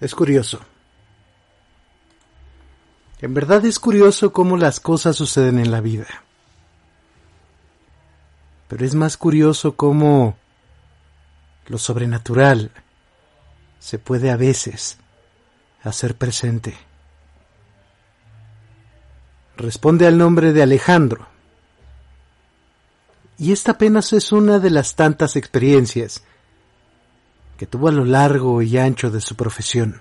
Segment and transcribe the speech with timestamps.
[0.00, 0.60] Es curioso.
[3.20, 6.06] En verdad es curioso cómo las cosas suceden en la vida.
[8.68, 10.36] Pero es más curioso cómo
[11.66, 12.70] lo sobrenatural
[13.80, 14.98] se puede a veces
[15.82, 16.76] hacer presente.
[19.56, 21.26] Responde al nombre de Alejandro.
[23.36, 26.22] Y esta apenas es una de las tantas experiencias
[27.58, 30.00] que tuvo a lo largo y ancho de su profesión.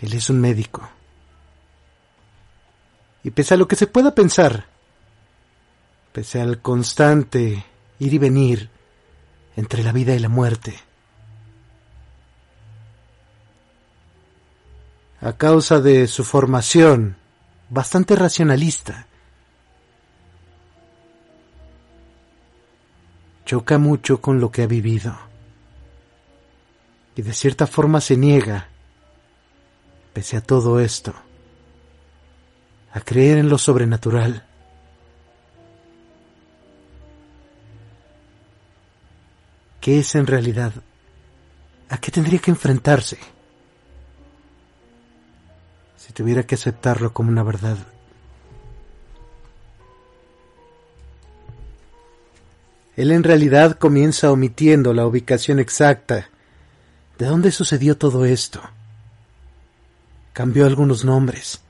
[0.00, 0.90] Él es un médico.
[3.22, 4.66] Y pese a lo que se pueda pensar,
[6.12, 7.64] pese al constante
[8.00, 8.70] ir y venir
[9.54, 10.76] entre la vida y la muerte,
[15.20, 17.16] a causa de su formación
[17.70, 19.06] bastante racionalista,
[23.44, 25.25] choca mucho con lo que ha vivido
[27.16, 28.68] y de cierta forma se niega,
[30.12, 31.14] pese a todo esto,
[32.92, 34.44] a creer en lo sobrenatural.
[39.80, 40.72] ¿Qué es en realidad?
[41.88, 43.18] ¿A qué tendría que enfrentarse?
[45.96, 47.78] Si tuviera que aceptarlo como una verdad.
[52.94, 56.30] Él en realidad comienza omitiendo la ubicación exacta
[57.18, 58.60] de dónde sucedió todo esto.
[60.32, 61.60] Cambió algunos nombres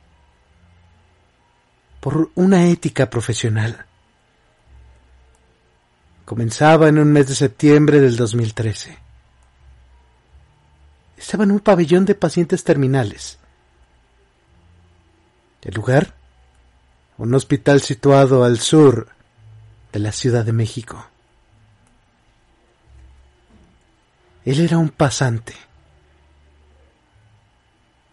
[2.01, 3.85] por una ética profesional.
[6.25, 8.97] Comenzaba en un mes de septiembre del 2013.
[11.17, 13.39] Estaba en un pabellón de pacientes terminales.
[15.63, 16.15] El lugar,
[17.19, 19.09] un hospital situado al sur
[19.93, 21.07] de la Ciudad de México.
[24.47, 25.55] Él era un pasante.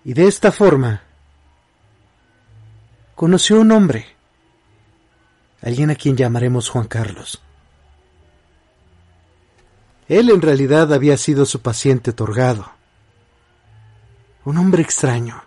[0.03, 1.03] Y de esta forma
[3.13, 4.07] conoció un hombre,
[5.61, 7.39] alguien a quien llamaremos Juan Carlos.
[10.09, 12.67] Él en realidad había sido su paciente otorgado.
[14.43, 15.43] Un hombre extraño,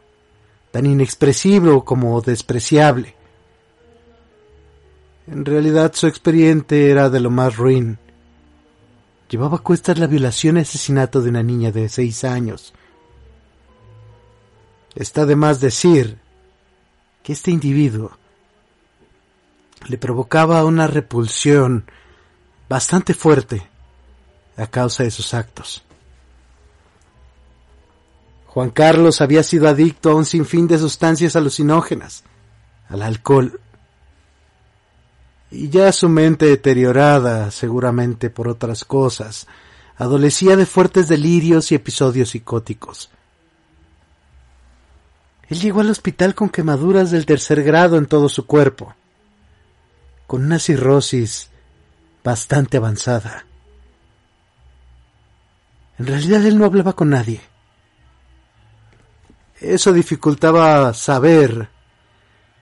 [0.71, 3.17] tan inexpresivo como despreciable.
[5.27, 7.99] En realidad su expediente era de lo más ruin
[9.29, 12.73] llevaba a cuestas la violación y asesinato de una niña de seis años.
[14.95, 16.19] Está de más decir
[17.23, 18.17] que este individuo
[19.89, 21.85] le provocaba una repulsión
[22.69, 23.67] bastante fuerte
[24.57, 25.83] a causa de sus actos.
[28.47, 32.25] Juan Carlos había sido adicto a un sinfín de sustancias alucinógenas,
[32.89, 33.61] al alcohol,
[35.51, 39.47] y ya su mente deteriorada, seguramente por otras cosas,
[39.97, 43.11] adolecía de fuertes delirios y episodios psicóticos.
[45.49, 48.95] Él llegó al hospital con quemaduras del tercer grado en todo su cuerpo,
[50.27, 51.51] con una cirrosis
[52.25, 53.47] bastante avanzada.
[55.99, 57.41] En realidad él no hablaba con nadie.
[59.61, 61.71] Eso dificultaba saber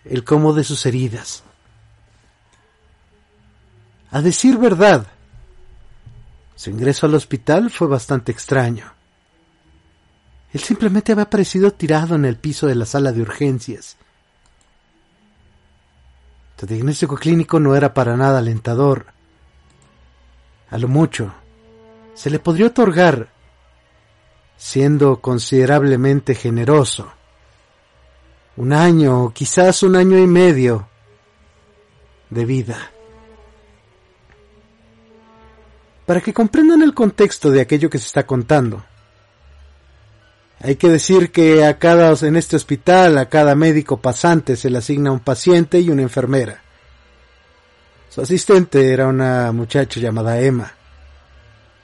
[0.04, 1.43] el cómo de sus heridas.
[4.14, 5.08] A decir verdad,
[6.54, 8.92] su ingreso al hospital fue bastante extraño.
[10.52, 13.96] Él simplemente había aparecido tirado en el piso de la sala de urgencias.
[16.56, 19.06] Su diagnóstico clínico no era para nada alentador.
[20.70, 21.34] A lo mucho,
[22.14, 23.30] se le podría otorgar,
[24.56, 27.10] siendo considerablemente generoso,
[28.58, 30.88] un año o quizás un año y medio
[32.30, 32.93] de vida.
[36.06, 38.84] Para que comprendan el contexto de aquello que se está contando.
[40.60, 44.78] Hay que decir que a cada, en este hospital, a cada médico pasante se le
[44.78, 46.62] asigna un paciente y una enfermera.
[48.08, 50.72] Su asistente era una muchacha llamada Emma,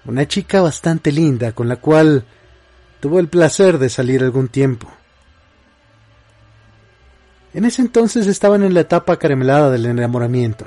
[0.04, 2.24] una chica bastante linda con la cual
[3.00, 4.90] tuvo el placer de salir algún tiempo.
[7.52, 10.66] En ese entonces estaban en la etapa caramelada del enamoramiento.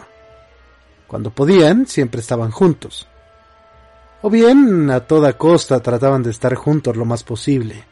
[1.08, 3.08] Cuando podían, siempre estaban juntos
[4.24, 7.84] o bien a toda costa trataban de estar juntos lo más posible.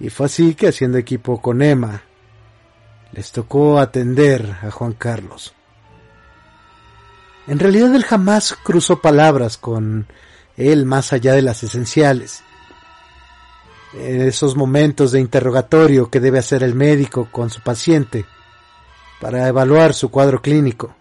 [0.00, 2.02] Y fue así que haciendo equipo con Emma,
[3.12, 5.54] les tocó atender a Juan Carlos.
[7.46, 10.06] En realidad él jamás cruzó palabras con
[10.56, 12.42] él más allá de las esenciales.
[13.92, 18.24] En esos momentos de interrogatorio que debe hacer el médico con su paciente
[19.20, 20.94] para evaluar su cuadro clínico.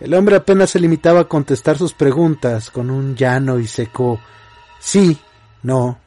[0.00, 4.18] El hombre apenas se limitaba a contestar sus preguntas con un llano y seco
[4.78, 5.18] sí,
[5.62, 5.98] no.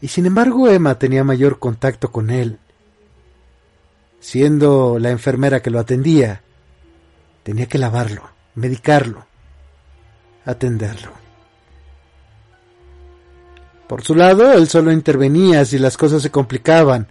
[0.00, 2.58] Y sin embargo Emma tenía mayor contacto con él.
[4.20, 6.42] Siendo la enfermera que lo atendía,
[7.42, 8.22] tenía que lavarlo,
[8.54, 9.26] medicarlo,
[10.46, 11.12] atenderlo.
[13.86, 17.06] Por su lado, él solo intervenía si las cosas se complicaban,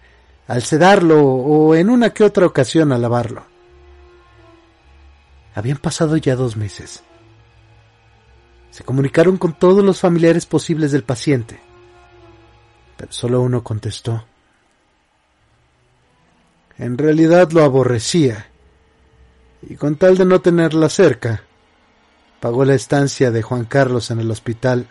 [0.47, 3.52] al sedarlo o en una que otra ocasión al lavarlo.
[5.55, 7.03] Habían pasado ya dos meses.
[8.71, 11.59] Se comunicaron con todos los familiares posibles del paciente,
[12.97, 14.25] pero solo uno contestó.
[16.79, 18.47] En realidad lo aborrecía,
[19.61, 21.43] y con tal de no tenerla cerca,
[22.39, 24.87] pagó la estancia de Juan Carlos en el hospital.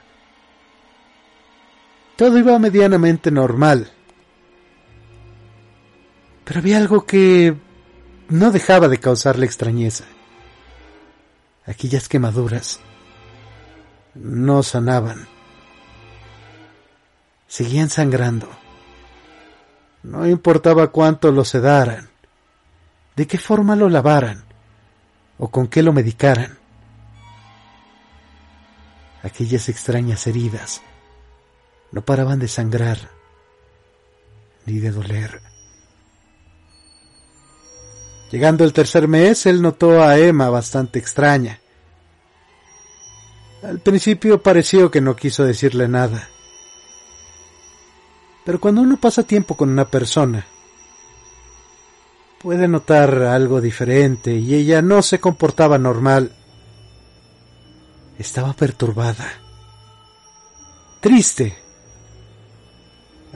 [2.14, 3.90] Todo iba medianamente normal,
[6.44, 7.56] pero había algo que
[8.28, 10.04] no dejaba de causarle extrañeza
[11.66, 12.80] aquellas quemaduras
[14.14, 15.26] no sanaban.
[17.46, 18.48] Seguían sangrando.
[20.02, 22.10] No importaba cuánto lo sedaran,
[23.14, 24.44] de qué forma lo lavaran
[25.38, 26.58] o con qué lo medicaran.
[29.22, 30.82] Aquellas extrañas heridas
[31.92, 32.98] no paraban de sangrar
[34.66, 35.51] ni de doler.
[38.32, 41.61] Llegando el tercer mes, él notó a Emma bastante extraña.
[43.62, 46.31] Al principio pareció que no quiso decirle nada.
[48.46, 50.46] Pero cuando uno pasa tiempo con una persona,
[52.40, 56.32] puede notar algo diferente y ella no se comportaba normal.
[58.19, 59.31] Estaba perturbada,
[61.00, 61.55] triste,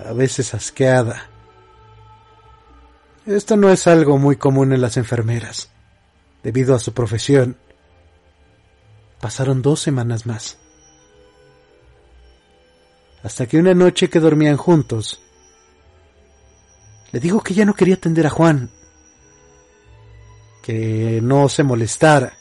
[0.02, 1.35] a veces asqueada.
[3.26, 5.68] Esto no es algo muy común en las enfermeras,
[6.44, 7.56] debido a su profesión.
[9.20, 10.58] Pasaron dos semanas más.
[13.24, 15.20] Hasta que una noche que dormían juntos,
[17.10, 18.70] le digo que ya no quería atender a Juan,
[20.62, 22.32] que no se molestara,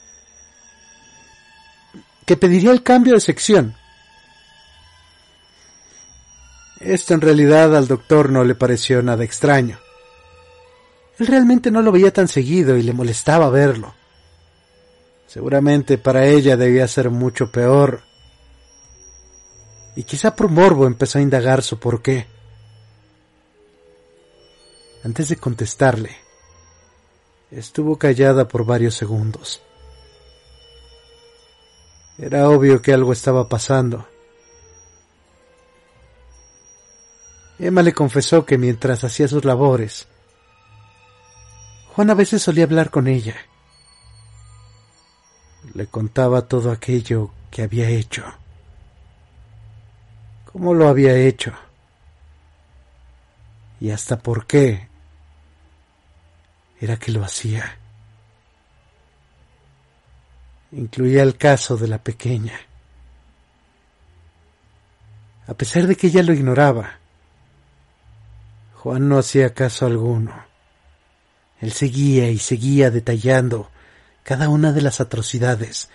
[2.27, 3.75] que pediría el cambio de sección.
[6.79, 9.79] Esto en realidad al doctor no le pareció nada extraño.
[11.17, 13.93] Él realmente no lo veía tan seguido y le molestaba verlo.
[15.27, 18.01] Seguramente para ella debía ser mucho peor.
[19.95, 22.27] Y quizá por morbo empezó a indagar su por qué.
[25.03, 26.17] Antes de contestarle,
[27.51, 29.61] estuvo callada por varios segundos.
[32.17, 34.07] Era obvio que algo estaba pasando.
[37.59, 40.07] Emma le confesó que mientras hacía sus labores,
[41.95, 43.37] Juan a veces solía hablar con ella.
[45.73, 48.25] Le contaba todo aquello que había hecho.
[50.51, 51.53] Cómo lo había hecho.
[53.79, 54.89] Y hasta por qué
[56.81, 57.77] era que lo hacía.
[60.73, 62.59] Incluía el caso de la pequeña.
[65.47, 66.97] A pesar de que ella lo ignoraba,
[68.73, 70.44] Juan no hacía caso alguno.
[71.65, 73.71] Él seguía y seguía detallando
[74.21, 75.89] cada una de las atrocidades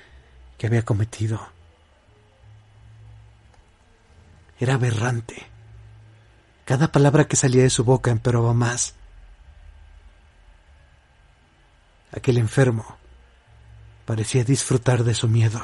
[0.58, 1.40] que había cometido.
[4.58, 5.46] Era aberrante.
[6.64, 8.96] Cada palabra que salía de su boca empeoraba más.
[12.10, 12.98] Aquel enfermo
[14.06, 15.62] parecía disfrutar de su miedo.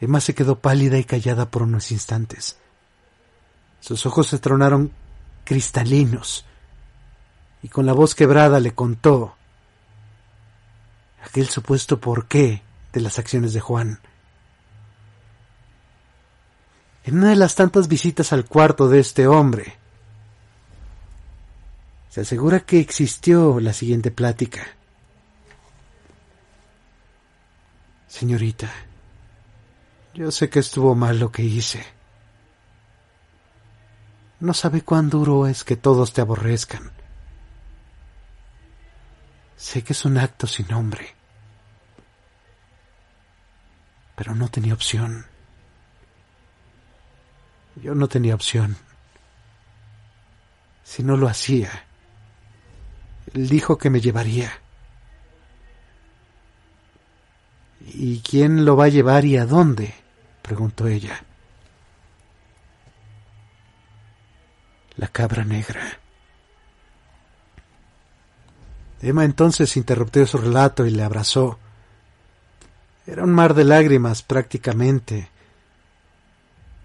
[0.00, 2.58] Emma se quedó pálida y callada por unos instantes.
[3.80, 4.92] Sus ojos se tronaron
[5.44, 6.46] cristalinos
[7.66, 9.34] y con la voz quebrada le contó
[11.24, 13.98] aquel supuesto porqué de las acciones de Juan.
[17.02, 19.78] En una de las tantas visitas al cuarto de este hombre,
[22.08, 24.64] se asegura que existió la siguiente plática.
[28.06, 28.70] Señorita,
[30.14, 31.84] yo sé que estuvo mal lo que hice.
[34.38, 36.92] No sabe cuán duro es que todos te aborrezcan.
[39.56, 41.14] Sé que es un acto sin nombre,
[44.14, 45.26] pero no tenía opción.
[47.76, 48.76] Yo no tenía opción.
[50.84, 51.84] Si no lo hacía,
[53.34, 54.52] él dijo que me llevaría.
[57.80, 59.94] ¿Y quién lo va a llevar y a dónde?
[60.42, 61.24] preguntó ella.
[64.96, 65.98] La cabra negra.
[69.00, 71.58] Emma entonces interrumpió su relato y le abrazó.
[73.06, 75.30] Era un mar de lágrimas prácticamente.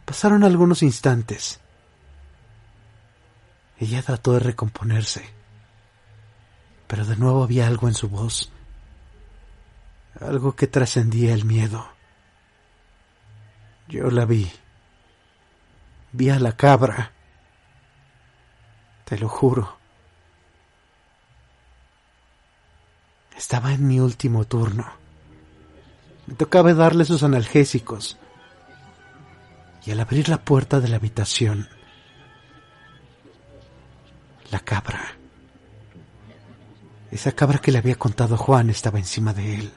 [0.06, 1.60] Pasaron algunos instantes.
[3.80, 5.24] Ella trató de recomponerse,
[6.86, 8.52] pero de nuevo había algo en su voz,
[10.20, 11.88] algo que trascendía el miedo.
[13.88, 14.52] Yo la vi.
[16.12, 17.12] Vi a la cabra.
[19.06, 19.81] Te lo juro.
[23.52, 24.90] Estaba en mi último turno.
[26.26, 28.18] Me tocaba darle sus analgésicos.
[29.86, 31.68] Y al abrir la puerta de la habitación,
[34.52, 35.02] la cabra,
[37.12, 39.74] esa cabra que le había contado Juan estaba encima de él.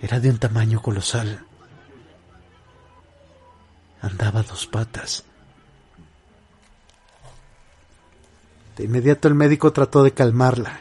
[0.00, 1.44] Era de un tamaño colosal.
[4.00, 5.26] Andaba dos patas.
[8.76, 10.80] De inmediato el médico trató de calmarla.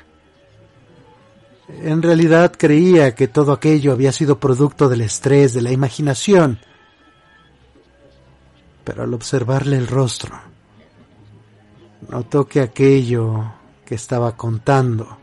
[1.67, 6.59] En realidad creía que todo aquello había sido producto del estrés, de la imaginación.
[8.83, 10.39] Pero al observarle el rostro,
[12.09, 13.53] notó que aquello
[13.85, 15.17] que estaba contando,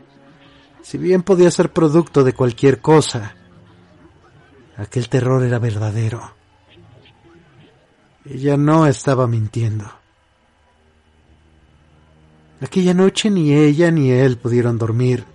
[0.81, 3.35] si bien podía ser producto de cualquier cosa,
[4.75, 6.33] aquel terror era verdadero.
[8.25, 10.02] Ella no estaba mintiendo.
[12.63, 15.25] Aquella noche ni ella ni él pudieron dormir.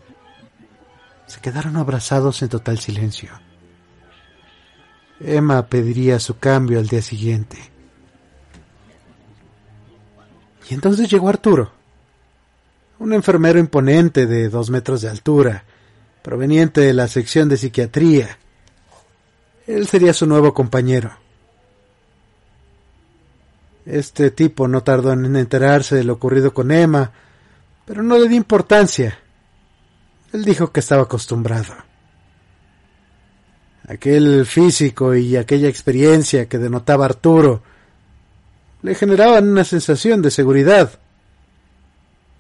[1.27, 3.29] Se quedaron abrazados en total silencio.
[5.21, 7.59] Emma pediría su cambio al día siguiente.
[10.71, 11.71] Y entonces llegó Arturo,
[12.99, 15.65] un enfermero imponente de dos metros de altura,
[16.23, 18.39] proveniente de la sección de psiquiatría.
[19.67, 21.28] Él sería su nuevo compañero.
[23.89, 27.11] Este tipo no tardó en enterarse de lo ocurrido con Emma,
[27.87, 29.19] pero no le dio importancia.
[30.31, 31.73] Él dijo que estaba acostumbrado.
[33.89, 37.63] Aquel físico y aquella experiencia que denotaba Arturo
[38.83, 40.99] le generaban una sensación de seguridad.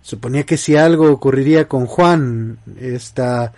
[0.02, 3.54] Suponía que si algo ocurriría con Juan, esta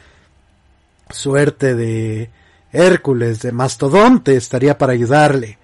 [1.11, 2.31] suerte de
[2.73, 5.59] Hércules, de mastodonte, estaría para ayudarle.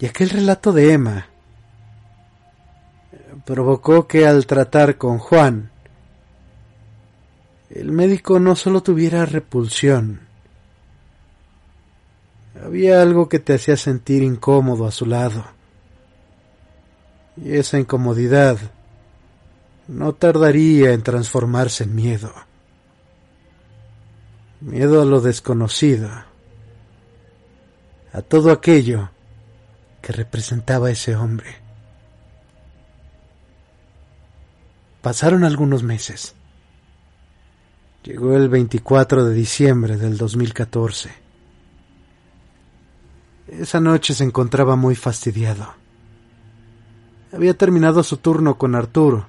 [0.00, 1.26] Y aquel relato de Emma
[3.44, 5.70] provocó que al tratar con Juan,
[7.68, 10.20] el médico no solo tuviera repulsión,
[12.64, 15.44] había algo que te hacía sentir incómodo a su lado.
[17.36, 18.58] Y esa incomodidad
[19.86, 22.32] no tardaría en transformarse en miedo.
[24.62, 26.08] Miedo a lo desconocido,
[28.12, 29.10] a todo aquello
[30.00, 31.56] que representaba ese hombre.
[35.02, 36.34] Pasaron algunos meses.
[38.02, 41.10] Llegó el 24 de diciembre del 2014.
[43.48, 45.74] Esa noche se encontraba muy fastidiado.
[47.32, 49.26] Había terminado su turno con Arturo,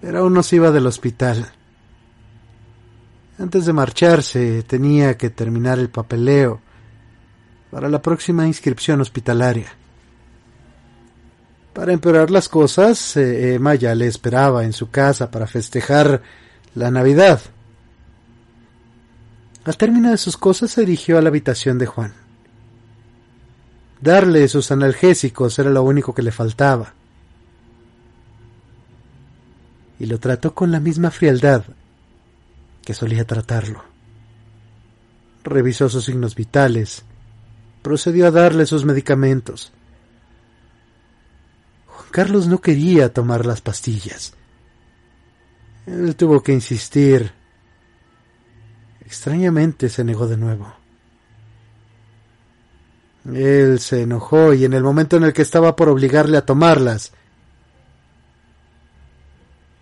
[0.00, 1.52] pero aún no se iba del hospital.
[3.38, 6.60] Antes de marcharse tenía que terminar el papeleo
[7.72, 9.72] para la próxima inscripción hospitalaria.
[11.72, 16.20] Para empeorar las cosas, eh, Emma ya le esperaba en su casa para festejar
[16.74, 17.40] la Navidad.
[19.64, 22.12] Al término de sus cosas se dirigió a la habitación de Juan.
[24.02, 26.92] Darle sus analgésicos era lo único que le faltaba.
[29.98, 31.64] Y lo trató con la misma frialdad
[32.84, 33.82] que solía tratarlo.
[35.42, 37.04] Revisó sus signos vitales,
[37.82, 39.72] procedió a darle sus medicamentos.
[41.86, 44.34] Juan Carlos no quería tomar las pastillas.
[45.86, 47.32] Él tuvo que insistir.
[49.04, 50.72] Extrañamente se negó de nuevo.
[53.24, 57.12] Él se enojó y en el momento en el que estaba por obligarle a tomarlas,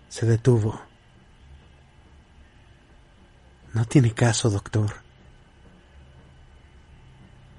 [0.09, 0.79] se detuvo.
[3.73, 4.91] No tiene caso, doctor.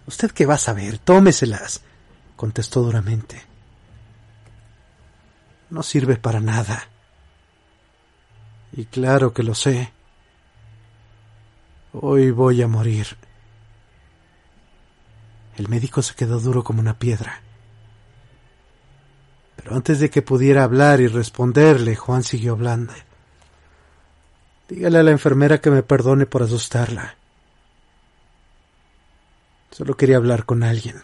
[0.06, 0.98] ¿Usted qué va a saber?
[0.98, 1.82] Tómeselas,
[2.36, 3.42] contestó duramente.
[5.70, 6.88] No sirve para nada.
[8.72, 9.92] Y claro que lo sé.
[11.92, 13.06] Hoy voy a morir.
[15.56, 17.42] El médico se quedó duro como una piedra.
[19.56, 22.92] Pero antes de que pudiera hablar y responderle, Juan siguió hablando.
[24.68, 27.16] Dígale a la enfermera que me perdone por asustarla.
[29.72, 31.02] Solo quería hablar con alguien.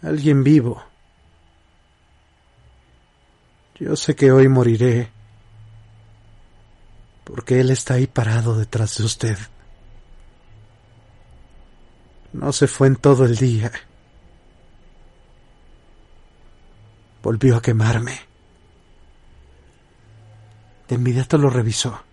[0.00, 0.82] alguien vivo.
[3.80, 5.10] Yo sé que hoy moriré,
[7.24, 9.38] porque Él está ahí parado detrás de usted.
[12.32, 13.72] No se fue en todo el día.
[17.22, 18.20] Volvió a quemarme.
[20.86, 22.04] De inmediato lo revisó.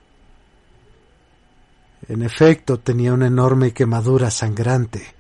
[2.08, 5.16] En efecto, tenía una enorme quemadura sangrante,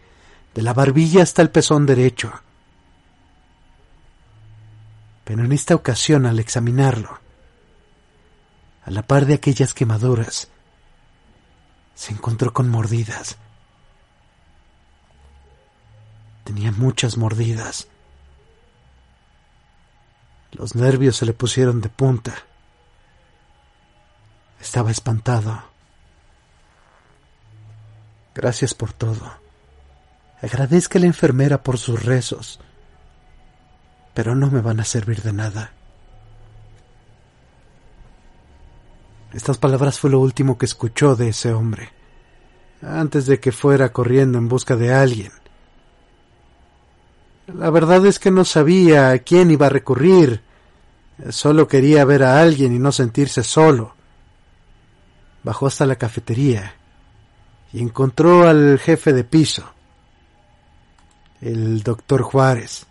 [0.53, 2.31] de la barbilla hasta el pezón derecho.
[5.23, 7.19] Pero en esta ocasión, al examinarlo,
[8.83, 10.49] a la par de aquellas quemaduras,
[11.95, 13.37] se encontró con mordidas.
[16.43, 17.87] Tenía muchas mordidas.
[20.51, 22.35] Los nervios se le pusieron de punta.
[24.59, 25.70] Estaba espantado.
[28.33, 29.41] Gracias por todo.
[30.41, 32.59] Agradezca a la enfermera por sus rezos,
[34.13, 35.73] pero no me van a servir de nada.
[39.33, 41.89] Estas palabras fue lo último que escuchó de ese hombre,
[42.81, 45.31] antes de que fuera corriendo en busca de alguien.
[47.47, 50.41] La verdad es que no sabía a quién iba a recurrir,
[51.29, 53.93] solo quería ver a alguien y no sentirse solo.
[55.43, 56.80] Bajó hasta la cafetería
[57.73, 59.63] y encontró al jefe de piso,
[61.39, 62.85] el doctor Juárez.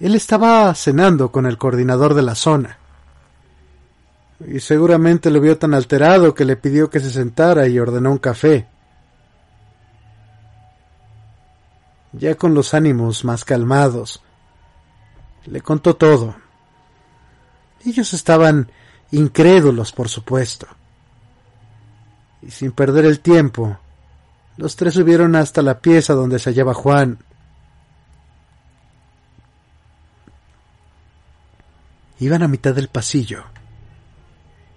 [0.00, 2.78] Él estaba cenando con el coordinador de la zona
[4.46, 8.18] y seguramente lo vio tan alterado que le pidió que se sentara y ordenó un
[8.18, 8.68] café.
[12.12, 14.22] Ya con los ánimos más calmados,
[15.46, 16.36] le contó todo.
[17.84, 18.70] Ellos estaban
[19.10, 20.68] incrédulos, por supuesto
[22.48, 23.78] y sin perder el tiempo,
[24.56, 27.18] los tres subieron hasta la pieza donde se hallaba Juan.
[32.18, 33.44] Iban a mitad del pasillo,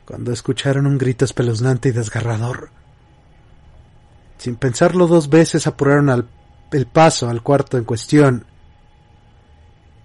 [0.04, 2.72] cuando escucharon un grito espeluznante y desgarrador.
[4.38, 6.28] Sin pensarlo dos veces apuraron
[6.74, 8.46] el paso al cuarto en cuestión,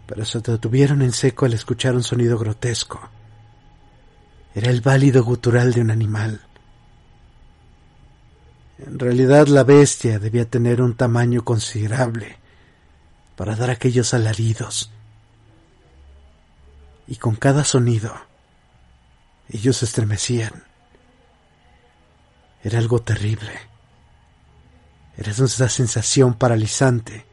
[0.07, 3.11] pero se detuvieron en seco al escuchar un sonido grotesco.
[4.55, 6.46] Era el válido gutural de un animal.
[8.79, 12.39] En realidad la bestia debía tener un tamaño considerable
[13.35, 14.91] para dar aquellos alaridos.
[17.07, 18.15] Y con cada sonido,
[19.49, 20.65] ellos se estremecían.
[22.63, 23.53] Era algo terrible.
[25.17, 27.25] Era esa sensación paralizante.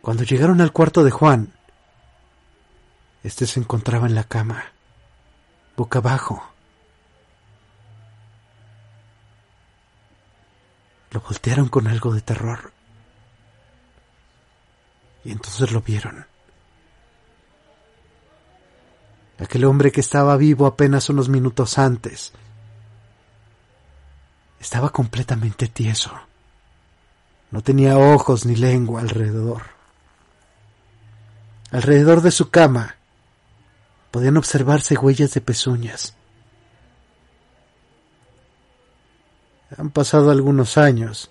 [0.00, 1.52] Cuando llegaron al cuarto de Juan,
[3.22, 4.72] este se encontraba en la cama,
[5.76, 6.51] boca abajo
[11.12, 12.72] Lo voltearon con algo de terror.
[15.24, 16.26] Y entonces lo vieron.
[19.38, 22.32] Aquel hombre que estaba vivo apenas unos minutos antes
[24.60, 26.12] estaba completamente tieso.
[27.50, 29.62] No tenía ojos ni lengua alrededor.
[31.72, 32.96] Alrededor de su cama
[34.10, 36.14] podían observarse huellas de pezuñas.
[39.76, 41.30] Han pasado algunos años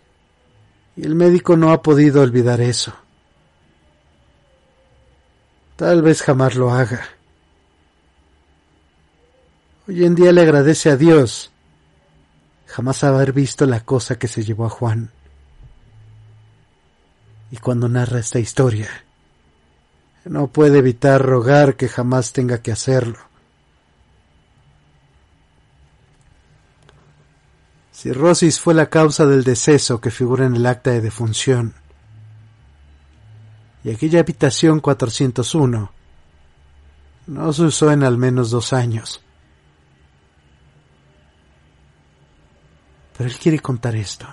[0.96, 2.94] y el médico no ha podido olvidar eso.
[5.76, 7.02] Tal vez jamás lo haga.
[9.88, 11.52] Hoy en día le agradece a Dios
[12.72, 15.12] jamás haber visto la cosa que se llevó a Juan.
[17.52, 18.90] Y cuando narra esta historia,
[20.24, 23.20] no puede evitar rogar que jamás tenga que hacerlo.
[28.02, 31.76] Cirrosis fue la causa del deceso que figura en el acta de defunción.
[33.84, 35.92] Y aquella habitación 401
[37.28, 39.22] no se usó en al menos dos años.
[43.16, 44.26] Pero él quiere contar esto.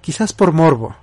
[0.00, 0.96] Quizás por morbo.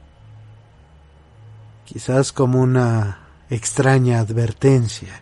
[1.85, 5.21] Quizás como una extraña advertencia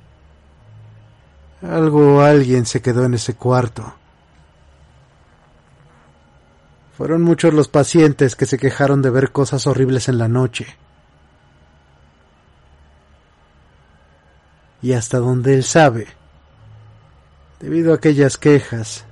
[1.62, 3.94] algo o alguien se quedó en ese cuarto.
[6.98, 10.68] Fueron muchos los pacientes que se quejaron de ver cosas horribles en la noche.
[14.82, 16.08] Y hasta donde él sabe,
[17.60, 19.04] debido a aquellas quejas,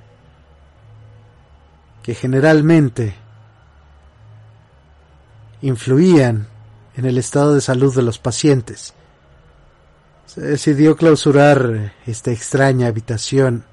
[2.04, 3.16] que generalmente
[5.62, 6.48] influían
[6.96, 8.94] en el estado de salud de los pacientes,
[10.26, 13.64] se decidió clausurar esta extraña habitación.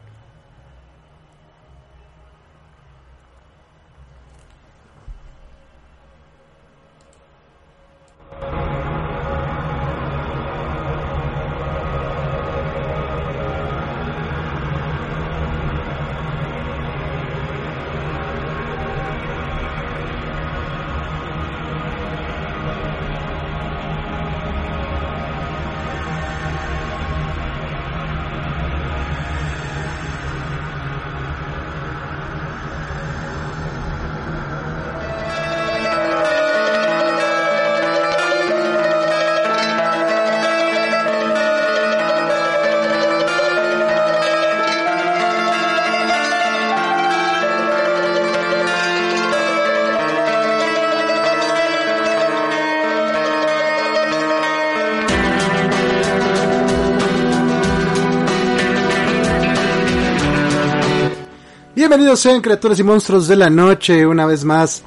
[61.90, 64.84] Bienvenidos sean criaturas y monstruos de la noche una vez más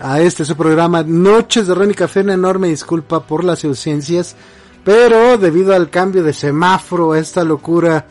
[0.00, 2.20] a este su programa Noches de Ron y Café.
[2.20, 4.36] Una enorme disculpa por las ausencias,
[4.84, 8.06] pero debido al cambio de semáforo, esta locura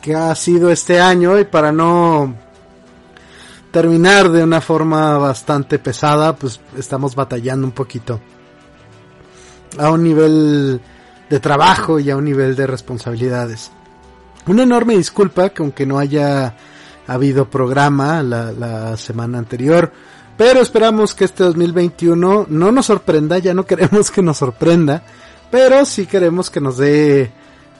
[0.00, 2.36] que ha sido este año y para no
[3.72, 8.20] terminar de una forma bastante pesada, pues estamos batallando un poquito
[9.76, 10.80] a un nivel
[11.28, 13.72] de trabajo y a un nivel de responsabilidades.
[14.46, 16.54] Una enorme disculpa que aunque no haya
[17.06, 19.92] habido programa la, semana anterior,
[20.36, 25.02] pero esperamos que este 2021 no nos sorprenda, ya no queremos que nos sorprenda,
[25.50, 27.30] pero sí queremos que nos dé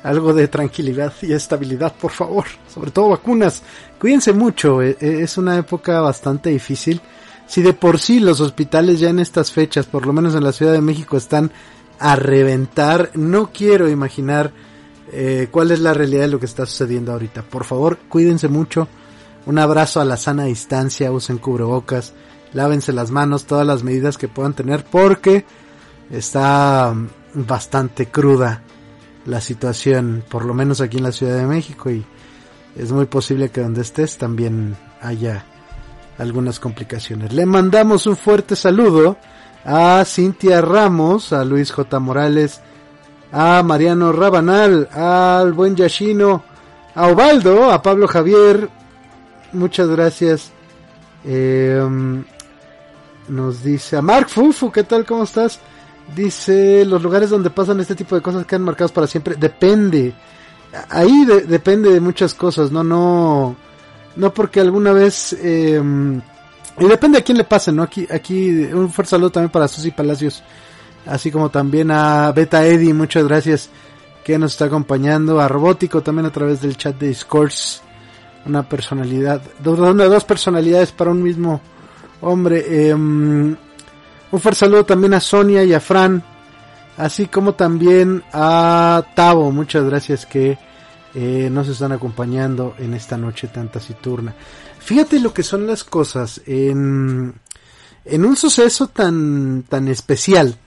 [0.03, 2.45] algo de tranquilidad y estabilidad, por favor.
[2.73, 3.63] Sobre todo vacunas.
[3.99, 7.01] Cuídense mucho, e, e, es una época bastante difícil.
[7.47, 10.53] Si de por sí los hospitales ya en estas fechas, por lo menos en la
[10.53, 11.51] Ciudad de México, están
[11.99, 14.53] a reventar, no quiero imaginar
[15.13, 17.43] eh, cuál es la realidad de lo que está sucediendo ahorita.
[17.43, 18.89] Por favor, cuídense mucho.
[19.47, 22.15] Un abrazo a la sana distancia, usen cubrebocas,
[22.53, 25.45] lávense las manos, todas las medidas que puedan tener porque
[26.11, 27.09] está mm,
[27.47, 28.63] bastante cruda
[29.27, 32.05] la situación, por lo menos aquí en la Ciudad de México y
[32.77, 35.45] es muy posible que donde estés también haya
[36.19, 37.33] algunas complicaciones.
[37.33, 39.17] Le mandamos un fuerte saludo
[39.65, 41.99] a Cintia Ramos, a Luis J.
[42.01, 42.61] Morales,
[43.33, 46.45] a Mariano Rabanal, al buen Yashino,
[46.95, 48.69] a Ovaldo, a Pablo Javier,
[49.55, 50.51] muchas gracias.
[51.25, 52.25] Em,
[53.29, 55.07] nos dice a Mark Fufu, ¿qué tal?
[55.07, 55.59] ¿Cómo estás?
[56.15, 59.37] Dice, los lugares donde pasan este tipo de cosas quedan marcados para siempre.
[59.37, 60.15] Depende.
[60.91, 63.55] Ahí depende de muchas cosas, no, no,
[64.17, 65.81] no porque alguna vez, eh,
[66.79, 67.85] y depende a quién le pase, ¿no?
[67.85, 70.43] Aquí, aquí, un fuerte saludo también para Susi Palacios,
[71.07, 73.71] así como también a Beta Eddy, muchas gracias
[74.25, 77.81] que nos está acompañando, a Robótico también a través del chat de Discourse,
[78.47, 81.61] una personalidad, dos, dos personalidades para un mismo
[82.21, 83.59] hombre, eh, un
[84.41, 86.23] fuerte saludo también a Sonia y a Fran,
[86.97, 89.53] así como también a Tavo.
[89.53, 90.59] Muchas gracias que
[91.15, 94.35] eh, nos están acompañando en esta noche tan taciturna.
[94.81, 97.33] Fíjate lo que son las cosas en,
[98.05, 100.59] en un suceso tan, tan especial.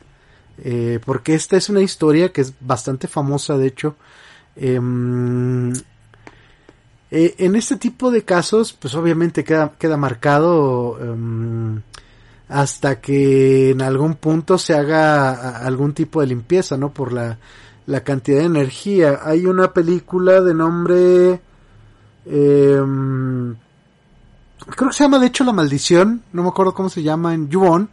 [0.63, 3.95] Eh, porque esta es una historia que es bastante famosa, de hecho.
[7.09, 11.81] Eh, en este tipo de casos, pues obviamente queda, queda marcado em,
[12.49, 16.91] hasta que en algún punto se haga algún tipo de limpieza, ¿no?
[16.91, 17.37] Por la,
[17.85, 19.21] la cantidad de energía.
[19.23, 21.41] Hay una película de nombre...
[22.25, 22.81] Eh,
[24.75, 27.47] creo que se llama de hecho La Maldición, no me acuerdo cómo se llama en
[27.47, 27.89] Yuon,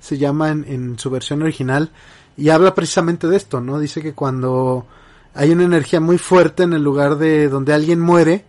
[0.00, 1.90] se llama en, en su versión original,
[2.36, 3.78] y habla precisamente de esto, ¿no?
[3.78, 4.86] Dice que cuando
[5.34, 8.46] hay una energía muy fuerte en el lugar de donde alguien muere,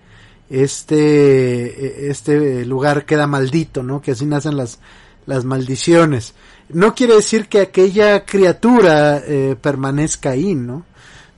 [0.50, 4.02] este, este lugar queda maldito, ¿no?
[4.02, 4.80] Que así nacen las,
[5.26, 6.34] las maldiciones.
[6.70, 10.86] No quiere decir que aquella criatura eh, permanezca ahí, ¿no?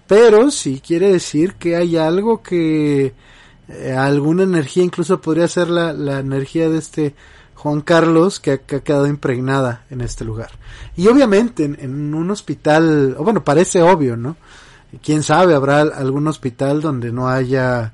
[0.08, 3.14] Pero sí quiere decir que hay algo que
[3.68, 7.16] eh, alguna energía, incluso podría ser la, la energía de este
[7.58, 10.52] Juan Carlos que ha, quedado impregnada en este lugar.
[10.96, 14.38] Y obviamente en, un hospital, bueno, parece obvio, ¿no?
[15.04, 17.94] Quién sabe, habrá algún hospital donde no haya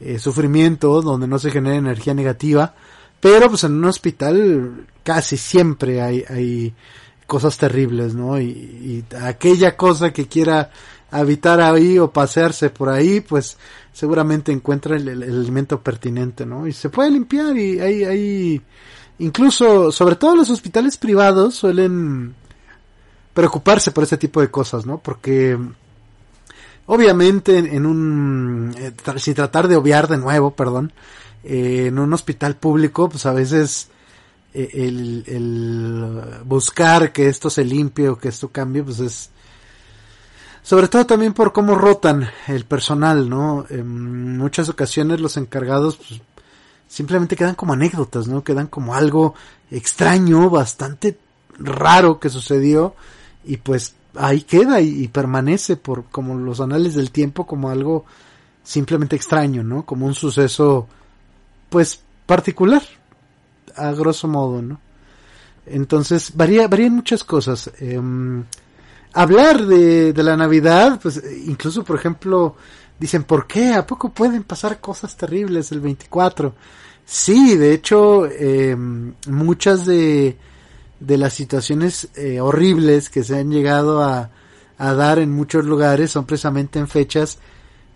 [0.00, 2.74] eh, sufrimiento, donde no se genere energía negativa,
[3.20, 6.74] pero pues en un hospital casi siempre hay, hay
[7.26, 8.40] cosas terribles, ¿no?
[8.40, 10.70] Y, aquella cosa que quiera
[11.10, 13.56] habitar ahí o pasearse por ahí, pues
[13.92, 16.66] seguramente encuentra el, alimento pertinente, ¿no?
[16.66, 18.62] Y se puede limpiar y hay, hay,
[19.18, 22.34] incluso, sobre todo los hospitales privados suelen
[23.32, 24.98] preocuparse por este tipo de cosas, ¿no?
[24.98, 25.58] Porque
[26.86, 30.92] obviamente en, un, eh, sin tratar de obviar de nuevo, perdón,
[31.42, 33.88] eh, en un hospital público, pues a veces
[34.52, 39.30] eh, el, el, buscar que esto se limpie o que esto cambie, pues es
[40.64, 43.66] sobre todo también por cómo rotan el personal, ¿no?
[43.68, 46.22] En muchas ocasiones los encargados pues,
[46.88, 48.42] simplemente quedan como anécdotas, ¿no?
[48.42, 49.34] Quedan como algo
[49.70, 51.18] extraño, bastante
[51.58, 52.94] raro que sucedió
[53.44, 58.04] y pues ahí queda y, permanece por como los anales del tiempo como algo
[58.62, 59.84] simplemente extraño, ¿no?
[59.84, 60.88] Como un suceso
[61.68, 62.82] pues particular,
[63.76, 64.80] a grosso modo, ¿no?
[65.66, 67.70] Entonces, varía, varían muchas cosas.
[67.78, 68.44] Em,
[69.12, 72.56] hablar de, de, la Navidad, pues incluso, por ejemplo,
[72.98, 73.74] dicen, ¿por qué?
[73.74, 76.54] ¿A poco pueden pasar cosas terribles el 24?
[77.04, 80.36] Sí, de hecho, em, muchas de,
[81.06, 84.30] de las situaciones eh, horribles que se han llegado a,
[84.78, 87.38] a, dar en muchos lugares son precisamente en fechas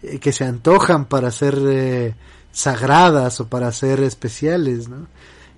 [0.00, 2.14] eh, que se antojan para ser eh,
[2.52, 5.08] sagradas o para ser especiales, ¿no?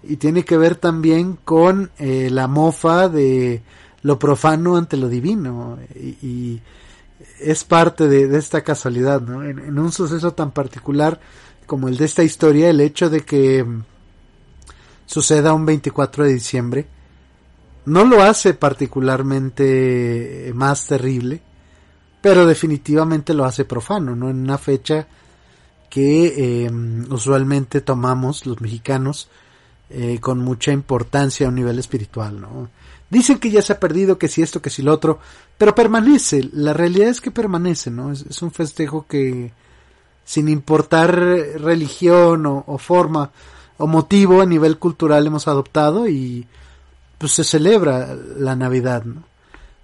[0.02, 3.62] Y tiene que ver también con eh, la mofa de
[4.00, 6.60] lo profano ante lo divino y,
[7.38, 9.44] es parte de, esta casualidad, ¿no?
[9.44, 11.20] En, un suceso tan particular
[11.66, 13.66] como el de esta historia, el hecho de que
[15.04, 16.86] suceda un 24 de diciembre
[17.86, 21.40] no lo hace particularmente más terrible,
[22.20, 24.30] pero definitivamente lo hace profano, ¿no?
[24.30, 25.06] En una fecha
[25.88, 29.28] que em, usualmente tomamos los mexicanos
[29.90, 32.70] eh, con mucha importancia a un nivel espiritual, ¿no?
[33.10, 35.18] Dicen que ya se ha perdido, que si esto, que si lo otro,
[35.58, 38.12] pero permanece, la realidad es que permanece, ¿no?
[38.12, 39.52] Es, un festejo que,
[40.24, 43.32] sin importar religión o, forma
[43.78, 46.46] o motivo a nivel cultural hemos adoptado y
[47.20, 49.24] pues se celebra la Navidad, ¿no?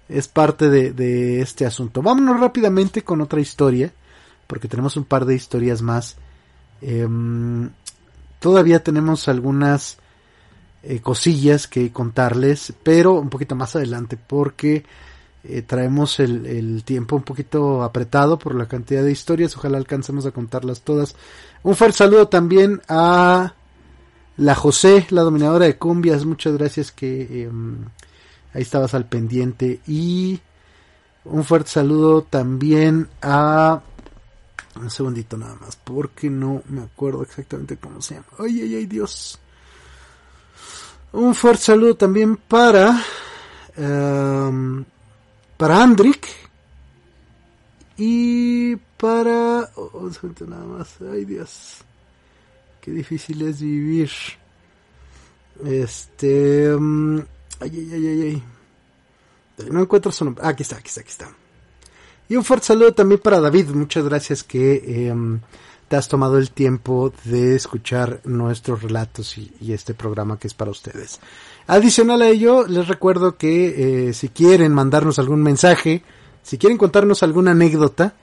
[0.09, 2.01] Es parte de, de este asunto.
[2.01, 3.93] Vámonos rápidamente con otra historia
[4.47, 6.15] porque tenemos un par de historias más.
[6.81, 7.69] Em,
[8.39, 9.97] todavía tenemos algunas
[10.81, 14.83] eh, cosillas que contarles, pero un poquito más adelante, porque
[15.43, 19.55] eh, traemos el, el, tiempo un poquito apretado por la cantidad de historias.
[19.55, 21.15] Ojalá alcancemos a contarlas todas.
[21.61, 23.53] Un fuerte saludo también a
[24.37, 26.25] la José, la dominadora de cumbias.
[26.25, 27.85] Muchas gracias que em,
[28.53, 29.81] ahí estabas al pendiente.
[29.87, 30.39] Y
[31.25, 33.81] un fuerte saludo también a
[34.75, 38.27] un segundito nada más, porque no me acuerdo exactamente cómo se llama.
[38.39, 39.39] Ay, ay, ay, Dios.
[41.13, 43.03] Un fuerte saludo también para...
[43.75, 44.83] Um,
[45.57, 46.27] para Andrick.
[47.97, 49.71] Y para...
[49.75, 50.95] Oh, un segundito nada más.
[51.11, 51.83] Ay, Dios.
[52.87, 54.09] Qué difícil es vivir.
[55.65, 56.73] Este...
[56.73, 57.17] Um,
[57.59, 58.43] ay, ay, ay, ay, ay.
[59.69, 60.41] No encuentro su nombre.
[60.45, 61.27] Ah, aquí está, aquí está, aquí está.
[62.29, 63.71] Y un fuerte saludo también para David.
[63.71, 65.41] Muchas gracias que em,
[65.89, 70.71] te has tomado el tiempo de escuchar nuestros relatos y, este programa que es para
[70.71, 71.19] ustedes.
[71.67, 76.03] Adicional a ello, les recuerdo que eh, si quieren mandarnos algún mensaje,
[76.41, 78.15] si quieren contarnos alguna anécdota,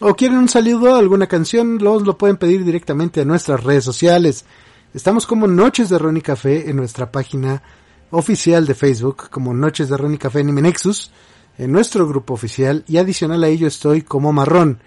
[0.00, 4.44] o quieren un saludo, alguna canción, los lo pueden pedir directamente a nuestras redes sociales.
[4.92, 7.62] Estamos como Noches de Ron Café en nuestra página
[8.10, 11.10] oficial de Facebook, como Noches de Ron y Café Anime Nexus
[11.58, 14.78] en nuestro grupo oficial y adicional a ello estoy como marrón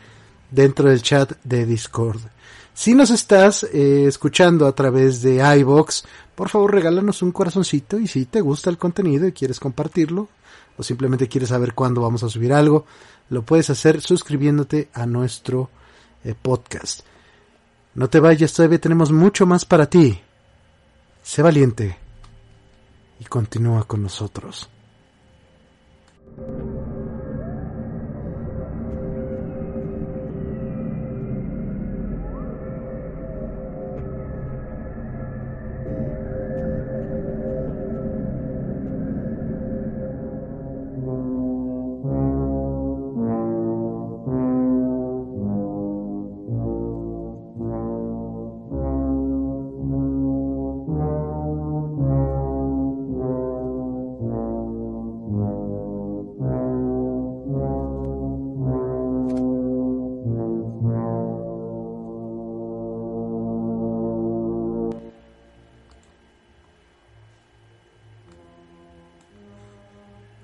[0.52, 2.19] dentro del chat de Discord.
[2.74, 8.08] Si nos estás eh, escuchando a través de iBox, por favor regálanos un corazoncito y
[8.08, 10.30] si te gusta el contenido y quieres compartirlo
[10.79, 12.85] o simplemente quieres saber cuándo vamos a subir algo,
[13.29, 15.69] lo puedes hacer suscribiéndote a nuestro
[16.23, 17.01] eh, podcast.
[17.95, 20.21] No te vayas, todavía tenemos mucho más para ti.
[21.21, 21.97] Sé valiente
[23.19, 24.69] y continúa con nosotros.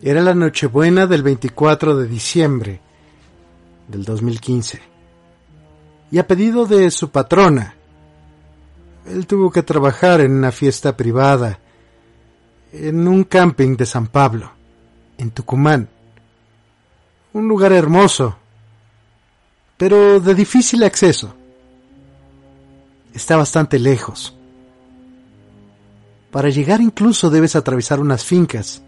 [0.06, 2.80] Era la Nochebuena del 24 de diciembre
[3.88, 4.80] del 2015.
[6.12, 7.74] Y a pedido de su patrona,
[9.08, 11.58] él tuvo que trabajar en una fiesta privada
[12.72, 14.52] en un camping de San Pablo,
[15.18, 15.90] en Tucumán.
[17.34, 18.38] Un lugar hermoso,
[19.76, 21.34] pero de difícil acceso.
[23.12, 24.36] Está bastante lejos.
[26.30, 28.84] Para llegar incluso debes atravesar unas fincas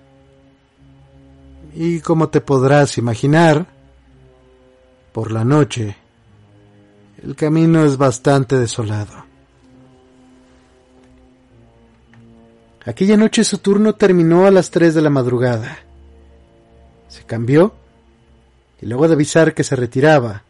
[1.79, 3.67] y como te podrás imaginar,
[5.11, 5.95] por la noche,
[7.21, 9.13] el camino es bastante desolado.
[12.83, 15.77] Aquella noche su turno terminó a las tres de la madrugada.
[17.09, 17.75] Se cambió
[18.81, 20.41] y luego de avisar que se retiraba,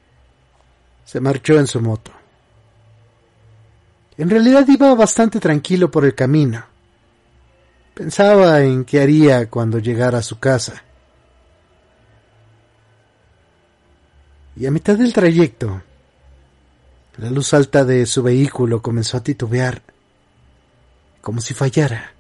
[1.04, 2.13] se marchó en su moto.
[4.18, 6.63] En realidad iba bastante tranquilo por el camino.
[7.94, 10.84] Pensaba en qué haría cuando llegara a su casa.
[14.60, 15.84] Y a mitad del trayecto,
[17.17, 19.84] la luz alta de su vehículo comenzó a titubear,
[21.22, 22.13] como si fallara.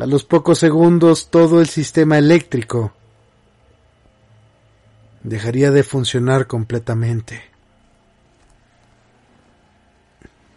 [0.00, 2.92] A los pocos segundos todo el sistema eléctrico
[5.22, 7.42] dejaría de funcionar completamente.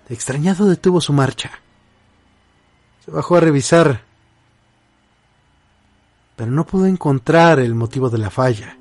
[0.07, 1.51] Extrañado detuvo su marcha.
[3.03, 4.03] Se bajó a revisar,
[6.37, 8.77] pero no pudo encontrar el motivo de la falla.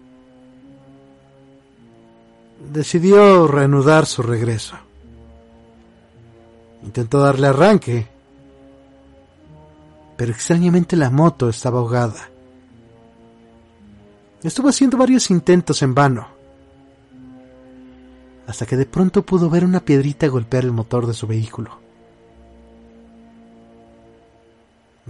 [2.71, 4.77] Decidió reanudar su regreso.
[6.83, 8.07] Intentó darle arranque,
[10.17, 12.29] pero extrañamente la moto estaba ahogada.
[14.43, 16.27] Estuvo haciendo varios intentos en vano,
[18.47, 21.79] hasta que de pronto pudo ver una piedrita golpear el motor de su vehículo.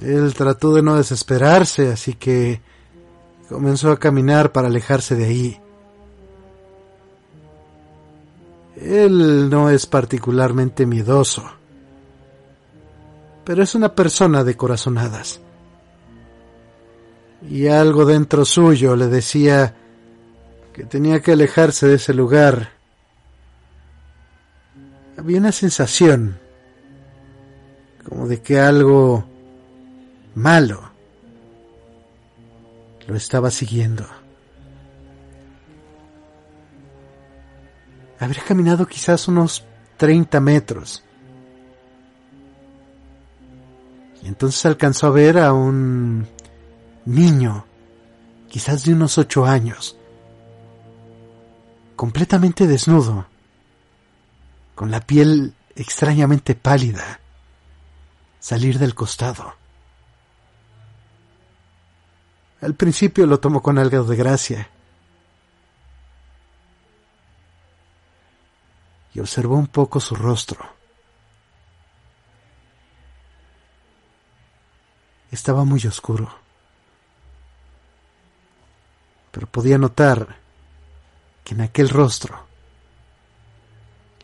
[0.00, 2.60] Él trató de no desesperarse, así que
[3.48, 5.61] comenzó a caminar para alejarse de ahí.
[8.82, 11.44] Él no es particularmente miedoso,
[13.44, 15.40] pero es una persona de corazonadas.
[17.48, 19.76] Y algo dentro suyo le decía
[20.72, 22.70] que tenía que alejarse de ese lugar.
[25.16, 26.40] Había una sensación
[28.08, 29.24] como de que algo
[30.34, 30.90] malo
[33.06, 34.21] lo estaba siguiendo.
[38.22, 39.64] Habría caminado quizás unos
[39.96, 41.02] 30 metros.
[44.22, 46.28] Y entonces alcanzó a ver a un
[47.04, 47.66] niño,
[48.48, 49.96] quizás de unos ocho años,
[51.96, 53.26] completamente desnudo,
[54.76, 57.18] con la piel extrañamente pálida,
[58.38, 59.52] salir del costado.
[62.60, 64.68] Al principio lo tomó con algo de gracia.
[69.14, 70.64] Y observó un poco su rostro.
[75.30, 76.34] Estaba muy oscuro.
[79.30, 80.36] Pero podía notar
[81.44, 82.46] que en aquel rostro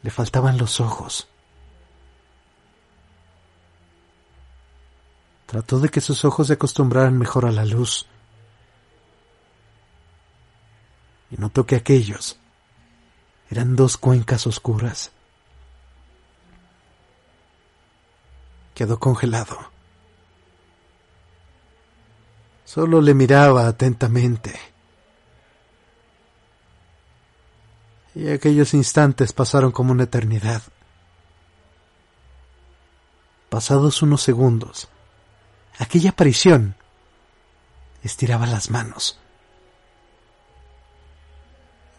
[0.03, 1.29] le faltaban los ojos.
[5.47, 8.07] Trató de que sus ojos se acostumbraran mejor a la luz
[11.31, 12.39] y notó que aquellos
[13.51, 15.11] eran dos cuencas oscuras.
[18.75, 19.59] Quedó congelado.
[22.65, 24.59] Solo le miraba atentamente.
[28.15, 30.63] Y aquellos instantes pasaron como una eternidad.
[33.49, 34.89] Pasados unos segundos,
[35.79, 36.75] aquella aparición
[38.03, 39.19] estiraba las manos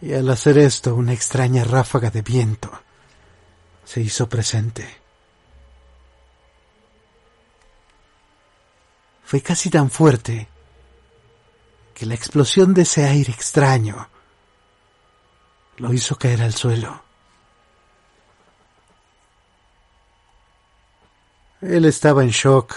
[0.02, 2.72] y al hacer esto una extraña ráfaga de viento
[3.84, 4.88] se hizo presente.
[9.24, 10.48] Fue casi tan fuerte
[11.94, 14.10] que la explosión de ese aire extraño
[15.78, 17.04] lo hizo caer al suelo.
[21.62, 22.76] Él estaba en shock.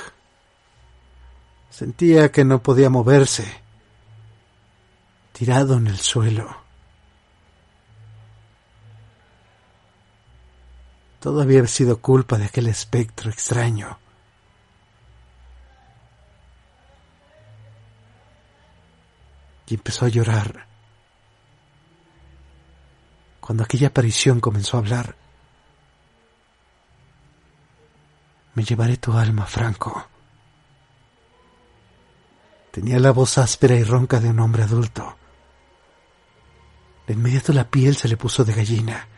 [1.70, 3.46] Sentía que no podía moverse,
[5.32, 6.61] tirado en el suelo.
[11.22, 13.96] Todo había sido culpa de aquel espectro extraño.
[19.68, 20.66] Y empezó a llorar.
[23.40, 25.14] Cuando aquella aparición comenzó a hablar,
[28.54, 30.08] me llevaré tu alma, Franco.
[32.72, 35.16] Tenía la voz áspera y ronca de un hombre adulto.
[37.06, 39.11] De inmediato la piel se le puso de gallina.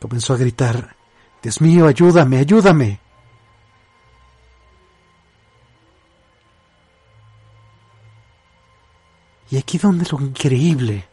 [0.00, 0.96] Comenzó a gritar,
[1.42, 3.00] Dios mío, ayúdame, ayúdame.
[9.50, 11.08] Y aquí donde lo increíble,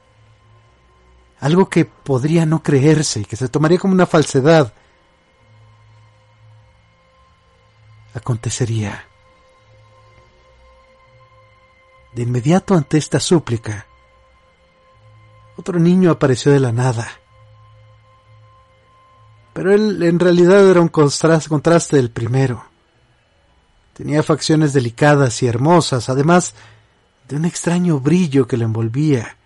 [1.39, 4.73] algo que podría no creerse y que se tomaría como una falsedad,
[8.13, 9.05] acontecería.
[12.13, 13.87] De inmediato ante esta súplica,
[15.57, 17.07] otro niño apareció de la nada
[19.55, 22.65] pero él en realidad era un contraste del primero.
[23.93, 26.53] Tenía facciones delicadas y hermosas, además
[27.29, 29.37] de un extraño brillo que le envolvía.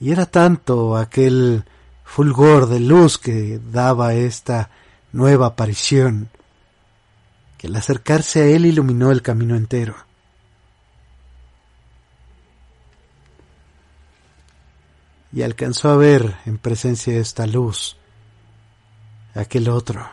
[0.00, 1.64] Y era tanto aquel
[2.02, 4.70] fulgor de luz que daba esta
[5.12, 6.28] nueva aparición,
[7.56, 9.94] que al acercarse a él iluminó el camino entero.
[15.36, 17.98] Y alcanzó a ver en presencia de esta luz
[19.34, 20.08] aquel otro.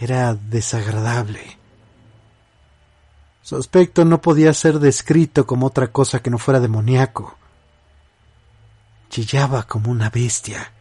[0.00, 1.58] Era desagradable.
[3.42, 7.36] Su aspecto no podía ser descrito como otra cosa que no fuera demoníaco.
[9.10, 10.72] chillaba como una bestia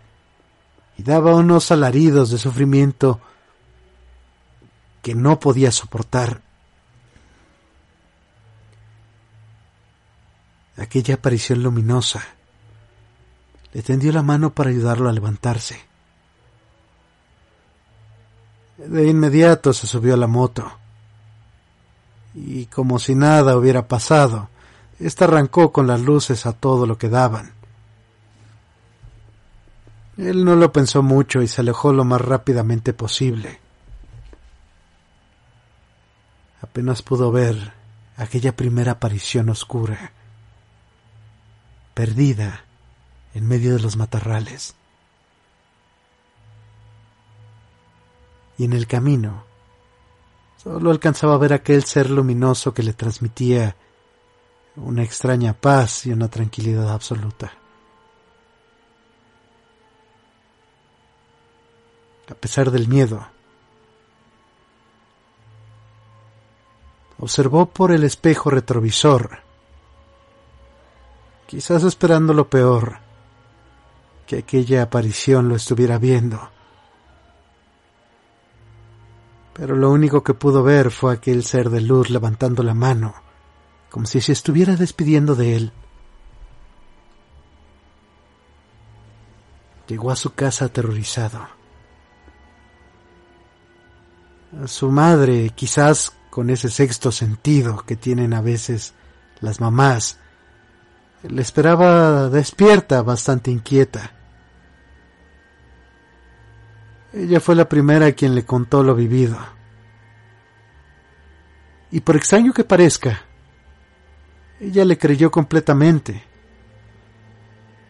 [0.98, 3.20] y daba unos alaridos de sufrimiento
[5.02, 6.42] que no podía soportar.
[10.78, 12.24] Aquella aparición luminosa
[13.74, 15.80] le tendió la mano para ayudarlo a levantarse.
[18.78, 20.72] De inmediato se subió a la moto
[22.34, 24.50] y como si nada hubiera pasado,
[25.00, 27.54] ésta arrancó con las luces a todo lo que daban.
[30.18, 33.60] Él no lo pensó mucho y se alejó lo más rápidamente posible.
[36.62, 37.74] Apenas pudo ver
[38.18, 40.12] aquella primera aparición oscura,
[41.94, 42.66] perdida
[43.34, 44.76] en medio de los matorrales.
[48.58, 49.44] Y en el camino,
[50.62, 53.76] solo alcanzaba a ver aquel ser luminoso que le transmitía
[54.76, 57.54] una extraña paz y una tranquilidad absoluta.
[62.30, 63.28] A pesar del miedo,
[67.20, 69.41] observó por el espejo retrovisor,
[71.52, 73.00] quizás esperando lo peor,
[74.26, 76.50] que aquella aparición lo estuviera viendo.
[79.54, 83.14] Pero lo único que pudo ver fue aquel ser de luz levantando la mano
[83.92, 85.74] como si se estuviera despidiendo de él.
[89.86, 91.46] Llegó a su casa aterrorizado.
[94.64, 98.94] A su madre, quizás con ese sexto sentido que tienen a veces
[99.42, 100.21] las mamás,
[101.24, 104.12] le esperaba despierta, bastante inquieta.
[107.14, 109.38] Ella fue la primera a quien le contó lo vivido.
[111.92, 113.22] Y por extraño que parezca,
[114.60, 116.24] ella le creyó completamente.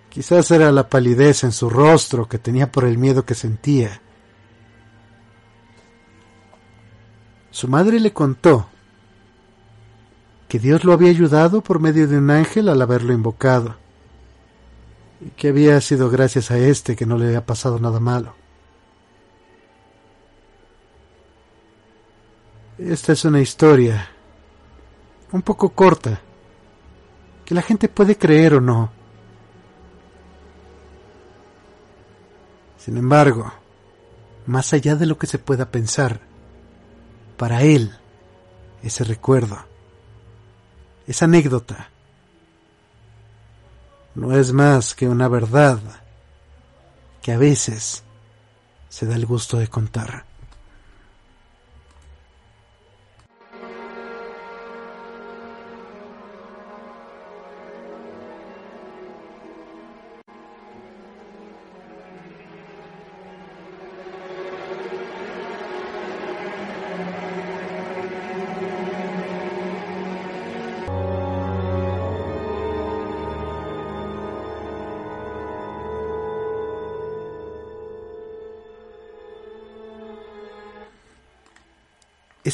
[0.09, 4.01] Quizás era la palidez en su rostro que tenía por el miedo que sentía.
[7.51, 8.67] Su madre le contó
[10.51, 13.77] que Dios lo había ayudado por medio de un ángel al haberlo invocado,
[15.21, 18.35] y que había sido gracias a éste que no le había pasado nada malo.
[22.77, 24.09] Esta es una historia
[25.31, 26.19] un poco corta,
[27.45, 28.91] que la gente puede creer o no.
[32.77, 33.53] Sin embargo,
[34.47, 36.19] más allá de lo que se pueda pensar,
[37.37, 37.95] para él,
[38.83, 39.70] ese recuerdo,
[41.11, 41.89] esa anécdota,
[44.15, 45.79] no es más que una verdad
[47.21, 48.03] que a veces
[48.89, 50.30] se da el gusto de contar.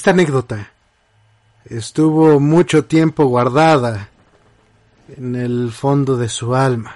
[0.08, 0.72] Esta anécdota
[1.66, 4.10] estuvo mucho tiempo guardada
[5.10, 6.95] en el fondo de su alma,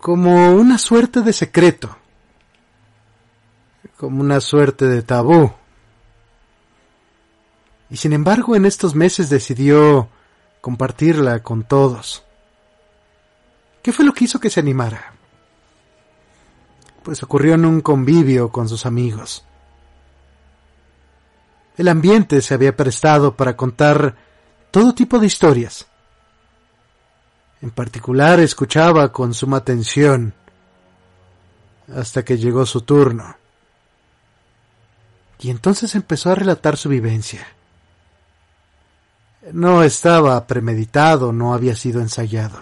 [0.00, 1.96] como una suerte de secreto,
[3.96, 5.52] como una suerte de tabú.
[7.90, 10.08] Y sin embargo en estos meses decidió
[10.60, 12.24] compartirla con todos.
[13.84, 15.14] ¿Qué fue lo que hizo que se animara?
[17.04, 19.44] Pues ocurrió en un convivio con sus amigos.
[21.78, 24.16] El ambiente se había prestado para contar
[24.72, 25.86] todo tipo de historias.
[27.62, 30.34] En particular escuchaba con suma atención
[31.94, 33.36] hasta que llegó su turno.
[35.38, 37.46] Y entonces empezó a relatar su vivencia.
[39.52, 42.60] No estaba premeditado, no había sido ensayado.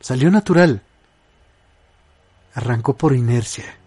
[0.00, 0.82] Salió natural.
[2.52, 3.83] Arrancó por inercia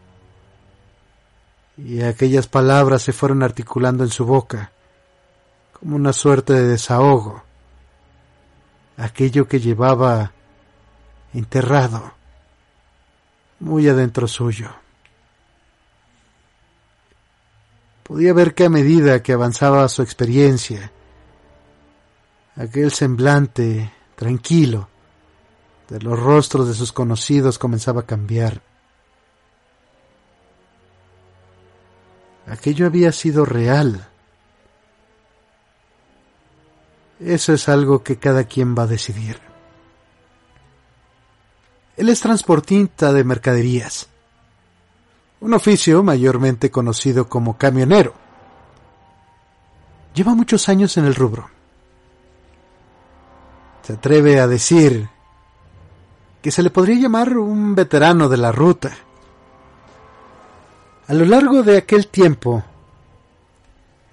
[1.78, 4.72] y aquellas palabras se fueron articulando en su boca,
[5.74, 7.44] como una suerte de desahogo,
[8.98, 10.32] aquello que llevaba
[11.34, 12.14] enterrado
[13.60, 14.70] muy adentro suyo.
[18.04, 20.92] Podía ver que a medida que avanzaba su experiencia,
[22.56, 24.88] aquel semblante tranquilo
[25.90, 28.62] de los rostros de sus conocidos comenzaba a cambiar.
[32.50, 34.08] Aquello había sido real.
[37.20, 39.40] Eso es algo que cada quien va a decidir.
[41.96, 44.08] Él es transportista de mercaderías,
[45.40, 48.14] un oficio mayormente conocido como camionero.
[50.14, 51.50] Lleva muchos años en el rubro.
[53.82, 55.10] Se atreve a decir
[56.42, 58.96] que se le podría llamar un veterano de la ruta.
[61.08, 62.66] A lo largo de aquel tiempo,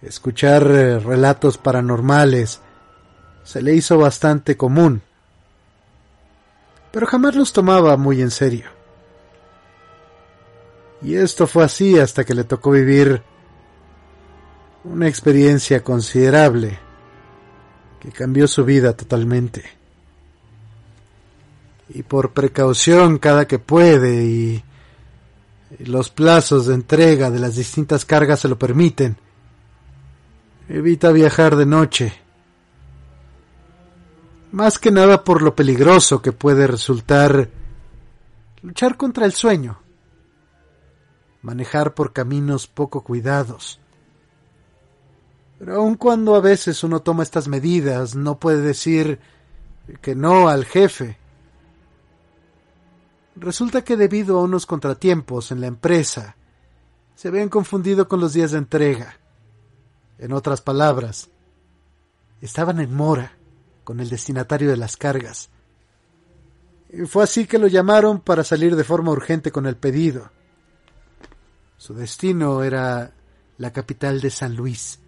[0.00, 2.60] escuchar eh, relatos paranormales
[3.42, 5.02] se le hizo bastante común,
[6.92, 8.66] pero jamás los tomaba muy en serio.
[11.02, 13.22] Y esto fue así hasta que le tocó vivir
[14.84, 16.78] una experiencia considerable
[17.98, 19.64] que cambió su vida totalmente.
[21.88, 24.64] Y por precaución cada que puede y
[25.78, 29.16] los plazos de entrega de las distintas cargas se lo permiten,
[30.68, 32.12] evita viajar de noche.
[34.52, 37.50] Más que nada por lo peligroso que puede resultar
[38.62, 39.80] luchar contra el sueño,
[41.42, 43.80] manejar por caminos poco cuidados.
[45.58, 49.20] Pero aun cuando a veces uno toma estas medidas, no puede decir
[50.00, 51.18] que no al jefe.
[53.36, 56.36] Resulta que debido a unos contratiempos en la empresa,
[57.14, 59.18] se habían confundido con los días de entrega.
[60.18, 61.30] En otras palabras,
[62.40, 63.32] estaban en mora
[63.82, 65.50] con el destinatario de las cargas.
[66.90, 70.30] Y fue así que lo llamaron para salir de forma urgente con el pedido.
[71.76, 73.12] Su destino era
[73.58, 75.00] la capital de San Luis.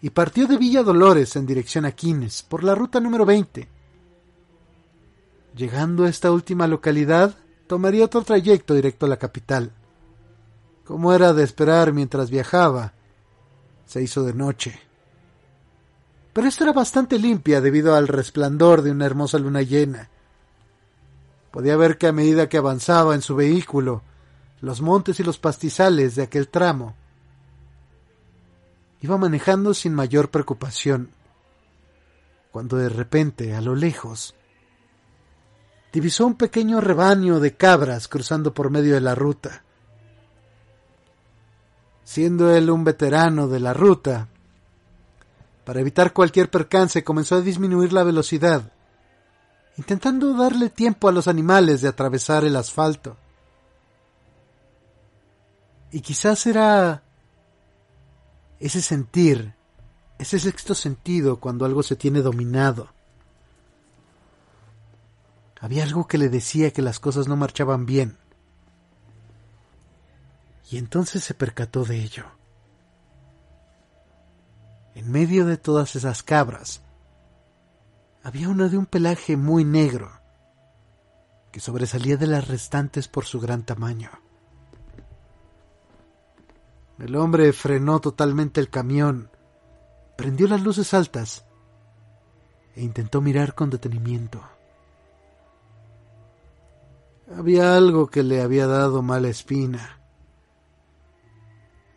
[0.00, 3.68] Y partió de Villa Dolores en dirección a Quines por la ruta número 20.
[5.54, 7.36] Llegando a esta última localidad,
[7.66, 9.72] tomaría otro trayecto directo a la capital.
[10.84, 12.94] Como era de esperar mientras viajaba,
[13.86, 14.80] se hizo de noche.
[16.32, 20.08] Pero esta era bastante limpia debido al resplandor de una hermosa luna llena.
[21.50, 24.02] Podía ver que a medida que avanzaba en su vehículo,
[24.62, 26.94] los montes y los pastizales de aquel tramo,
[29.02, 31.10] iba manejando sin mayor preocupación,
[32.50, 34.34] cuando de repente, a lo lejos,
[35.92, 39.62] divisó un pequeño rebaño de cabras cruzando por medio de la ruta.
[42.04, 44.28] Siendo él un veterano de la ruta,
[45.64, 48.72] para evitar cualquier percance comenzó a disminuir la velocidad,
[49.76, 53.16] intentando darle tiempo a los animales de atravesar el asfalto.
[55.92, 57.02] Y quizás era
[58.58, 59.54] ese sentir,
[60.18, 62.88] ese sexto sentido cuando algo se tiene dominado.
[65.62, 68.18] Había algo que le decía que las cosas no marchaban bien
[70.72, 72.24] y entonces se percató de ello.
[74.94, 76.82] En medio de todas esas cabras,
[78.22, 80.10] había una de un pelaje muy negro,
[81.50, 84.10] que sobresalía de las restantes por su gran tamaño.
[86.98, 89.30] El hombre frenó totalmente el camión,
[90.16, 91.44] prendió las luces altas
[92.74, 94.51] e intentó mirar con detenimiento.
[97.30, 99.98] Había algo que le había dado mala espina.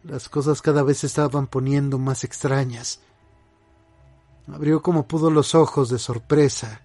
[0.04, 3.02] Las cosas cada vez se estaban poniendo más extrañas.
[4.48, 6.82] Abrió como pudo los ojos de sorpresa,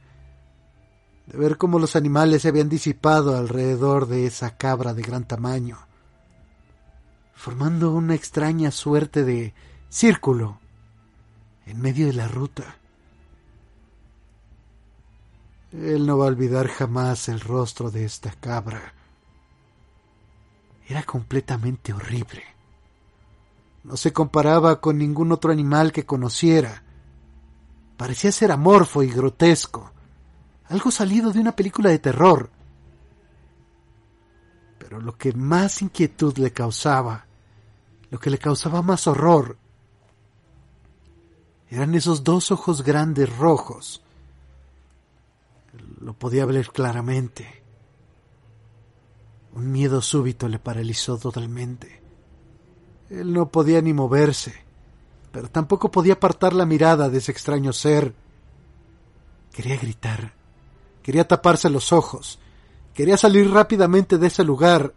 [1.27, 5.79] de ver cómo los animales se habían disipado alrededor de esa cabra de gran tamaño,
[7.35, 9.55] formando una extraña suerte de
[9.91, 10.59] círculo
[11.67, 12.80] en medio de la ruta.
[15.73, 18.93] Él no va a olvidar jamás el rostro de esta cabra.
[20.89, 22.43] Era completamente horrible.
[23.85, 26.83] No se comparaba con ningún otro animal que conociera.
[27.97, 29.93] Parecía ser amorfo y grotesco,
[30.69, 32.51] algo salido de una película de terror.
[34.79, 37.27] Pero lo que más inquietud le causaba,
[38.11, 39.57] lo que le causaba más horror,
[41.69, 44.03] eran esos dos ojos grandes rojos.
[46.01, 47.63] Lo podía ver claramente.
[49.53, 52.01] Un miedo súbito le paralizó totalmente.
[53.09, 54.55] Él no podía ni moverse,
[55.33, 58.15] pero tampoco podía apartar la mirada de ese extraño ser.
[59.53, 60.33] Quería gritar,
[61.03, 62.39] quería taparse los ojos,
[62.95, 64.95] quería salir rápidamente de ese lugar,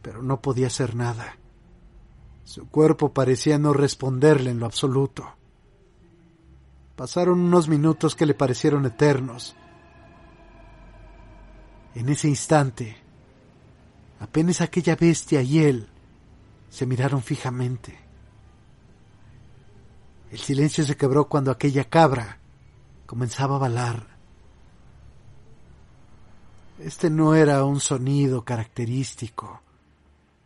[0.00, 1.36] pero no podía hacer nada.
[2.44, 5.35] Su cuerpo parecía no responderle en lo absoluto.
[6.96, 9.54] Pasaron unos minutos que le parecieron eternos.
[11.94, 12.96] En ese instante,
[14.18, 15.88] apenas aquella bestia y él
[16.70, 17.98] se miraron fijamente.
[20.30, 22.38] El silencio se quebró cuando aquella cabra
[23.04, 24.06] comenzaba a balar.
[26.78, 29.62] Este no era un sonido característico,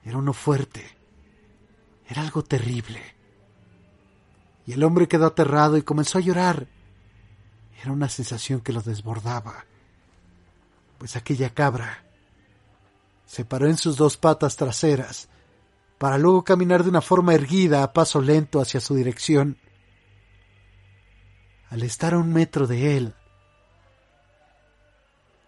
[0.04, 0.84] era uno fuerte,
[2.08, 3.19] era algo terrible.
[4.70, 6.68] Y el hombre quedó aterrado y comenzó a llorar.
[7.82, 9.64] Era una sensación que lo desbordaba,
[10.96, 12.04] pues aquella cabra
[13.26, 15.28] se paró en sus dos patas traseras,
[15.98, 19.58] para luego caminar de una forma erguida a paso lento hacia su dirección.
[21.68, 23.14] Al estar a un metro de él,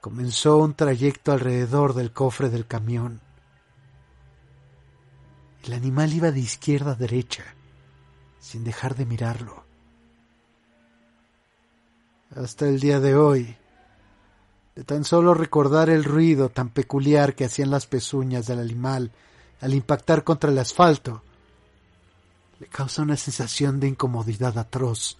[0.00, 3.20] comenzó un trayecto alrededor del cofre del camión.
[5.62, 7.44] El animal iba de izquierda a derecha,
[8.42, 9.64] sin dejar de mirarlo.
[12.34, 13.56] Hasta el día de hoy,
[14.74, 19.12] de tan solo recordar el ruido tan peculiar que hacían las pezuñas del animal
[19.60, 21.22] al impactar contra el asfalto,
[22.58, 25.18] le causa una sensación de incomodidad atroz.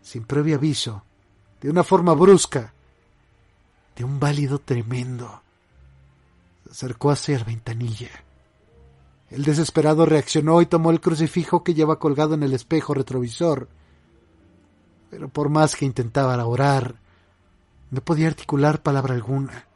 [0.00, 1.02] Sin previo aviso,
[1.60, 2.72] de una forma brusca,
[3.96, 5.42] de un válido tremendo,
[6.66, 8.27] se acercó hacia la ventanilla.
[9.30, 13.68] El desesperado reaccionó y tomó el crucifijo que lleva colgado en el espejo retrovisor.
[15.10, 17.00] Pero por más que intentaba orar,
[17.90, 19.66] no podía articular palabra alguna.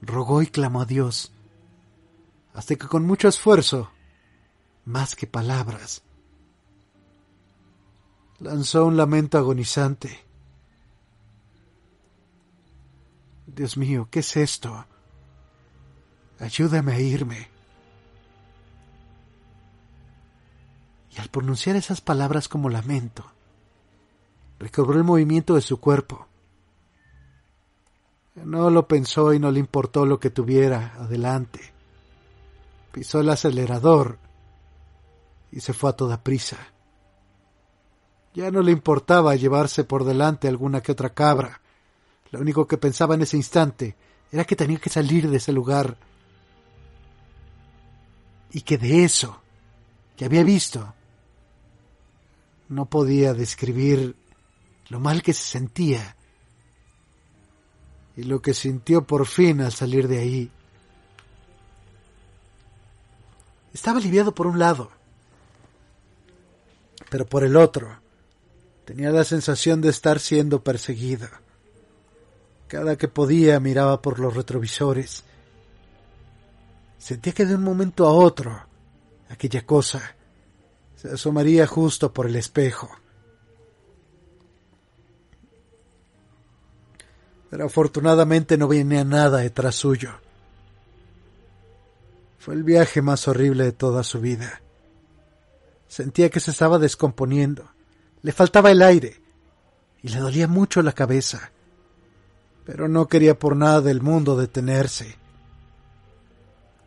[0.00, 1.32] Rogó y clamó a Dios,
[2.54, 3.90] hasta que con mucho esfuerzo,
[4.84, 6.02] más que palabras,
[8.40, 10.24] lanzó un lamento agonizante.
[13.46, 14.86] Dios mío, ¿qué es esto?
[16.42, 17.48] Ayúdame a irme.
[21.16, 23.24] Y al pronunciar esas palabras como lamento,
[24.58, 26.26] recobró el movimiento de su cuerpo.
[28.34, 31.60] No lo pensó y no le importó lo que tuviera adelante.
[32.90, 34.18] Pisó el acelerador
[35.52, 36.56] y se fue a toda prisa.
[38.34, 41.60] Ya no le importaba llevarse por delante alguna que otra cabra.
[42.32, 43.94] Lo único que pensaba en ese instante
[44.32, 45.96] era que tenía que salir de ese lugar.
[48.52, 49.40] Y que de eso
[50.16, 50.94] que había visto
[52.68, 54.16] no podía describir
[54.88, 56.16] lo mal que se sentía
[58.16, 60.50] y lo que sintió por fin al salir de ahí.
[63.72, 64.90] Estaba aliviado por un lado,
[67.10, 68.00] pero por el otro
[68.84, 71.28] tenía la sensación de estar siendo perseguido.
[72.68, 75.24] Cada que podía miraba por los retrovisores.
[77.02, 78.66] Sentía que de un momento a otro
[79.28, 80.14] aquella cosa
[80.94, 82.88] se asomaría justo por el espejo.
[87.52, 90.12] pero afortunadamente no venía nada detrás suyo.
[92.38, 94.62] Fue el viaje más horrible de toda su vida.
[95.86, 97.70] Sentía que se estaba descomponiendo,
[98.22, 99.20] le faltaba el aire
[100.02, 101.52] y le dolía mucho la cabeza,
[102.64, 105.18] pero no quería por nada del mundo detenerse.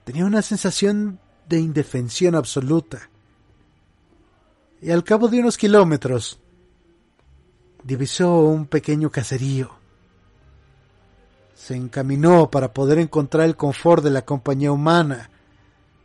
[0.06, 3.10] Tenía una sensación de indefensión absoluta.
[4.82, 6.40] Y al cabo de unos kilómetros,
[7.84, 9.86] divisó un pequeño caserío
[11.66, 15.32] se encaminó para poder encontrar el confort de la compañía humana.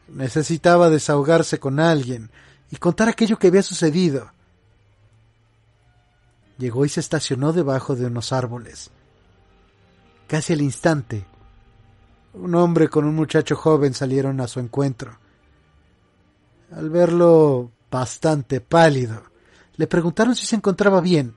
[0.09, 2.30] Necesitaba desahogarse con alguien
[2.70, 4.32] y contar aquello que había sucedido.
[6.57, 8.90] Llegó y se estacionó debajo de unos árboles.
[10.28, 11.26] Casi al instante,
[12.35, 15.18] un hombre con un muchacho joven salieron a su encuentro.
[16.72, 19.22] Al verlo bastante pálido,
[19.76, 21.35] le preguntaron si se encontraba bien.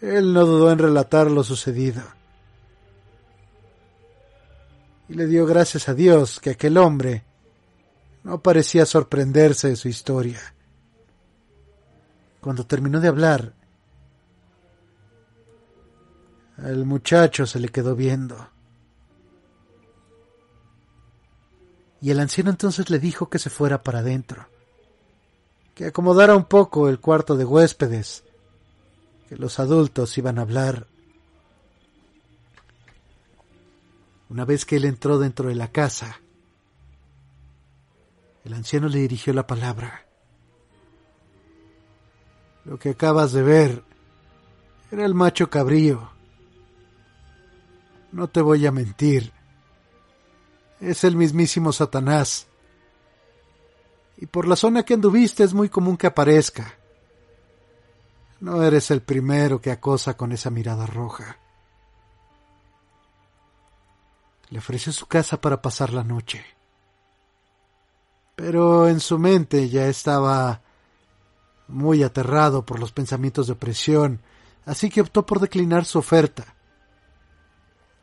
[0.00, 2.02] Él no dudó en relatar lo sucedido.
[5.08, 7.24] Y le dio gracias a Dios que aquel hombre
[8.24, 10.40] no parecía sorprenderse de su historia.
[12.40, 13.54] Cuando terminó de hablar,
[16.58, 18.48] el muchacho se le quedó viendo.
[22.00, 24.46] Y el anciano entonces le dijo que se fuera para adentro,
[25.74, 28.24] que acomodara un poco el cuarto de huéspedes
[29.28, 30.86] que los adultos iban a hablar.
[34.30, 36.20] Una vez que él entró dentro de la casa,
[38.44, 40.06] el anciano le dirigió la palabra.
[42.64, 43.84] Lo que acabas de ver
[44.90, 46.10] era el macho cabrío.
[48.12, 49.32] No te voy a mentir.
[50.80, 52.46] Es el mismísimo Satanás.
[54.16, 56.74] Y por la zona que anduviste es muy común que aparezca.
[58.40, 61.38] No eres el primero que acosa con esa mirada roja.
[64.50, 66.44] Le ofreció su casa para pasar la noche.
[68.36, 70.62] Pero en su mente ya estaba
[71.66, 74.22] muy aterrado por los pensamientos de opresión
[74.68, 76.54] así que optó por declinar su oferta.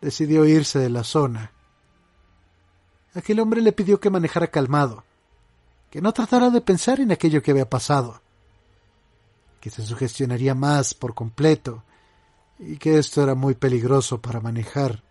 [0.01, 1.51] Decidió irse de la zona.
[3.16, 5.05] Aquel hombre le pidió que manejara calmado,
[5.89, 8.22] que no tratara de pensar en aquello que había pasado,
[9.61, 11.84] que se sugestionaría más por completo
[12.59, 15.01] y que esto era muy peligroso para manejar.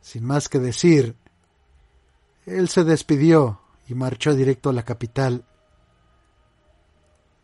[0.00, 1.16] Sin más que decir,
[2.46, 5.44] él se despidió y marchó directo a la capital.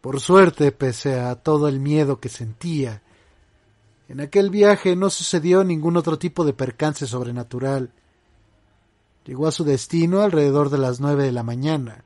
[0.01, 3.03] Por suerte, pese a todo el miedo que sentía,
[4.09, 7.93] en aquel viaje no sucedió ningún otro tipo de percance sobrenatural.
[9.29, 12.03] Llegó a su destino alrededor de las nueve de la mañana.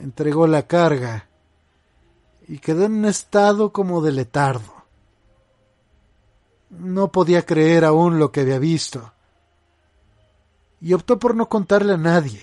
[0.00, 1.28] Entregó la carga
[2.48, 4.72] y quedó en un estado como de letardo.
[6.70, 9.12] No podía creer aún lo que había visto
[10.80, 12.40] y optó por no contarle a nadie.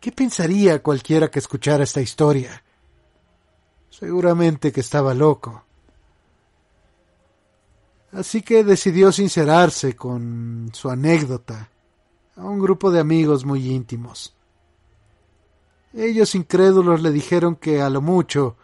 [0.00, 2.62] ¿Qué pensaría cualquiera que escuchara esta historia?
[3.90, 5.64] Seguramente que estaba loco.
[8.12, 11.68] Así que decidió sincerarse con su anécdota
[12.40, 14.34] a un grupo de amigos muy íntimos.
[15.92, 18.56] Ellos incrédulos le dijeron que a lo mucho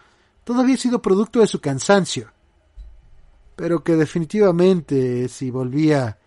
[0.44, 2.32] todo había sido producto de su cansancio,
[3.54, 6.18] pero que definitivamente si volvía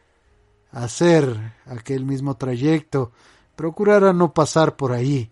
[0.72, 3.12] hacer aquel mismo trayecto,
[3.56, 5.32] procurara no pasar por ahí.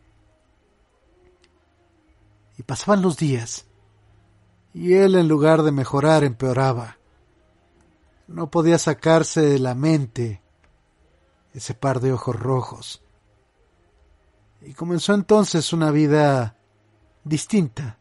[2.58, 3.68] Y pasaban los días,
[4.74, 6.98] y él en lugar de mejorar empeoraba.
[8.28, 10.42] No podía sacarse de la mente
[11.58, 13.02] ese par de ojos rojos.
[14.62, 16.58] Y comenzó entonces una vida
[17.24, 17.98] distinta,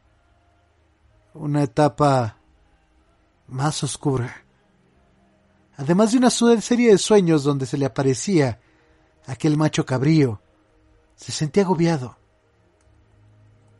[1.34, 2.38] una etapa
[3.48, 4.46] más oscura
[5.76, 8.60] además de una serie de sueños donde se le aparecía
[9.26, 10.40] aquel macho cabrío.
[11.16, 12.16] Se sentía agobiado.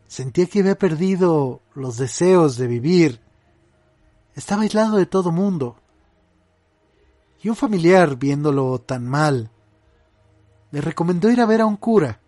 [0.06, 3.20] Sentía que había perdido los deseos de vivir.
[4.34, 5.76] Estaba aislado de todo mundo.
[7.42, 9.50] Y un familiar, viéndolo tan mal,
[10.70, 12.20] le recomendó ir a ver a un cura.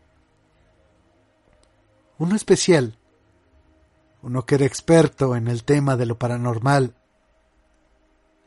[2.18, 2.99] Uno especial.
[4.22, 6.95] Uno que era experto en el tema de lo paranormal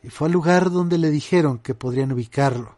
[0.04, 2.78] y fue al lugar donde le dijeron que podrían ubicarlo.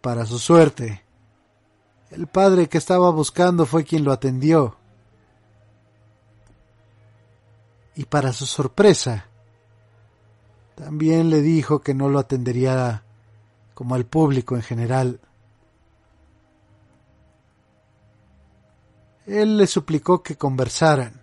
[0.00, 1.04] Para su suerte,
[2.10, 4.76] el padre que estaba buscando fue quien lo atendió.
[7.94, 9.26] Y para su sorpresa,
[10.74, 13.04] también le dijo que no lo atendería
[13.78, 15.20] como al público en general.
[19.24, 21.22] Él le suplicó que conversaran,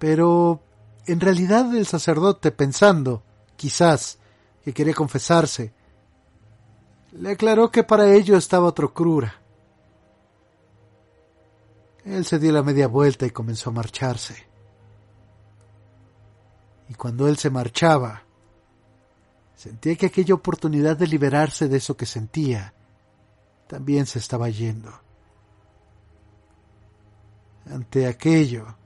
[0.00, 0.60] pero
[1.06, 3.22] en realidad el sacerdote, pensando,
[3.54, 4.18] quizás,
[4.64, 5.72] que quería confesarse,
[7.12, 9.40] le aclaró que para ello estaba otro cura.
[12.04, 14.48] Él se dio la media vuelta y comenzó a marcharse.
[16.88, 18.24] Y cuando él se marchaba,
[19.60, 22.72] sentía que aquella oportunidad de liberarse de eso que sentía
[23.66, 24.90] también se estaba yendo.
[27.70, 28.78] Ante aquello,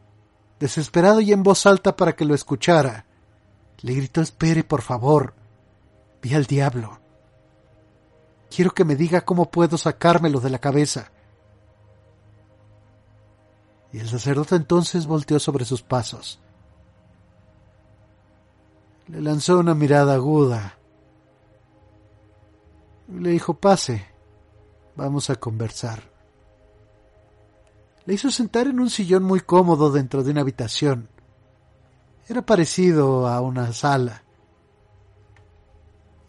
[0.59, 3.07] desesperado y en voz alta para que lo escuchara.
[3.83, 5.35] Le gritó Espere, por favor.
[6.21, 6.99] Vi al diablo.
[8.51, 11.13] Quiero que me diga cómo puedo sacármelo de la cabeza.
[13.93, 16.41] Y el sacerdote entonces volteó sobre sus pasos.
[19.09, 20.79] Le lanzó una mirada aguda.
[23.09, 24.07] Le dijo, pase,
[24.97, 26.15] vamos a conversar
[28.07, 31.09] le hizo sentar en un sillón muy cómodo dentro de una habitación.
[32.29, 34.23] Era parecido a una sala.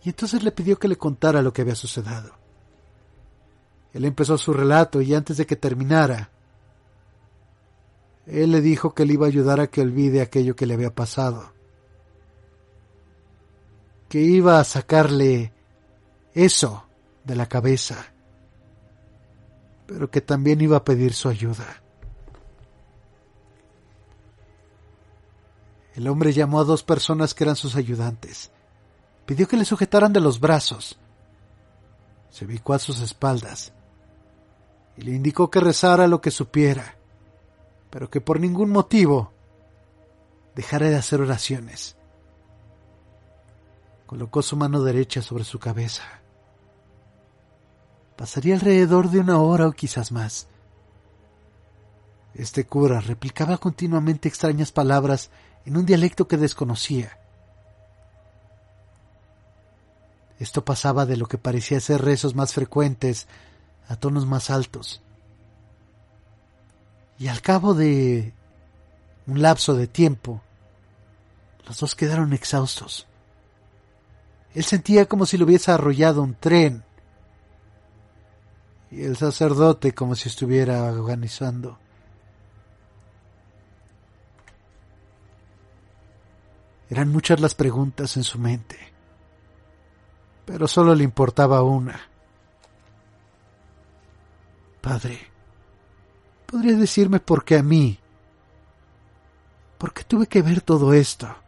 [0.03, 2.33] Y entonces le pidió que le contara lo que había sucedido.
[3.93, 6.29] Él empezó su relato y antes de que terminara,
[8.25, 10.93] él le dijo que le iba a ayudar a que olvide aquello que le había
[10.93, 11.53] pasado.
[14.09, 15.51] Que iba a sacarle
[16.33, 16.85] eso
[17.23, 18.11] de la cabeza
[19.85, 21.81] pero que también iba a pedir su ayuda.
[25.93, 28.51] El hombre llamó a dos personas que eran sus ayudantes.
[29.25, 30.97] Pidió que le sujetaran de los brazos.
[32.29, 33.71] Se ubicó a sus espaldas
[34.97, 36.97] y le indicó que rezara lo que supiera,
[37.89, 39.31] pero que por ningún motivo
[40.53, 41.94] dejara de hacer oraciones.
[44.05, 46.03] Colocó su mano derecha sobre su cabeza
[48.15, 50.47] Pasaría alrededor de una hora o quizás más.
[52.33, 55.31] Este cura replicaba continuamente extrañas palabras
[55.65, 57.17] en un dialecto que desconocía.
[60.39, 63.27] Esto pasaba de lo que parecía ser rezos más frecuentes
[63.87, 65.01] a tonos más altos.
[67.17, 68.33] Y al cabo de
[69.27, 70.41] un lapso de tiempo,
[71.65, 73.07] los dos quedaron exhaustos.
[74.55, 76.83] Él sentía como si lo hubiese arrollado un tren
[78.89, 81.77] y el sacerdote como si estuviera agonizando.
[86.89, 88.77] Eran muchas las preguntas en su mente,
[90.45, 91.99] pero solo le importaba una.
[94.79, 95.19] Padre,
[96.45, 97.99] ¿podría decirme por qué a mí?
[99.77, 101.44] ¿Por qué tuve que ver todo esto?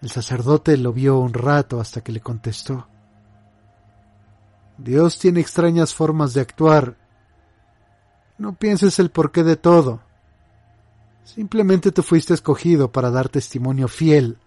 [0.00, 2.86] El sacerdote lo vio un rato hasta que le contestó.
[4.76, 6.96] Dios tiene extrañas formas de actuar.
[8.38, 10.00] No pienses el porqué de todo.
[11.24, 14.38] Simplemente tú fuiste escogido para dar testimonio fiel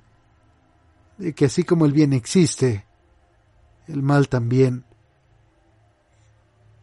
[1.18, 2.86] de que así como el bien existe,
[3.88, 4.86] el mal también.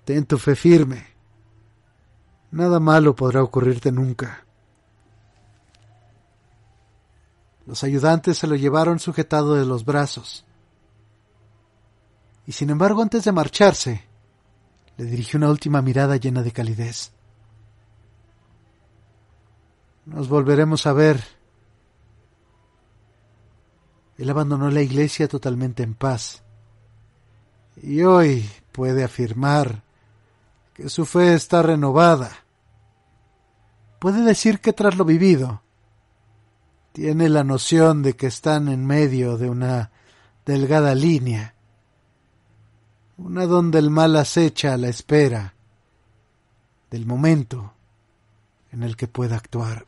[0.05, 1.07] Ten tu fe firme.
[2.51, 4.48] Nada malo podrá ocurrirte nunca.
[7.69, 10.43] Los ayudantes se lo llevaron sujetado de los brazos.
[12.47, 14.07] Y sin embargo, antes de marcharse,
[14.97, 17.13] le dirigió una última mirada llena de calidez.
[20.07, 21.23] Nos volveremos a ver.
[24.17, 26.43] Él abandonó la iglesia totalmente en paz.
[27.83, 29.83] Y hoy puede afirmar
[30.73, 32.31] que su fe está renovada.
[33.99, 35.61] Puede decir que tras lo vivido,
[36.99, 39.93] tiene la noción de que están en medio de una
[40.45, 41.55] delgada línea
[43.19, 45.55] una donde el mal acecha a la espera
[46.91, 47.73] del momento
[48.73, 49.87] en el que pueda actuar.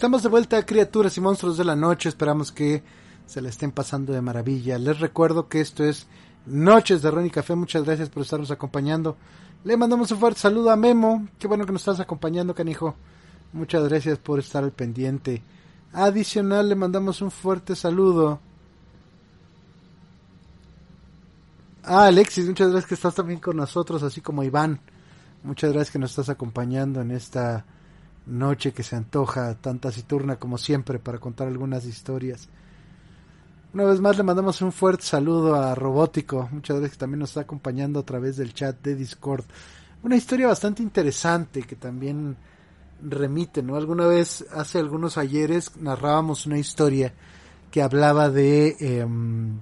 [0.00, 2.08] Estamos de vuelta, criaturas y monstruos de la noche.
[2.08, 2.82] Esperamos que
[3.26, 4.78] se la estén pasando de maravilla.
[4.78, 6.06] Les recuerdo que esto es
[6.46, 7.54] Noches de Ron y Café.
[7.54, 9.18] Muchas gracias por estarnos acompañando.
[9.62, 11.28] Le mandamos un fuerte saludo a Memo.
[11.38, 12.94] Qué bueno que nos estás acompañando, canijo.
[13.52, 15.42] Muchas gracias por estar al pendiente.
[15.92, 18.40] Adicional, le mandamos un fuerte saludo.
[21.82, 24.80] Ah, Alexis, muchas gracias que estás también con nosotros, así como Iván.
[25.42, 27.66] Muchas gracias que nos estás acompañando en esta
[28.30, 32.48] noche que se antoja tan taciturna como siempre para contar algunas historias.
[33.72, 37.30] Una vez más le mandamos un fuerte saludo a Robótico, muchas gracias que también nos
[37.30, 39.44] está acompañando a través del chat de Discord.
[40.02, 42.36] Una historia bastante interesante que también
[43.02, 43.76] remite, ¿no?
[43.76, 47.14] Alguna vez, hace algunos ayeres, narrábamos una historia
[47.70, 49.60] que hablaba de em,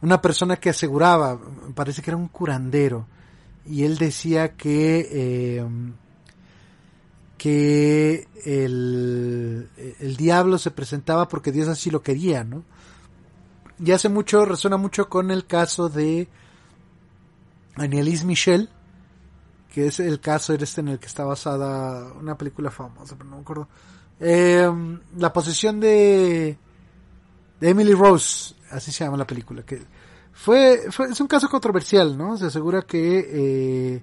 [0.00, 1.38] una persona que aseguraba,
[1.74, 3.06] parece que era un curandero,
[3.66, 5.92] y él decía que em,
[7.38, 9.68] que el,
[10.00, 12.62] el, diablo se presentaba porque Dios así lo quería, ¿no?
[13.84, 16.28] Y hace mucho, resuena mucho con el caso de
[17.76, 18.70] Annelise Michel,
[19.72, 23.36] que es el caso este en el que está basada una película famosa, pero no
[23.36, 23.68] me acuerdo.
[24.20, 26.56] Em, la posesión de,
[27.60, 29.82] Emily Rose, así se llama la película, que
[30.32, 32.36] fue, fue es un caso controversial, ¿no?
[32.36, 33.26] Se asegura que
[33.96, 34.02] eh,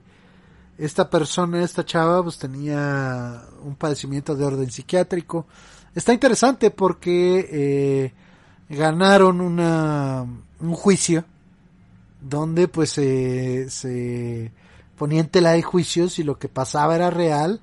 [0.81, 5.45] esta persona, esta chava, pues tenía un padecimiento de orden psiquiátrico.
[5.93, 8.13] Está interesante porque eh,
[8.67, 10.25] ganaron una,
[10.59, 11.23] un juicio
[12.19, 14.51] donde pues se
[14.97, 17.59] ponía en tela de juicios si lo que pasaba era real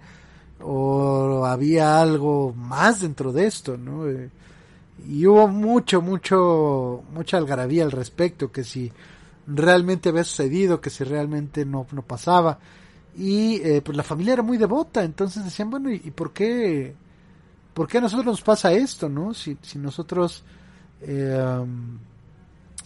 [0.61, 4.09] o había algo más dentro de esto, ¿no?
[4.09, 4.31] Eh,
[5.09, 8.93] y hubo mucho, mucho, mucha algarabía al respecto, que si
[9.47, 12.59] realmente había sucedido, que si realmente no, no pasaba
[13.17, 16.95] y eh, pues la familia era muy devota, entonces decían, bueno, ¿y, por qué?
[17.75, 19.35] ¿Por qué a nosotros nos pasa esto, no?
[19.35, 20.45] Si, si nosotros
[21.01, 21.65] eh,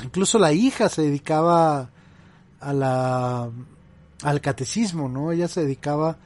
[0.05, 1.91] incluso la hija se dedicaba
[2.61, 3.51] a la
[4.23, 5.33] al catecismo, ¿no?
[5.33, 6.17] Ella se dedicaba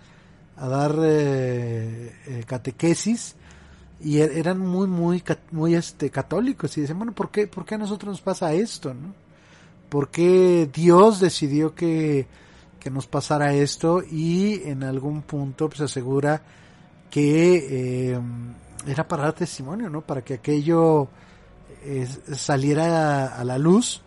[0.56, 3.36] a dar eh, eh, catequesis
[4.00, 7.76] y er, eran muy muy muy este católicos y decían, bueno, ¿por qué por qué
[7.76, 9.14] a nosotros nos pasa esto, no?
[9.88, 12.26] ¿Por qué Dios decidió que
[12.86, 16.40] que nos pasara esto y en algún punto pues asegura
[17.10, 18.20] que eh,
[18.86, 20.02] era para dar testimonio, ¿no?
[20.02, 21.08] Para que aquello
[22.32, 24.02] saliera a, la luz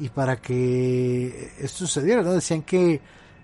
[0.00, 2.32] y para que esto sucediera, ¿no?
[2.32, 3.00] Decían que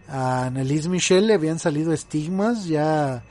[0.09, 3.23] a Annelise Michel le habían salido estigmas ya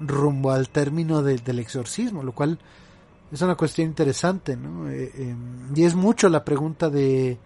[0.00, 2.58] rumbo al término del exorcismo, lo cual
[3.32, 4.90] es una cuestión interesante, ¿no?
[4.90, 7.38] Eh, em, y es mucho la pregunta de,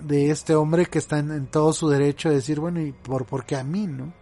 [0.00, 3.44] de este hombre que está en, todo su derecho de decir, bueno, ¿y por, por
[3.44, 4.12] qué a mí, no?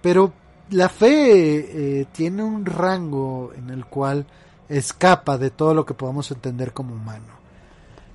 [0.00, 0.32] Pero
[0.70, 4.26] la fe eh, tiene un rango en el cual
[4.68, 7.40] escapa de todo lo que podamos entender como humano.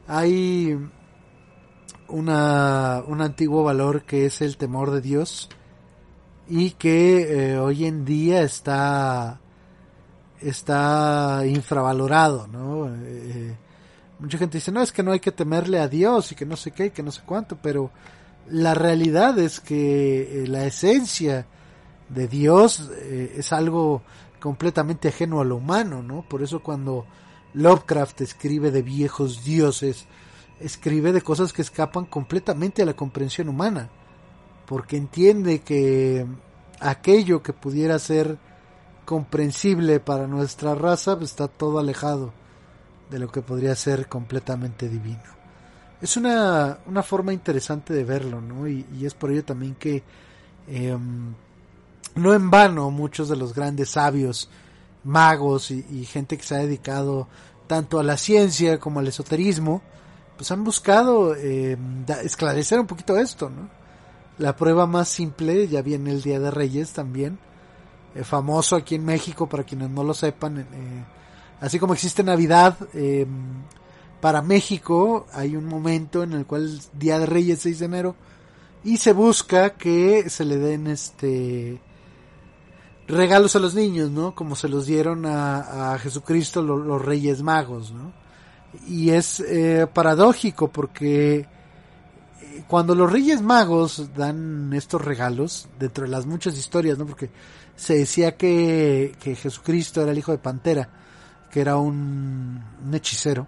[0.07, 0.77] Hay
[2.07, 5.49] una, un antiguo valor que es el temor de Dios
[6.47, 9.39] y que eh, hoy en día está
[10.41, 12.87] está infravalorado, ¿no?
[12.93, 13.55] Eh,
[14.19, 16.55] mucha gente dice, no, es que no hay que temerle a Dios y que no
[16.55, 17.91] sé qué y que no sé cuánto, pero
[18.49, 21.45] la realidad es que eh, la esencia
[22.09, 24.01] de Dios es algo
[24.39, 26.21] completamente ajeno a lo humano, ¿no?
[26.21, 27.05] Por eso cuando
[27.53, 30.05] Lovecraft escribe de viejos dioses,
[30.59, 33.89] escribe de cosas que escapan completamente a la comprensión humana,
[34.65, 36.25] porque entiende que
[36.79, 38.37] aquello que pudiera ser
[39.05, 42.33] comprensible para nuestra raza pues, está todo alejado
[43.09, 45.37] de lo que podría ser completamente divino.
[46.01, 48.67] Es una, una forma interesante de verlo, ¿no?
[48.67, 50.03] Y, es por ello también que
[50.67, 51.33] em,
[52.15, 54.49] no en vano muchos de los grandes sabios,
[55.03, 57.27] magos y gente que se ha dedicado
[57.67, 59.81] tanto a la ciencia como al esoterismo,
[60.37, 61.77] pues han buscado eh,
[62.23, 63.69] esclarecer un poquito esto, ¿no?
[64.37, 67.39] La prueba más simple, ya viene el Día de Reyes también,
[68.15, 70.65] eh, famoso aquí en México para quienes no lo sepan, eh,
[71.61, 73.27] así como existe Navidad, em,
[74.21, 78.15] para México hay un momento en el cual Día de Reyes 6 de enero
[78.83, 81.79] y se busca que se le den este
[83.07, 84.35] regalos a los niños, ¿no?
[84.35, 88.11] Como se los dieron a, Jesucristo los Reyes Magos, ¿no?
[88.85, 91.47] y es eh, paradójico porque eh,
[92.67, 97.05] cuando los Reyes Magos dan estos regalos, dentro de las muchas historias, ¿no?
[97.05, 97.29] Porque
[97.75, 100.89] se decía que, que Jesucristo era el hijo de Pantera,
[101.51, 103.47] que era un, hechicero.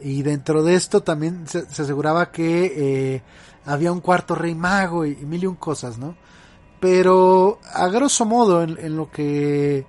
[0.00, 3.22] Y dentro de esto también se, aseguraba que eh,
[3.64, 6.16] había un cuarto rey mago y, mil y un cosas, ¿no?
[6.80, 9.86] Pero a grosso modo, en lo que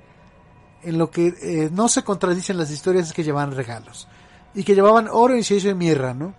[0.86, 4.08] en lo que eh, no se contradicen las historias es que llevaban regalos
[4.54, 6.34] y que llevaban oro, incienso y mirra, ¿no?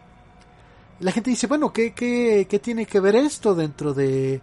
[1.01, 4.41] La gente dice, bueno, ¿qué, qué, qué tiene que ver esto dentro de,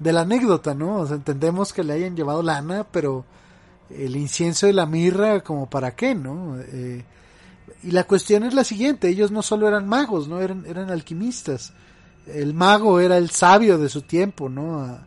[0.00, 0.96] de la anécdota, ¿no?
[0.96, 3.24] O sea, entendemos que le hayan llevado lana, pero
[3.96, 6.58] el incienso y la mirra, como para qué, ¿no?
[6.60, 7.04] Eh,
[7.82, 10.40] y la cuestión es la siguiente, ellos no solo eran magos, ¿no?
[10.40, 11.72] Eran, eran alquimistas.
[12.26, 14.80] El mago era el sabio de su tiempo, ¿no?
[14.80, 15.06] A,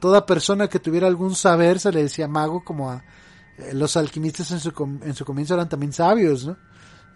[0.00, 3.02] toda persona que tuviera algún saber se le decía mago como a,
[3.56, 4.70] eh, los alquimistas en su,
[5.02, 6.56] en su comienzo eran también sabios, ¿no?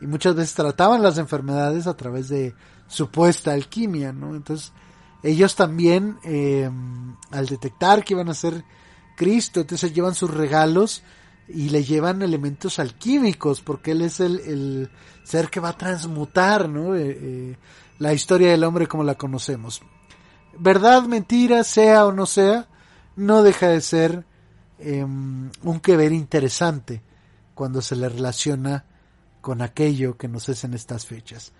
[0.00, 2.54] Y muchas veces trataban las enfermedades a través de
[2.88, 4.34] supuesta alquimia, ¿no?
[4.34, 4.72] Entonces,
[5.22, 6.68] ellos también, eh,
[7.30, 8.64] al detectar que iban a ser
[9.16, 11.02] Cristo, entonces llevan sus regalos
[11.48, 14.90] y le llevan elementos alquímicos, porque él es el,
[15.24, 16.94] ser que va a transmutar, ¿no?
[16.94, 17.56] Eh,
[17.98, 19.82] la historia del hombre como la conocemos.
[20.58, 22.68] Verdad, mentira, sea o no sea,
[23.16, 24.24] no deja de ser
[24.84, 27.02] Em, un que ver interesante
[27.54, 28.84] cuando se le relaciona
[29.40, 31.52] con aquello que nos es en estas fechas.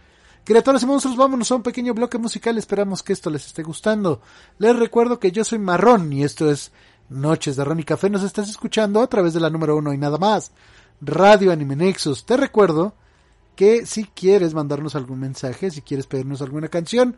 [0.43, 2.59] Criaturas y monstruos, vámonos a un pequeño bloque musical.
[2.59, 4.23] Esperamos que esto les esté gustando.
[4.59, 6.73] Les recuerdo que yo soy Marrón y esto es
[7.13, 8.11] Noches de Ron y Café.
[8.11, 10.53] Nos estás escuchando a través de la número uno y nada más.
[11.01, 12.25] Radio Anime Nexus.
[12.25, 12.95] Te recuerdo
[13.57, 17.17] que si quieres mandarnos algún mensaje, si quieres pedirnos alguna canción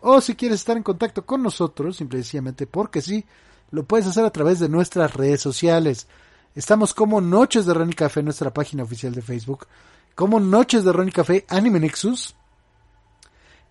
[0.00, 3.24] o si quieres estar en contacto con nosotros, simplemente porque sí,
[3.70, 6.06] lo puedes hacer a través de nuestras redes sociales.
[6.54, 9.66] Estamos como Noches de Ron Café en nuestra página oficial de Facebook,
[10.14, 12.34] como Noches de Ron Café Anime Nexus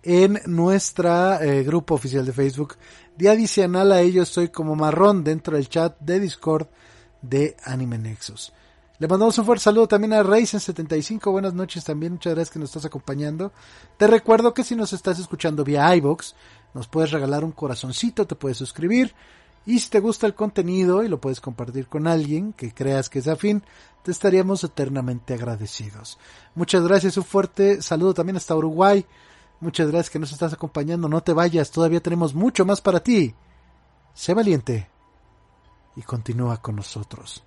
[0.04, 2.76] en nuestra eh, grupo oficial de Facebook.
[3.16, 6.66] De adicional a ello estoy como marrón dentro del chat de Discord
[7.22, 8.52] de Anime Nexus.
[8.98, 11.32] Le mandamos un fuerte saludo también a Raizen75.
[11.32, 12.12] Buenas noches también.
[12.12, 13.52] Muchas gracias que nos estás acompañando.
[13.96, 16.34] Te recuerdo que si nos estás escuchando vía iBox,
[16.74, 19.14] nos puedes regalar un corazoncito, te puedes suscribir
[19.64, 23.20] Y si te gusta el contenido y lo puedes compartir con alguien que creas que
[23.20, 23.62] es afín,
[24.02, 26.18] te estaríamos eternamente agradecidos.
[26.54, 29.06] Muchas gracias, un fuerte saludo también hasta Uruguay.
[29.64, 31.08] Muchas gracias que nos estás acompañando.
[31.08, 33.34] No te vayas, todavía tenemos mucho más para ti.
[34.12, 34.90] Sé valiente
[35.96, 37.42] y continúa con nosotros.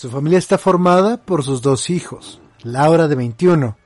[0.00, 3.76] Su familia está formada por sus dos hijos, Laura de 21,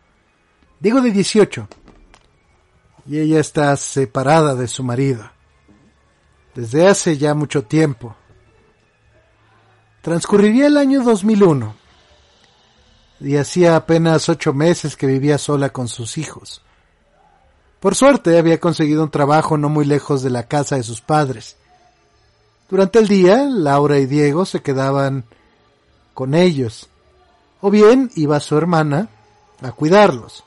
[0.78, 1.66] Diego de 18,
[3.08, 5.28] y ella está separada de su marido,
[6.54, 8.14] desde hace ya mucho tiempo.
[10.02, 11.74] Transcurriría el año 2001,
[13.18, 16.62] y hacía apenas ocho meses que vivía sola con sus hijos.
[17.80, 21.56] Por suerte había conseguido un trabajo no muy lejos de la casa de sus padres.
[22.70, 25.24] Durante el día, Laura y Diego se quedaban
[26.14, 26.88] con ellos,
[27.60, 29.08] o bien iba su hermana
[29.60, 30.44] a cuidarlos.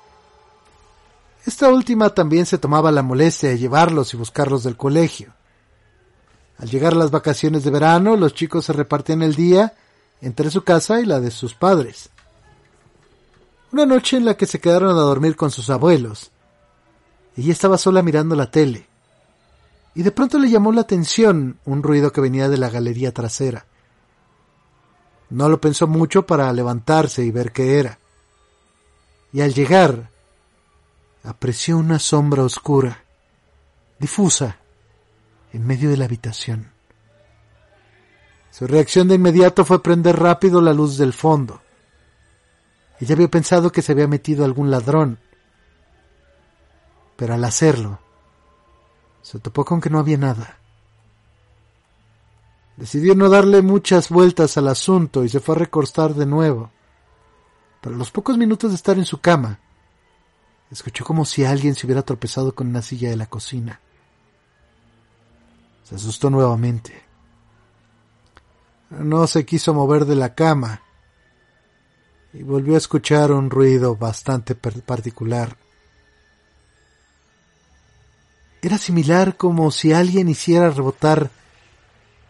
[1.46, 5.34] Esta última también se tomaba la molestia de llevarlos y buscarlos del colegio.
[6.58, 9.74] Al llegar las vacaciones de verano, los chicos se repartían el día
[10.22, 12.10] entre su casa y la de sus padres.
[13.72, 16.32] Una noche en la que se quedaron a dormir con sus abuelos.
[17.36, 18.88] Ella estaba sola mirando la tele.
[19.94, 23.66] Y de pronto le llamó la atención un ruido que venía de la galería trasera.
[25.30, 28.00] No lo pensó mucho para levantarse y ver qué era.
[29.34, 30.10] Y al llegar,
[31.24, 33.04] apreció una sombra oscura,
[34.00, 34.58] difusa,
[35.52, 36.72] en medio de la habitación.
[38.52, 41.62] Su reacción de inmediato fue prender rápido la luz del fondo.
[43.00, 45.20] Ella había pensado que se había metido algún ladrón,
[47.16, 48.00] pero al hacerlo,
[49.22, 50.58] se topó con que no había nada.
[52.78, 56.72] Decidió no darle muchas vueltas al asunto y se fue a recostar de nuevo.
[57.82, 59.60] Pero a los pocos minutos de estar en su cama,
[60.70, 63.82] escuchó como si alguien se hubiera tropezado con una silla de la cocina.
[65.84, 67.04] Se asustó nuevamente.
[68.92, 70.82] No se quiso mover de la cama
[72.34, 75.58] y volvió a escuchar un ruido bastante particular.
[78.62, 81.32] Era similar como si alguien hiciera rebotar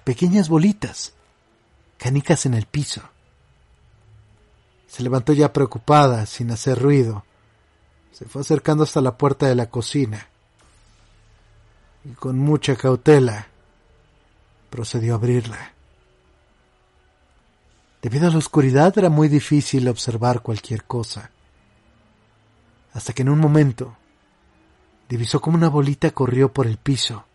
[0.07, 1.11] pequeñas bolitas,
[1.97, 3.01] canicas en el piso.
[4.87, 7.25] Se levantó ya preocupada, sin hacer ruido.
[8.13, 10.29] Se fue acercando hasta la puerta de la cocina.
[12.05, 13.47] Y con mucha cautela
[14.69, 15.73] procedió a abrirla.
[18.01, 21.31] Debido a la oscuridad era muy difícil observar cualquier cosa.
[22.93, 23.97] Hasta que en un momento
[25.09, 27.25] divisó como una bolita corrió por el piso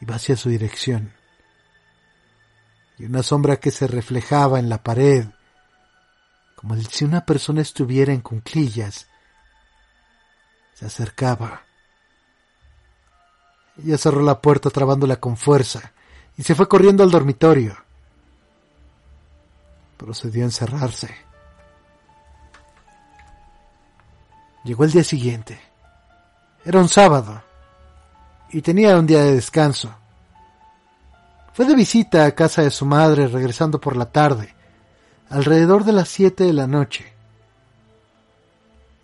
[0.00, 1.12] y va hacia su dirección
[2.98, 5.26] y una sombra que se reflejaba en la pared,
[6.54, 9.08] como si una persona estuviera en cunclillas,
[10.74, 11.62] se acercaba.
[13.76, 15.92] Ella cerró la puerta trabándola con fuerza
[16.36, 17.76] y se fue corriendo al dormitorio.
[19.96, 21.14] Procedió a encerrarse.
[24.64, 25.60] Llegó el día siguiente.
[26.64, 27.42] Era un sábado
[28.50, 29.94] y tenía un día de descanso.
[31.54, 34.52] Fue de visita a casa de su madre regresando por la tarde,
[35.30, 37.12] alrededor de las siete de la noche.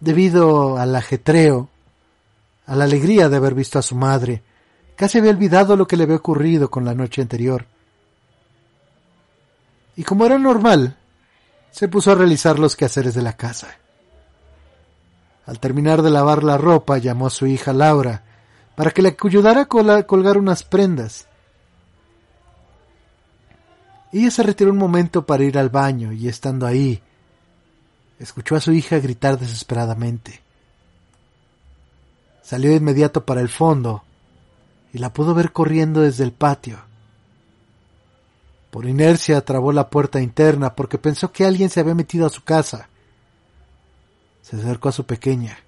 [0.01, 1.68] Debido al ajetreo,
[2.66, 4.43] a la alegría de haber visto a su madre,
[4.97, 7.66] casi había olvidado lo que le había ocurrido con la noche anterior.
[9.94, 10.97] Y como era normal,
[11.70, 13.77] se puso a realizar los quehaceres de la casa.
[15.47, 18.24] Al terminar de lavar la ropa, llamó a su hija Laura
[18.74, 21.30] para que le ayudara a colgar unas prendas
[24.12, 27.01] ella se retiró un momento para ir al baño y estando ahí,
[28.19, 30.41] escuchó a su hija gritar desesperadamente.
[32.43, 34.03] Salió de inmediato para el fondo
[34.93, 36.81] y la pudo ver corriendo desde el patio.
[38.70, 42.43] Por inercia trabó la puerta interna porque pensó que alguien se había metido a su
[42.43, 42.89] casa.
[44.43, 45.59] Se acercó a su pequeña.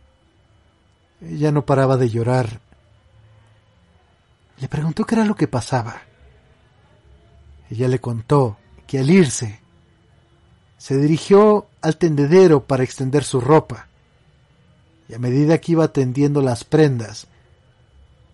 [1.21, 2.61] Ella no paraba de llorar.
[4.59, 6.03] Le preguntó qué era lo que pasaba.
[7.73, 9.59] Ella le contó que al irse,
[10.77, 13.87] se dirigió al tendedero para extender su ropa,
[15.09, 17.29] y a medida que iba tendiendo las prendas,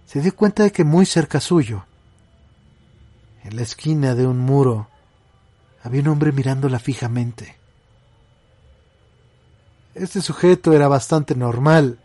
[0.07, 1.85] se dio cuenta de que muy cerca suyo,
[3.45, 4.89] en la esquina de un muro,
[5.85, 7.55] había un hombre mirándola fijamente.
[9.95, 12.01] Este sujeto era bastante normal,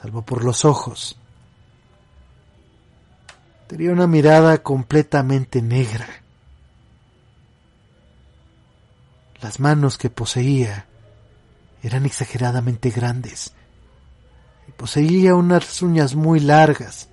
[0.00, 1.18] salvo por los ojos.
[3.66, 6.06] Tenía una mirada completamente negra.
[9.40, 10.86] Las manos que poseía
[11.82, 13.52] eran exageradamente grandes
[14.68, 17.08] y poseía unas uñas muy largas.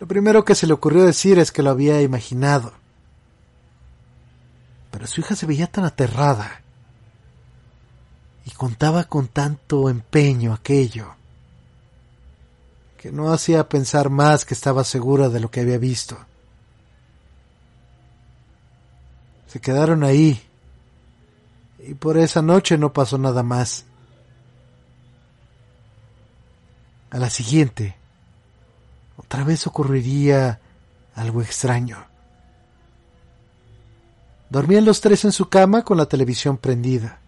[0.00, 2.72] Lo primero que se le ocurrió decir es que lo había imaginado.
[4.90, 6.62] Pero su hija se veía tan aterrada
[8.46, 11.17] y contaba con tanto empeño aquello
[13.12, 16.18] no hacía pensar más que estaba segura de lo que había visto.
[19.46, 20.42] Se quedaron ahí
[21.78, 23.84] y por esa noche no pasó nada más.
[27.10, 27.96] A la siguiente,
[29.16, 30.60] otra vez ocurriría
[31.14, 32.04] algo extraño.
[34.50, 37.20] Dormían los tres en su cama con la televisión prendida.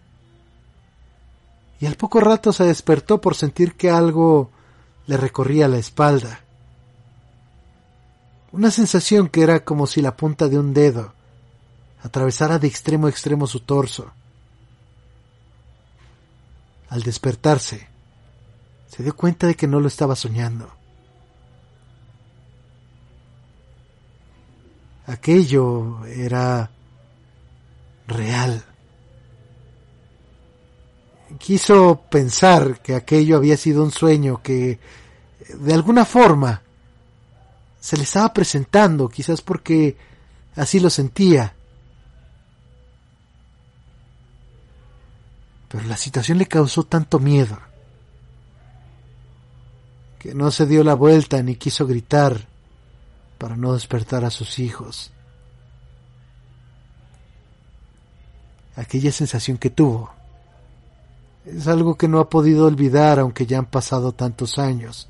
[1.79, 4.51] Y al poco rato se despertó por sentir que algo
[5.11, 6.39] le recorría la espalda.
[8.53, 11.13] Una sensación que era como si la punta de un dedo
[12.01, 14.09] atravesara de extremo a extremo su torso.
[16.87, 17.89] Al despertarse,
[18.87, 20.71] se dio cuenta de que no lo estaba soñando.
[25.07, 26.71] Aquello era
[28.07, 28.63] real.
[31.37, 34.79] Quiso pensar que aquello había sido un sueño que
[35.59, 36.61] de alguna forma
[37.79, 39.97] se le estaba presentando, quizás porque
[40.55, 41.53] así lo sentía.
[45.67, 47.57] Pero la situación le causó tanto miedo
[50.19, 52.47] que no se dio la vuelta ni quiso gritar
[53.39, 55.11] para no despertar a sus hijos.
[58.75, 60.11] Aquella sensación que tuvo
[61.45, 65.09] es algo que no ha podido olvidar aunque ya han pasado tantos años.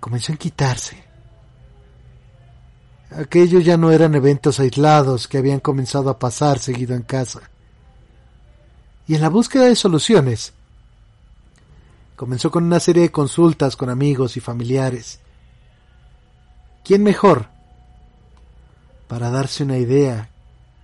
[0.00, 1.04] Comenzó a quitarse.
[3.10, 7.50] Aquellos ya no eran eventos aislados que habían comenzado a pasar seguido en casa.
[9.06, 10.52] Y en la búsqueda de soluciones,
[12.16, 15.20] comenzó con una serie de consultas con amigos y familiares.
[16.84, 17.48] ¿Quién mejor
[19.08, 20.28] para darse una idea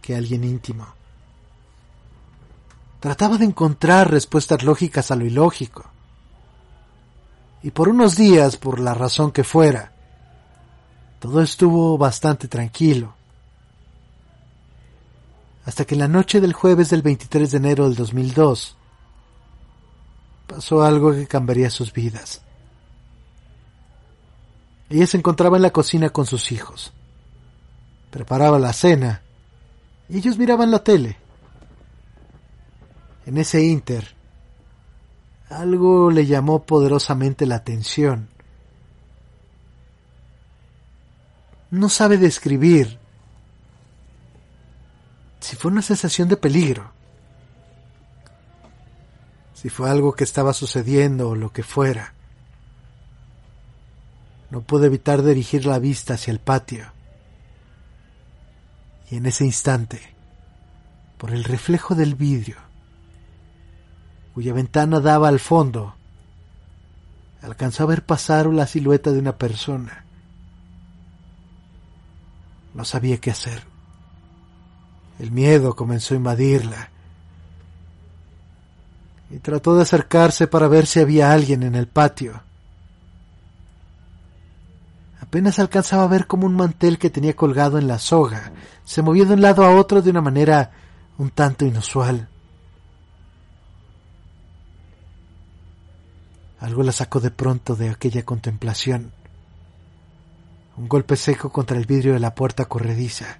[0.01, 0.87] que alguien íntimo?
[3.01, 5.92] Trataba de encontrar respuestas lógicas a lo ilógico.
[7.63, 9.93] Y por unos días, por la razón que fuera,
[11.21, 13.15] todo estuvo bastante tranquilo.
[15.65, 18.77] Hasta que en la noche del jueves del 23 de enero del 2002
[20.49, 22.43] pasó algo que cambiaría sus vidas.
[24.91, 26.93] Ella se encontraba en la cocina con sus hijos.
[28.11, 29.23] Preparaba la cena
[30.09, 31.17] y ellos miraban la tele.
[33.25, 34.17] En ese inter,
[35.53, 38.29] algo le llamó poderosamente la atención.
[41.73, 42.99] no sabe describir
[45.41, 46.93] si fue una sensación de peligro,
[49.55, 52.13] si fue algo que estaba sucediendo o lo que fuera.
[54.51, 56.93] No pude evitar dirigir la vista hacia el patio.
[59.11, 59.99] Y en ese instante,
[61.17, 62.57] por el reflejo del vidrio,
[64.35, 65.95] cuya ventana daba al fondo,
[67.43, 70.03] alcanzó a ver pasar la silueta de una persona
[72.75, 73.63] no sabía qué hacer.
[75.19, 76.91] El miedo comenzó a invadirla.
[79.31, 82.43] Y trató de acercarse para ver si había alguien en el patio.
[85.21, 88.53] Apenas alcanzaba a ver como un mantel que tenía colgado en la soga
[88.85, 90.73] se movía de un lado a otro de una manera
[91.17, 92.29] un tanto inusual.
[96.63, 99.13] Algo la sacó de pronto de aquella contemplación
[100.77, 103.39] un golpe seco contra el vidrio de la puerta corrediza.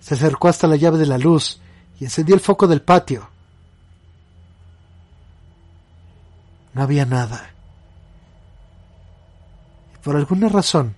[0.00, 1.60] Se acercó hasta la llave de la luz
[2.00, 3.28] y encendió el foco del patio.
[6.72, 7.50] No había nada.
[9.94, 10.94] Y por alguna razón,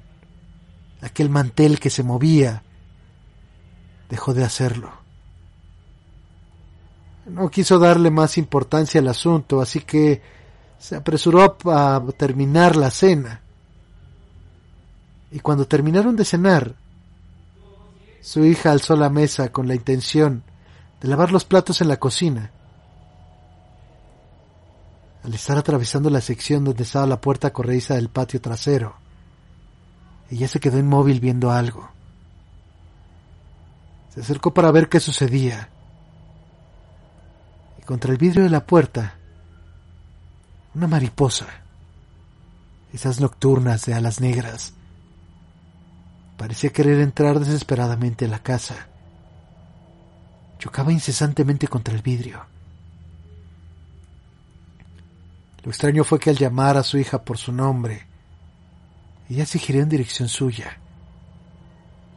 [1.01, 2.63] aquel mantel que se movía
[4.09, 5.00] dejó de hacerlo.
[7.31, 10.21] No quiso darle más importancia al asunto, así que
[10.79, 13.43] se apresuró a, terminar la cena.
[15.31, 16.75] Y cuando terminaron de cenar,
[18.21, 20.43] su hija alzó la mesa con la intención
[21.01, 22.51] de lavar los platos en la cocina.
[25.23, 28.97] Al estar atravesando la sección donde estaba la puerta corrediza del patio trasero,
[30.31, 31.89] ella se quedó inmóvil viendo algo.
[34.15, 35.69] Se acercó para ver qué sucedía.
[37.91, 39.17] Contra el vidrio de la puerta,
[40.77, 41.49] una mariposa.
[42.93, 44.75] Esas nocturnas de alas negras.
[46.37, 48.87] Parecía querer entrar desesperadamente a la casa.
[50.61, 52.47] Chocaba incesantemente contra el vidrio.
[55.65, 58.07] Lo extraño fue que al llamar a su hija por su nombre,
[59.29, 60.79] ella se giró en dirección suya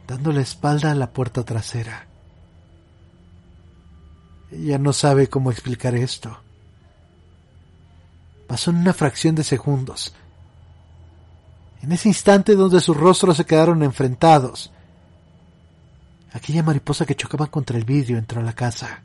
[0.06, 2.13] dando la espalda a la puerta trasera.
[4.54, 6.38] Ella no sabe cómo explicar esto.
[8.46, 10.14] Pasó en una fracción de segundos.
[11.82, 14.70] En ese instante donde sus rostros se quedaron enfrentados,
[16.32, 19.02] aquella mariposa que chocaba contra el vidrio entró a la casa.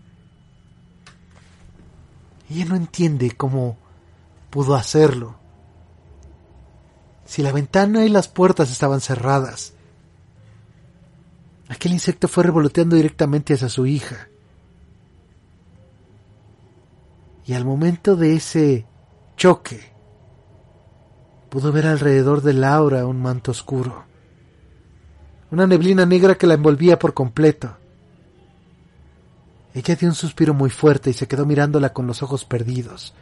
[2.49, 3.77] Ella no entiende cómo
[4.49, 5.37] pudo hacerlo.
[7.25, 9.73] Si la ventana y las puertas estaban cerradas,
[11.69, 14.28] Aquel insecto fue revoloteando directamente hacia su hija.
[17.49, 18.85] Y al momento de ese
[19.35, 19.91] choque,
[21.49, 24.05] pudo ver alrededor de Laura un manto oscuro,
[25.49, 27.75] una neblina negra que la envolvía por completo.
[29.73, 33.15] Ella dio un suspiro muy fuerte y se quedó mirándola con los ojos perdidos.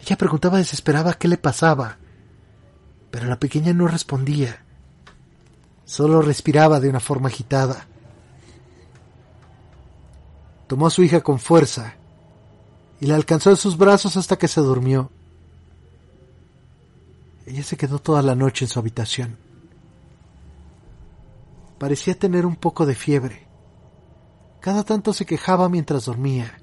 [0.00, 1.98] Ella preguntaba desesperada qué le pasaba,
[3.10, 4.64] pero la pequeña no respondía.
[5.84, 7.88] Solo respiraba de una forma agitada.
[10.66, 11.97] Tomó a su hija con fuerza
[13.00, 15.10] y la alcanzó en sus brazos hasta que se durmió.
[17.46, 19.36] Ella se quedó toda la noche en su habitación.
[21.78, 23.46] Parecía tener un poco de fiebre.
[24.60, 26.60] Cada tanto se quejaba mientras dormía.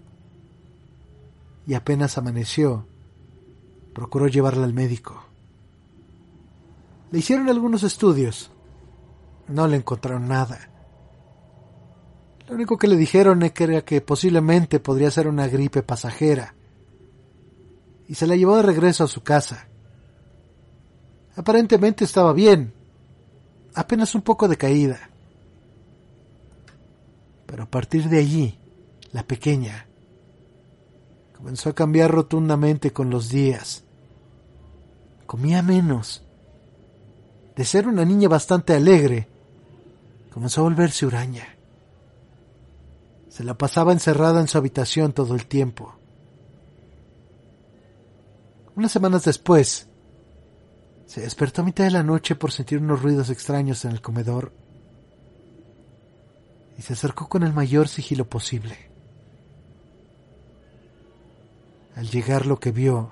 [1.66, 2.86] Y apenas amaneció,
[3.94, 5.24] procuró llevarla al médico.
[7.12, 8.52] Le hicieron algunos estudios,
[9.48, 10.74] no le encontraron nada.
[12.47, 16.53] Lo único que le dijeron era que posiblemente podría ser una gripe pasajera.
[18.07, 19.67] Y se la llevó de regreso a su casa.
[21.35, 22.72] Aparentemente estaba bien,
[23.73, 25.09] apenas un poco decaída.
[27.47, 28.59] Pero a partir de allí,
[29.11, 29.88] la pequeña
[31.35, 33.84] comenzó a cambiar rotundamente con los días.
[35.26, 36.23] Comía menos.
[37.55, 39.27] De ser una niña bastante alegre,
[40.31, 41.55] comenzó a volverse huraña.
[43.36, 45.94] Se la pasaba encerrada en su habitación todo el tiempo.
[48.78, 49.90] Unas semanas después,
[51.06, 54.53] se despertó a mitad de la noche por sentir unos ruidos extraños en el comedor
[56.78, 58.90] y se acercó con el mayor sigilo posible.
[61.98, 63.12] Al llegar lo que vio,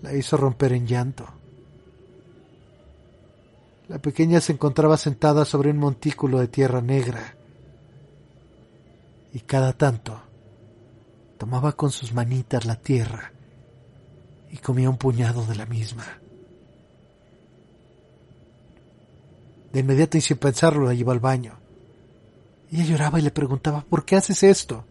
[0.00, 1.26] la hizo romper en llanto.
[3.88, 7.34] La pequeña se encontraba sentada sobre un montículo de tierra negra
[9.32, 10.20] y cada tanto
[11.38, 13.32] tomaba con sus manitas la tierra
[14.50, 16.04] y comía un puñado de la misma.
[19.72, 21.58] De inmediato y sin pensarlo la llevó al baño.
[22.72, 24.84] Ella lloraba y le preguntaba, ¿por qué haces esto?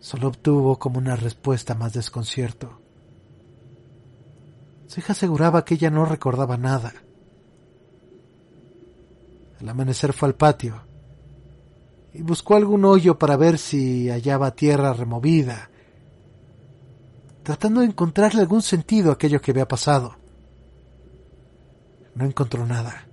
[0.00, 2.80] Solo obtuvo como una respuesta más desconcierto.
[4.86, 6.92] Su hija aseguraba que ella no recordaba nada.
[9.60, 10.82] Al amanecer fue al patio
[12.14, 15.68] y buscó algún hoyo para ver si hallaba tierra removida,
[17.42, 20.16] tratando de encontrarle algún sentido a aquello que había pasado.
[22.14, 23.08] No encontró nada.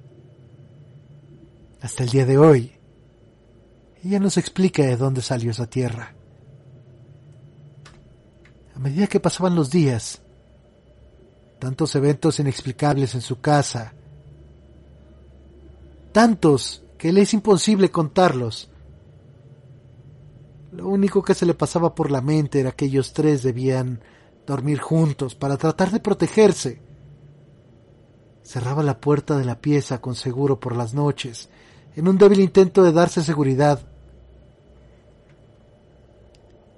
[1.81, 2.73] Hasta el día de hoy,
[4.03, 6.13] ella nos explica de dónde salió esa tierra.
[8.75, 10.21] A medida que pasaban los días,
[11.57, 13.95] tantos eventos inexplicables en su casa,
[16.11, 18.69] tantos que le es imposible contarlos.
[20.71, 24.01] Lo único que se le pasaba por la mente era que ellos tres debían
[24.45, 26.81] dormir juntos para tratar de protegerse.
[28.43, 31.49] Cerraba la puerta de la pieza con seguro por las noches,
[31.95, 33.87] en un débil intento de darse seguridad.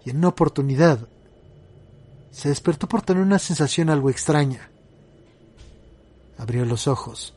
[0.06, 1.08] y en una oportunidad
[2.32, 4.72] se despertó por tener una sensación algo extraña.
[6.38, 7.36] Abrió los ojos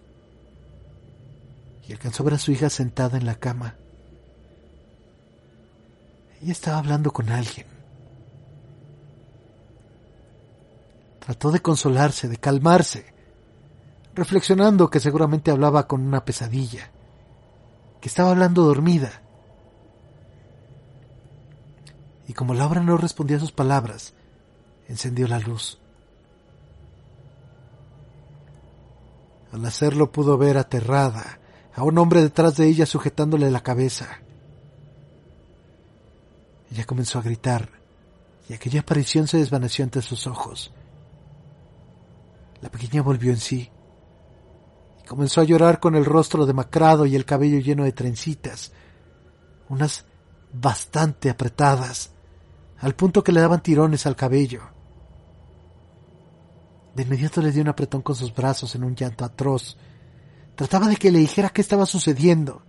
[1.89, 3.77] y alcanzó a ver a su hija sentada en la cama.
[6.43, 7.67] Ella estaba hablando con alguien.
[11.21, 13.07] Trató de consolarse, de calmarse,
[14.15, 16.91] reflexionando que seguramente hablaba con una pesadilla,
[18.01, 19.23] que estaba hablando dormida.
[22.29, 24.15] Y como Laura no respondía a sus palabras,
[24.89, 25.79] encendió la luz.
[29.53, 31.39] Al hacerlo pudo ver aterrada
[31.77, 34.21] a un hombre detrás de ella sujetándole la cabeza.
[36.73, 37.69] Ella comenzó a gritar
[38.49, 40.73] y aquella aparición se desvaneció ante sus ojos.
[42.63, 43.71] La pequeña volvió en sí
[45.03, 48.73] y comenzó a llorar con el rostro demacrado y el cabello lleno de trencitas,
[49.69, 50.07] unas
[50.53, 52.11] bastante apretadas,
[52.79, 54.63] al punto que le daban tirones al cabello.
[56.95, 59.77] De inmediato le dio un apretón con sus brazos en un llanto atroz.
[60.57, 62.63] Trataba de que le dijera qué estaba sucediendo.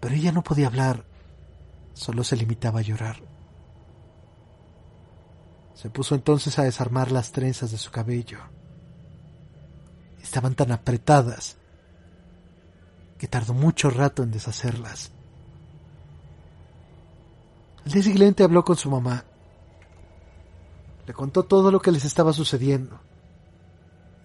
[0.00, 1.06] Pero ella no podía hablar.
[1.94, 3.22] Solo se limitaba a llorar.
[5.74, 8.38] Se puso entonces a desarmar las trenzas de su cabello.
[10.20, 11.56] Estaban tan apretadas
[13.18, 15.12] que tardó mucho rato en deshacerlas.
[17.84, 19.24] El día siguiente habló con su mamá.
[21.06, 23.00] Le contó todo lo que les estaba sucediendo.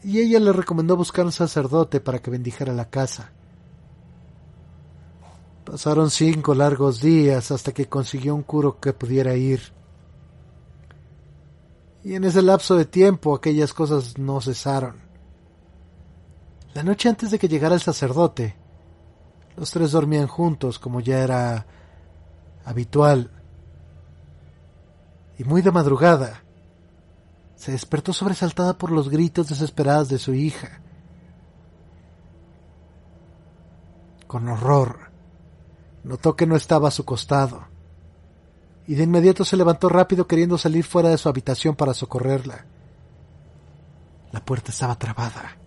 [0.08, 3.34] Y ella le recomendó buscar un sacerdote para que bendijera la casa.
[5.66, 9.60] Pasaron cinco largos días hasta que consiguió un curo que pudiera ir.
[12.06, 14.96] Y en ese lapso de tiempo aquellas cosas no cesaron.
[16.74, 18.56] La noche antes de que llegara el sacerdote,
[19.58, 21.66] los tres dormían juntos como ya era
[22.64, 23.30] habitual.
[25.38, 26.46] Y muy de madrugada,
[27.58, 30.80] se despertó sobresaltada por los gritos desesperados de su hija.
[34.28, 35.12] Con horror,
[36.04, 37.66] notó que no estaba a su costado,
[38.86, 42.66] y de inmediato se levantó rápido queriendo salir fuera de su habitación para socorrerla.
[44.32, 45.58] La puerta estaba trabada.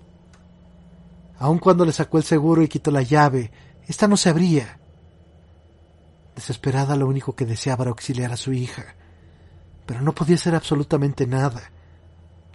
[1.39, 3.51] Aun cuando le sacó el seguro y quitó la llave,
[3.89, 4.79] ésta no se abría.
[6.37, 8.95] Desesperada lo único que deseaba era auxiliar a su hija,
[9.87, 11.73] pero no podía hacer absolutamente nada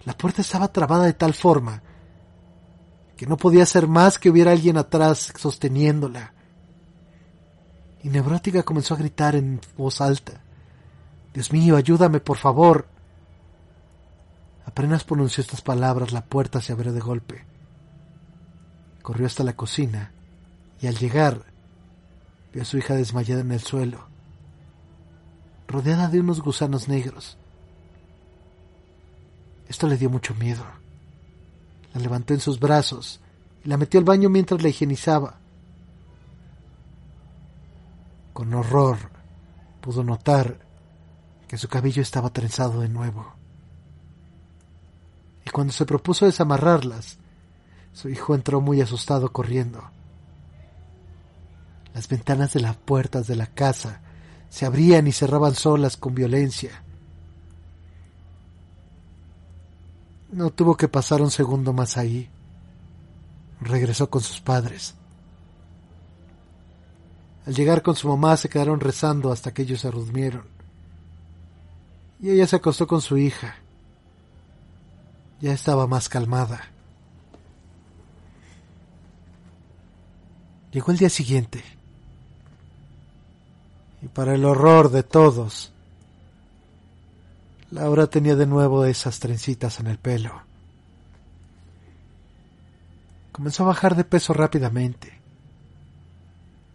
[0.06, 1.82] la puerta estaba trabada de tal forma
[3.16, 6.32] que no podía ser más que hubiera alguien atrás sosteniéndola.
[8.04, 10.40] Y Neurótica comenzó a gritar en voz alta.
[11.34, 12.86] Dios mío, ayúdame, por favor.
[14.64, 17.44] Apenas pronunció estas palabras, la puerta se abrió de golpe.
[19.02, 20.12] Corrió hasta la cocina
[20.80, 21.42] y al llegar
[22.52, 24.06] vio a su hija desmayada en el suelo,
[25.66, 27.38] rodeada de unos gusanos negros.
[29.68, 30.64] Esto le dio mucho miedo.
[31.94, 33.20] La levantó en sus brazos
[33.64, 35.38] y la metió al baño mientras la higienizaba.
[38.32, 38.98] Con horror
[39.80, 40.58] pudo notar
[41.48, 43.34] que su cabello estaba trenzado de nuevo.
[45.44, 47.18] Y cuando se propuso desamarrarlas,
[47.92, 49.90] su hijo entró muy asustado corriendo.
[51.94, 54.02] Las ventanas de las puertas de la casa
[54.50, 56.82] se abrían y cerraban solas con violencia.
[60.36, 62.28] No tuvo que pasar un segundo más ahí.
[63.58, 64.94] Regresó con sus padres.
[67.46, 70.44] Al llegar con su mamá se quedaron rezando hasta que ellos se durmieron.
[72.20, 73.56] Y ella se acostó con su hija.
[75.40, 76.60] Ya estaba más calmada.
[80.70, 81.64] Llegó el día siguiente.
[84.02, 85.72] Y para el horror de todos,
[87.70, 90.42] Laura tenía de nuevo esas trencitas en el pelo.
[93.32, 95.20] Comenzó a bajar de peso rápidamente.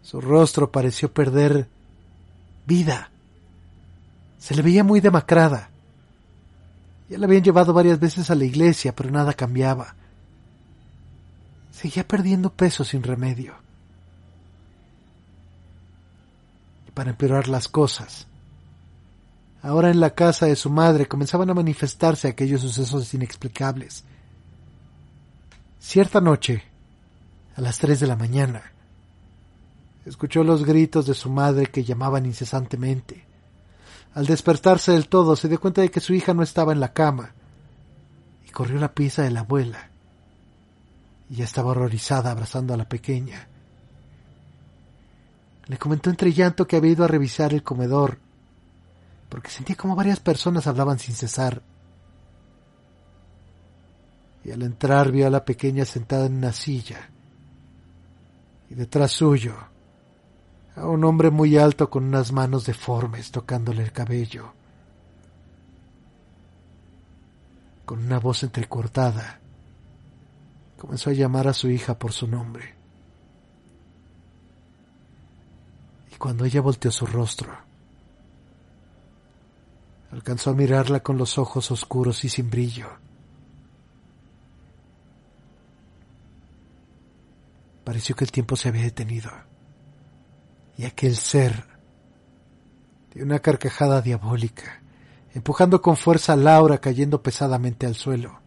[0.02, 1.68] Su rostro pareció perder
[2.66, 3.10] vida.
[4.38, 5.70] Se le veía muy demacrada.
[7.08, 9.94] Ya la habían llevado varias veces a la iglesia, pero nada cambiaba.
[11.70, 13.54] Seguía perdiendo peso sin remedio.
[16.86, 18.26] Y para empeorar las cosas,
[19.62, 24.02] Ahora en la casa de su madre comenzaban a manifestarse aquellos sucesos inexplicables.
[25.78, 26.64] Cierta noche,
[27.54, 28.72] a las tres de la mañana,
[30.04, 33.24] escuchó los gritos de su madre que llamaban incesantemente.
[34.14, 36.92] Al despertarse del todo se dio cuenta de que su hija no estaba en la
[36.92, 37.32] cama
[38.44, 39.90] y corrió a la pieza de la abuela.
[41.30, 43.46] Y ya estaba horrorizada abrazando a la pequeña.
[45.66, 48.18] Le comentó entre llanto que había ido a revisar el comedor
[49.32, 51.62] porque sentía como varias personas hablaban sin cesar.
[54.44, 57.08] Y al entrar vio a la pequeña sentada en una silla,
[58.68, 59.54] y detrás suyo
[60.76, 64.52] a un hombre muy alto con unas manos deformes tocándole el cabello.
[67.86, 69.40] Con una voz entrecortada,
[70.78, 72.74] comenzó a llamar a su hija por su nombre.
[76.12, 77.71] Y cuando ella volteó su rostro,
[80.12, 82.88] alcanzó a mirarla con los ojos oscuros y sin brillo.
[87.82, 89.30] Pareció que el tiempo se había detenido
[90.76, 91.64] y aquel ser
[93.14, 94.82] de una carcajada diabólica,
[95.34, 98.40] empujando con fuerza a Laura cayendo pesadamente al suelo.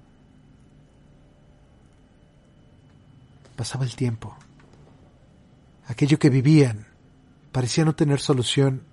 [3.56, 4.36] Pasaba el tiempo.
[5.88, 6.88] Aquello que vivían
[7.52, 8.84] parecía no tener solución.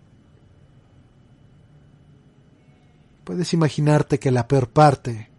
[3.25, 5.31] Puedes imaginarte que la peor parte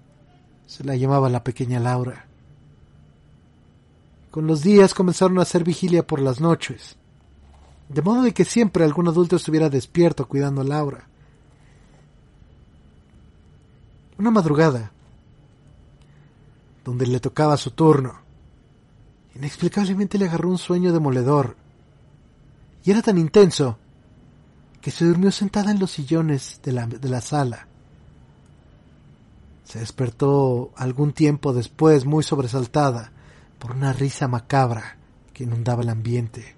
[0.65, 2.27] se la llamaba la pequeña Laura.
[4.31, 6.97] Con los días comenzaron a hacer vigilia por las noches
[7.89, 11.07] de modo de que siempre algún adulto estuviera despierto cuidando a Laura.
[14.17, 14.91] Una madrugada,
[16.83, 18.21] donde le tocaba su turno,
[19.35, 21.55] inexplicablemente le agarró un sueño demoledor,
[22.83, 23.77] y era tan intenso
[24.81, 27.67] que se durmió sentada en los sillones de la, de la sala.
[29.63, 33.11] Se despertó algún tiempo después muy sobresaltada
[33.59, 34.97] por una risa macabra
[35.33, 36.55] que inundaba el ambiente.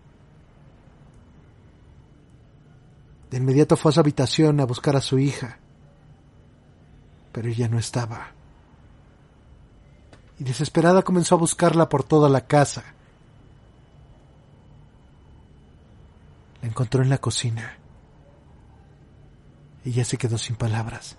[3.30, 5.60] De inmediato fue a su habitación a buscar a su hija,
[7.32, 8.32] pero ella no estaba.
[10.40, 12.84] Y desesperada comenzó a buscarla por toda la casa.
[16.62, 17.78] La encontró en la cocina.
[19.86, 21.18] Ella se quedó sin palabras.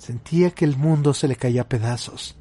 [0.00, 2.36] Sentía que el mundo se le caía a pedazos.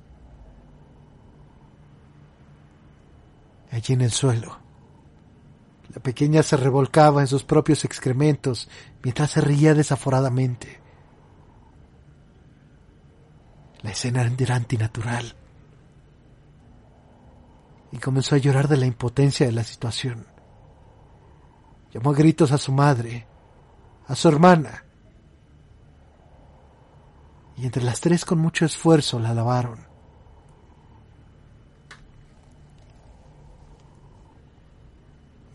[3.71, 4.69] Allí en el suelo
[5.93, 8.69] la pequeña se revolcaba en sus propios excrementos
[9.01, 10.79] mientras se reía desaforadamente.
[13.81, 15.35] La escena era antinatural.
[17.91, 20.27] Y comenzó a llorar de la impotencia de la situación.
[21.91, 23.25] Llamó a gritos a su madre,
[24.05, 24.83] a su hermana.
[27.59, 29.79] Y entre las tres con mucho esfuerzo la lavaron.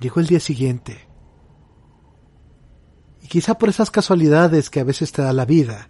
[0.01, 1.09] Llegó el día siguiente.
[3.23, 5.89] Y quizá por esas casualidades que a veces te da la vida.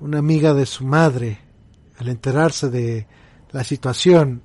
[0.00, 1.38] Una amiga de su madre,
[1.96, 3.06] al enterarse de
[3.52, 4.42] la situación,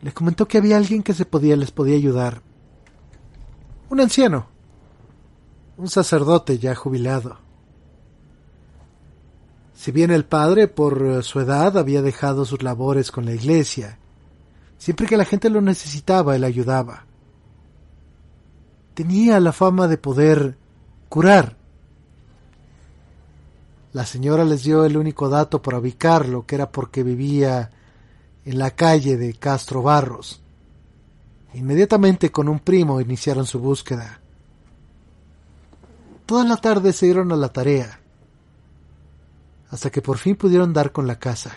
[0.00, 2.40] le comentó que había alguien que se podía, les podía ayudar.
[3.90, 4.46] Un anciano,
[5.76, 7.43] un sacerdote ya jubilado.
[9.84, 13.98] Si bien el padre, por su edad, había dejado sus labores con la iglesia
[14.78, 17.04] Siempre que la gente lo necesitaba, él ayudaba.
[18.94, 20.56] Tenía la fama de poder
[21.10, 21.58] curar.
[23.92, 27.70] La señora les dio el único dato para ubicarlo, que era porque vivía
[28.46, 30.40] en la calle de Castro Barros.
[31.52, 34.18] Inmediatamente con un primo iniciaron su búsqueda.
[36.24, 38.00] Toda la tarde se dieron a la tarea,
[39.74, 41.54] hasta que por fin pudieron dar con la casa.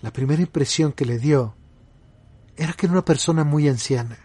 [0.00, 1.54] la primera impresión que le dio
[2.56, 4.18] era que era una persona muy anciana.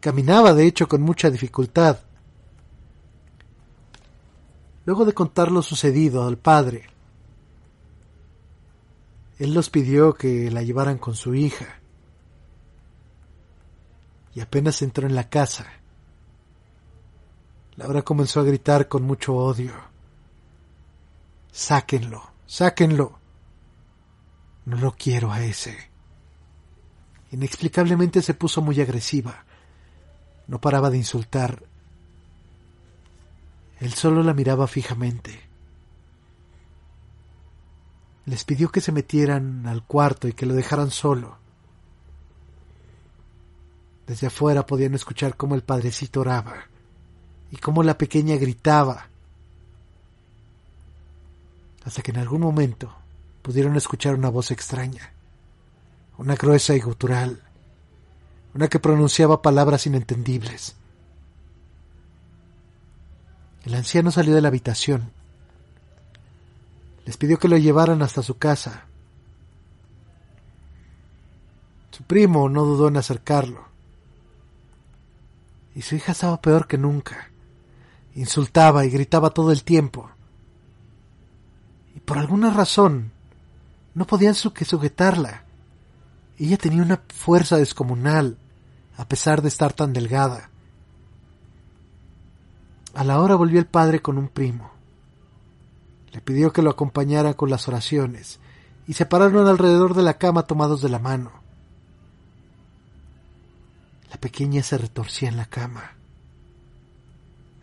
[0.00, 1.98] Caminaba, de hecho, con mucha dificultad.
[4.84, 6.86] Luego de contar lo sucedido al padre,
[9.38, 11.80] él los pidió que la llevaran con su hija.
[14.34, 15.66] Y apenas entró en la casa,
[17.76, 19.72] Laura comenzó a gritar con mucho odio.
[21.50, 23.18] Sáquenlo, sáquenlo.
[24.66, 25.76] No lo quiero a ese.
[27.32, 29.44] Inexplicablemente se puso muy agresiva.
[30.46, 31.64] No paraba de insultar.
[33.80, 35.40] Él solo la miraba fijamente.
[38.26, 41.38] Les pidió que se metieran al cuarto y que lo dejaran solo.
[44.06, 46.68] Desde afuera podían escuchar cómo el padrecito oraba
[47.54, 49.06] y cómo la pequeña gritaba.
[51.84, 52.92] Hasta que en algún momento
[53.42, 55.12] pudieron escuchar una voz extraña,
[56.18, 57.44] una gruesa y gutural,
[58.54, 60.74] una que pronunciaba palabras inentendibles.
[63.62, 65.12] El anciano salió de la habitación.
[67.04, 68.86] Les pidió que lo llevaran hasta su casa.
[71.92, 73.64] Su primo no dudó en acercarlo.
[75.76, 77.30] Y su hija estaba peor que nunca.
[78.14, 80.10] Insultaba y gritaba todo el tiempo.
[81.94, 83.12] Y por alguna razón
[83.94, 85.44] no podían sujetarla.
[86.38, 88.38] Ella tenía una fuerza descomunal,
[88.96, 90.50] a pesar de estar tan delgada.
[92.94, 94.70] A la hora volvió el padre con un primo.
[96.12, 98.38] Le pidió que lo acompañara con las oraciones,
[98.86, 101.32] y se pararon alrededor de la cama tomados de la mano.
[104.10, 105.93] La pequeña se retorcía en la cama.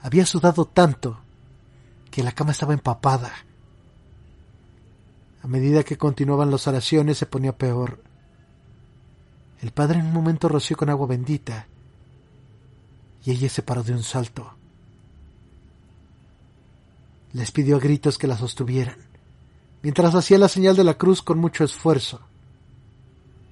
[0.02, 1.19] Había sudado tanto
[2.10, 3.32] que la cama estaba empapada.
[5.44, 8.03] A medida que continuaban las oraciones se ponía peor.
[9.61, 11.68] El padre en un momento roció con agua bendita
[13.23, 14.56] y ella se paró de un salto.
[17.34, 18.98] Les pidió a gritos que la sostuvieran,
[19.82, 22.19] mientras hacía la señal de la cruz con mucho esfuerzo,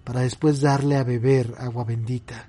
[0.03, 2.48] para después darle a beber agua bendita.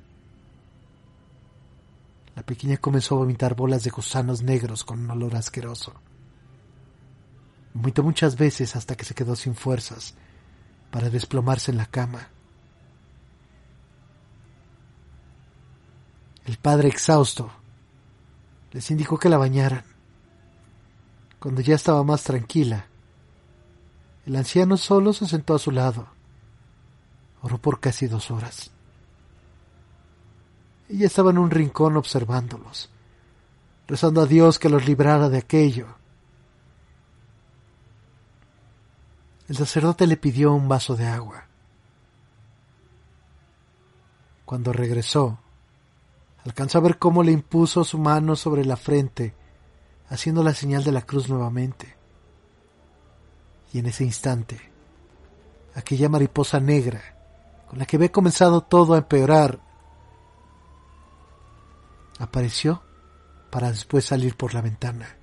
[2.40, 5.92] La pequeña comenzó a vomitar bolas de gusanos negros con un olor asqueroso.
[7.74, 10.14] Vomitó muchas veces hasta que se quedó sin fuerzas
[10.90, 12.30] para desplomarse en la cama.
[16.46, 17.52] El padre exhausto
[18.72, 19.84] les indicó que la bañaran.
[21.38, 22.86] Cuando ya estaba más tranquila,
[24.24, 26.08] el anciano solo se sentó a su lado.
[27.42, 28.70] Oró por casi dos horas.
[30.90, 32.90] Ella estaba en un rincón observándolos,
[33.86, 35.86] rezando a Dios que los librara de aquello.
[39.46, 41.44] El sacerdote le pidió un vaso de agua.
[44.44, 45.38] Cuando regresó,
[46.44, 49.36] alcanzó a ver cómo le impuso su mano sobre la frente
[50.08, 51.96] haciendo la señal de la cruz nuevamente.
[53.72, 54.60] Y en ese instante,
[55.76, 57.00] aquella mariposa negra,
[57.68, 59.69] con la que había comenzado todo a empeorar,
[62.20, 62.82] apareció
[63.50, 65.16] para después salir por la ventana.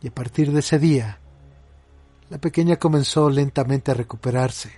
[0.00, 1.18] Y a partir de ese día,
[2.30, 4.72] la pequeña comenzó lentamente a recuperarse.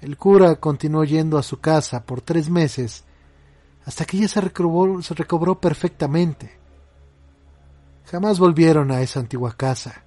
[0.00, 3.04] El cura continuó yendo a su casa por tres meses
[3.84, 6.58] hasta que ella se recobró, se recobró perfectamente.
[8.06, 10.04] Jamás volvieron a esa antigua casa.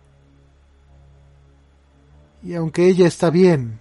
[2.43, 3.79] Y aunque ella está bien,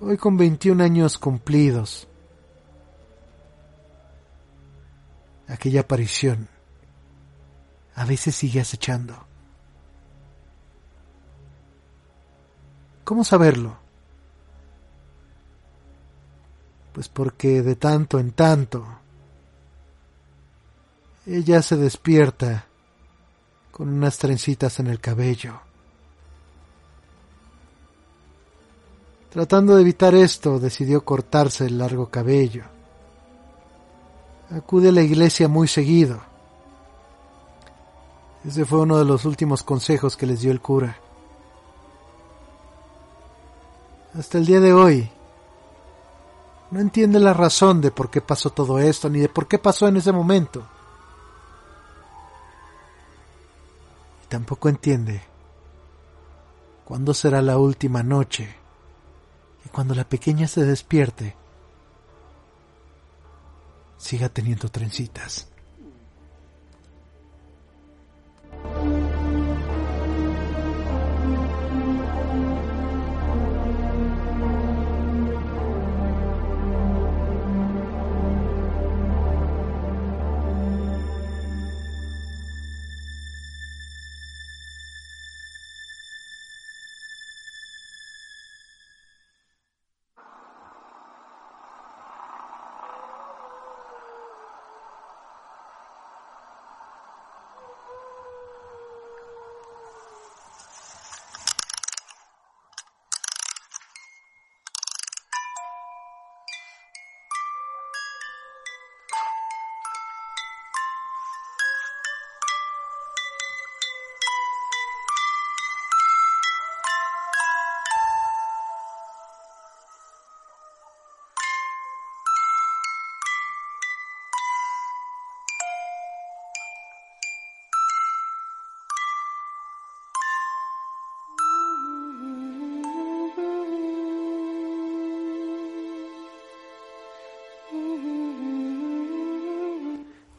[0.00, 2.07] hoy con 21 años cumplidos,
[5.48, 6.48] aquella aparición
[7.94, 9.26] a veces sigue acechando.
[13.02, 13.76] ¿Cómo saberlo?
[16.92, 18.86] Pues porque de tanto en tanto
[21.26, 22.66] ella se despierta
[23.70, 25.60] con unas trencitas en el cabello.
[29.30, 32.77] Tratando de evitar esto, decidió cortarse el largo cabello.
[34.50, 36.20] Acude a la iglesia muy seguido.
[38.44, 40.96] Ese fue uno de los últimos consejos que les dio el cura.
[44.18, 45.10] Hasta el día de hoy,
[46.70, 49.86] no entiende la razón de por qué pasó todo esto, ni de por qué pasó
[49.86, 50.66] en ese momento.
[54.24, 55.22] Y tampoco entiende
[56.84, 58.54] cuándo será la última noche
[59.64, 61.36] y cuando la pequeña se despierte,
[63.98, 65.48] siga teniendo trencitas.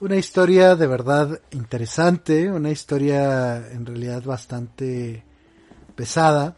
[0.10, 5.23] Una historia de verdad interesante, una historia en realidad bastante
[5.95, 6.57] pesada.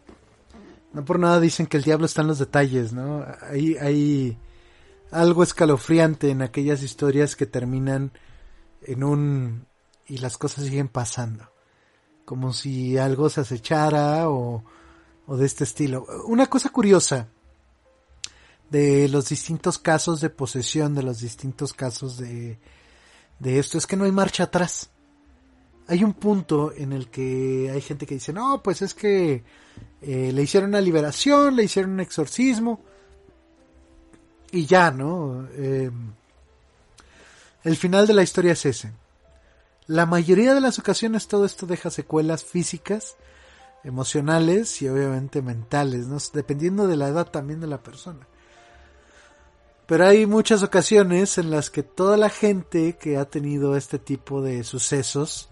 [0.93, 3.25] No por nada dicen que el diablo está en los detalles, ¿no?
[3.49, 4.37] Hay, hay,
[5.11, 8.13] algo escalofriante en aquellas historias que terminan
[8.83, 9.65] en un
[10.07, 11.51] y las cosas siguen pasando
[12.23, 14.63] como si algo se acechara o,
[15.27, 17.27] o de este estilo una cosa curiosa
[18.69, 22.57] de los distintos casos de posesión de los distintos casos de
[23.41, 24.89] de esto es que no hay marcha atrás
[25.87, 29.43] hay un punto en el que hay gente que dice no pues es que
[30.01, 32.81] eh, le hicieron una liberación le hicieron un exorcismo
[34.51, 35.47] y ya, ¿no?
[35.55, 36.13] Em,
[37.63, 38.91] el final de la historia es ese.
[39.87, 43.15] La mayoría de las ocasiones todo esto deja secuelas físicas,
[43.83, 46.17] emocionales y obviamente mentales, ¿no?
[46.33, 48.27] dependiendo de la edad también de la persona.
[49.91, 54.41] Pero hay muchas ocasiones en las que toda la gente que ha tenido este tipo
[54.41, 55.49] de sucesos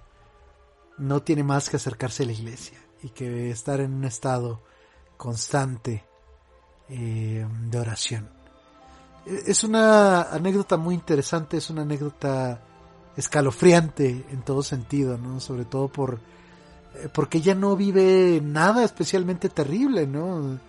[0.98, 4.62] no tiene más que acercarse a la iglesia y que estar en un estado
[5.18, 6.06] constante
[6.88, 8.30] eh, de oración
[9.26, 12.62] es una anécdota muy interesante, es una anécdota
[13.18, 15.42] escalofriante en todo sentido, ¿no?
[15.42, 16.22] Sobre todo por
[16.96, 20.60] eh, porque ella no vive nada especialmente terrible, ¿no?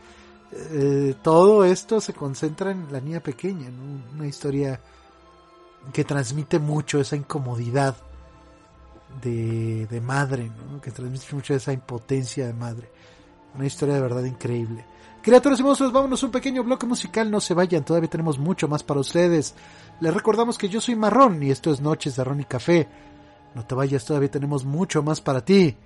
[0.52, 4.02] Eh, todo esto se concentra en la niña pequeña, ¿no?
[4.14, 4.80] Una historia
[5.92, 7.96] que transmite mucho esa incomodidad
[9.22, 10.80] de, madre, ¿no?
[10.80, 12.90] Que transmite mucho esa impotencia de madre.
[13.54, 14.84] Una historia de verdad increíble.
[15.22, 18.82] Criaturas y monstruos, vámonos un pequeño bloque musical, no se vayan, todavía tenemos mucho más
[18.82, 19.54] para ustedes.
[20.00, 22.88] Les recordamos que yo soy Marrón y esto es Noches de Ron y Café.
[23.54, 25.76] No te vayas, todavía tenemos mucho más para ti.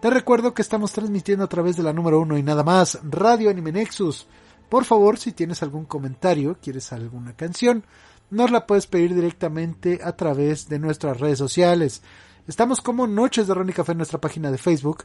[0.00, 3.50] Te recuerdo que estamos transmitiendo a través de la número uno y nada más, Radio
[3.50, 4.26] Anime Nexus.
[4.68, 7.84] Por favor, si tienes algún comentario, quieres alguna canción,
[8.30, 12.02] nos la puedes pedir directamente a través de nuestras redes sociales.
[12.46, 15.04] Estamos como Noches de Ron y Café en nuestra página de Facebook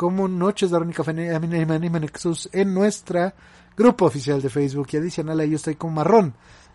[0.00, 3.34] como Noches de Rónica Nexus en nuestra
[3.76, 6.34] grupo oficial de Facebook y adicional a ello estoy con Marrón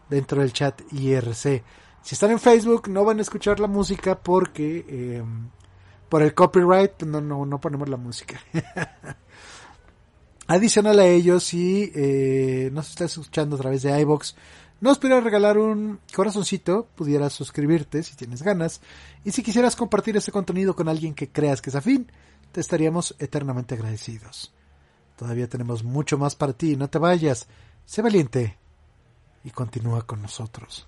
[0.10, 1.64] dentro del chat IRC.
[2.02, 5.50] Si están en Facebook no van a escuchar la música porque em,
[6.10, 8.40] por el copyright no, no, no ponemos la música.
[10.48, 14.36] Adicional a ello, si eh, nos estás escuchando a través de iBox,
[14.80, 18.82] nos pudiera regalar un corazoncito, pudieras suscribirte si tienes ganas,
[19.24, 22.12] y si quisieras compartir este contenido con alguien que creas que es afín,
[22.52, 24.54] te estaríamos eternamente agradecidos.
[25.16, 27.48] Todavía tenemos mucho más para ti, no te vayas,
[27.86, 28.58] sé valiente
[29.44, 30.88] y continúa con nosotros.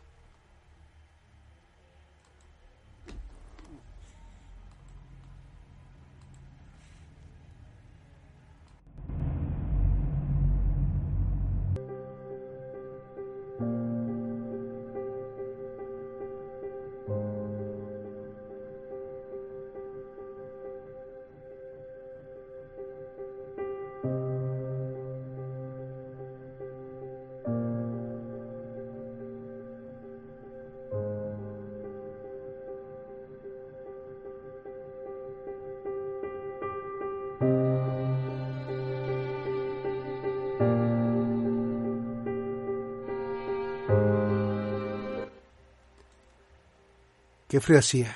[47.57, 48.15] Qué frío hacía.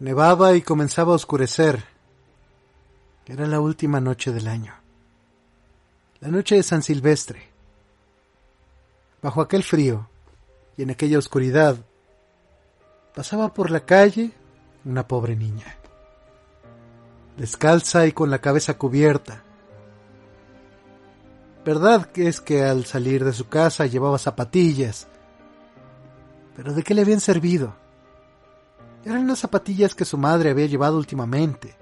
[0.00, 1.84] Nevaba y comenzaba a oscurecer.
[3.24, 4.74] Era la última noche del año.
[6.18, 7.46] La noche de San Silvestre.
[9.22, 10.08] Bajo aquel frío
[10.76, 11.76] y en aquella oscuridad
[13.14, 14.32] pasaba por la calle
[14.84, 15.76] una pobre niña.
[17.36, 19.44] Descalza y con la cabeza cubierta.
[21.64, 25.06] Verdad que es que al salir de su casa llevaba zapatillas
[26.56, 27.74] pero ¿de qué le habían servido?
[29.04, 31.74] Eran las zapatillas que su madre había llevado últimamente,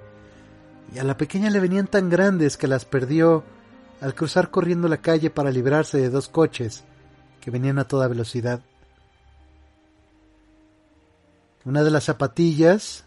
[0.93, 3.45] y a la pequeña le venían tan grandes que las perdió
[4.01, 6.83] al cruzar corriendo la calle para librarse de dos coches
[7.41, 8.61] que venían a toda velocidad.
[11.65, 13.05] Una de las zapatillas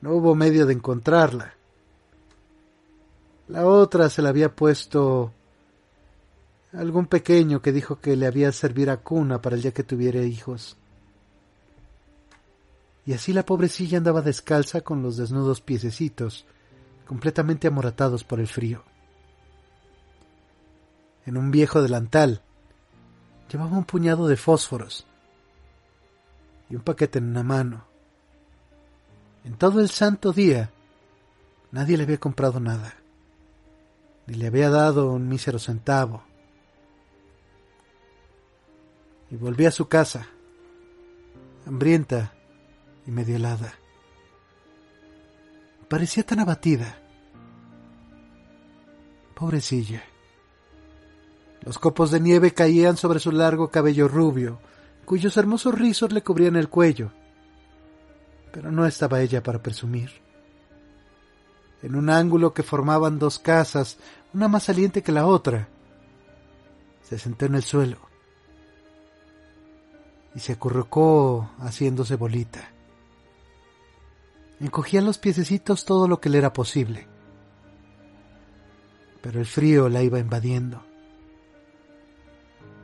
[0.00, 1.54] no hubo medio de encontrarla.
[3.48, 5.30] La otra se la había puesto
[6.72, 10.22] algún pequeño que dijo que le había servir a cuna para el día que tuviera
[10.22, 10.78] hijos
[13.04, 16.46] y así la pobrecilla andaba descalza con los desnudos piececitos,
[17.06, 18.84] completamente amoratados por el frío.
[21.26, 22.42] En un viejo delantal
[23.50, 25.06] llevaba un puñado de fósforos
[26.70, 27.84] y un paquete en una mano.
[29.44, 30.70] En todo el santo día
[31.72, 32.94] nadie le había comprado nada,
[34.26, 36.22] ni le había dado un mísero centavo.
[39.30, 40.28] Y volví a su casa,
[41.66, 42.32] hambrienta
[43.06, 43.74] y medio helada.
[45.88, 46.98] Parecía tan abatida.
[49.34, 50.02] Pobrecilla.
[51.62, 54.58] Los copos de nieve caían sobre su largo cabello rubio,
[55.04, 57.12] cuyos hermosos rizos le cubrían el cuello.
[58.52, 60.10] Pero no estaba ella para presumir.
[61.82, 63.98] En un ángulo que formaban dos casas,
[64.32, 65.68] una más saliente que la otra,
[67.02, 67.98] se sentó en el suelo
[70.34, 72.71] y se acurrucó haciéndose bolita.
[74.62, 77.08] Encogía los piececitos todo lo que le era posible,
[79.20, 80.84] pero el frío la iba invadiendo.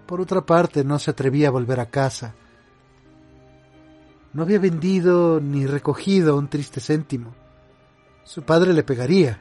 [0.04, 2.34] Por otra parte, no se atrevía a volver a casa.
[4.32, 7.32] No había vendido ni recogido un triste céntimo.
[8.24, 9.40] Su padre le pegaría.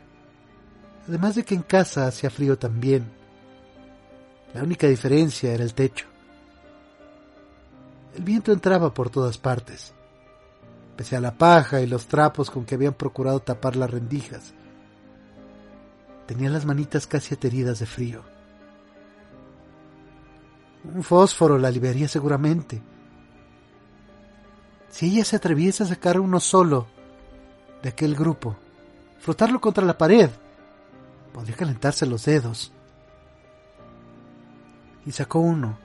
[1.08, 3.10] Además de que en casa hacía frío también.
[4.54, 6.06] La única diferencia era el techo.
[8.16, 9.96] El viento entraba por todas partes,
[10.98, 14.54] pese a la paja y los trapos con que habían procurado tapar las rendijas.
[16.26, 18.24] Tenía las manitas casi ateridas de frío.
[20.84, 22.82] Un fósforo la aliviaría seguramente.
[24.90, 26.88] Si ella se atreviese a sacar uno solo
[27.84, 28.58] de aquel grupo,
[29.20, 30.30] frotarlo contra la pared,
[31.32, 32.74] podría calentarse los dedos.
[35.06, 35.78] Y sacó uno.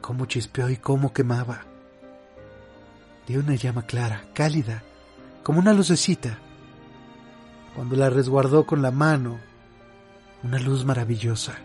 [0.00, 1.71] Cómo chispeó y cómo quemaba.
[3.26, 4.82] Dio una llama clara, cálida,
[5.42, 6.38] como una lucecita.
[7.74, 9.38] Cuando la resguardó con la mano,
[10.42, 11.56] una luz maravillosa.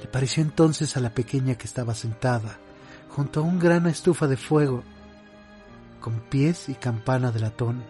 [0.00, 2.58] Le pareció entonces a la pequeña que estaba sentada
[3.08, 4.82] junto a un gran estufa de fuego,
[6.00, 7.82] con pies y campana de latón.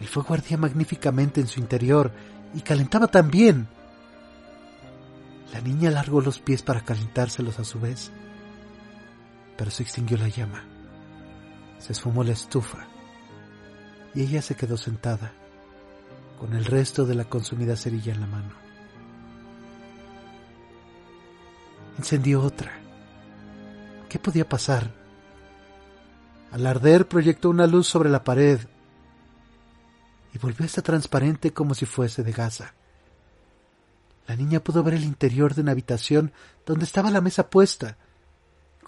[0.00, 2.10] El fuego ardía magníficamente en su interior
[2.54, 3.68] y calentaba también.
[5.52, 8.10] La niña alargó los pies para calentárselos a su vez,
[9.58, 10.64] pero se extinguió la llama.
[11.78, 12.86] Se esfumó la estufa
[14.14, 15.32] y ella se quedó sentada,
[16.40, 18.68] con el resto de la consumida cerilla en la mano.
[21.98, 22.72] encendió otra.
[24.08, 24.90] ¿Qué podía pasar?
[26.52, 28.60] Al arder proyectó una luz sobre la pared
[30.32, 32.74] y volvió a estar transparente como si fuese de gasa.
[34.26, 36.32] La niña pudo ver el interior de una habitación
[36.64, 37.98] donde estaba la mesa puesta,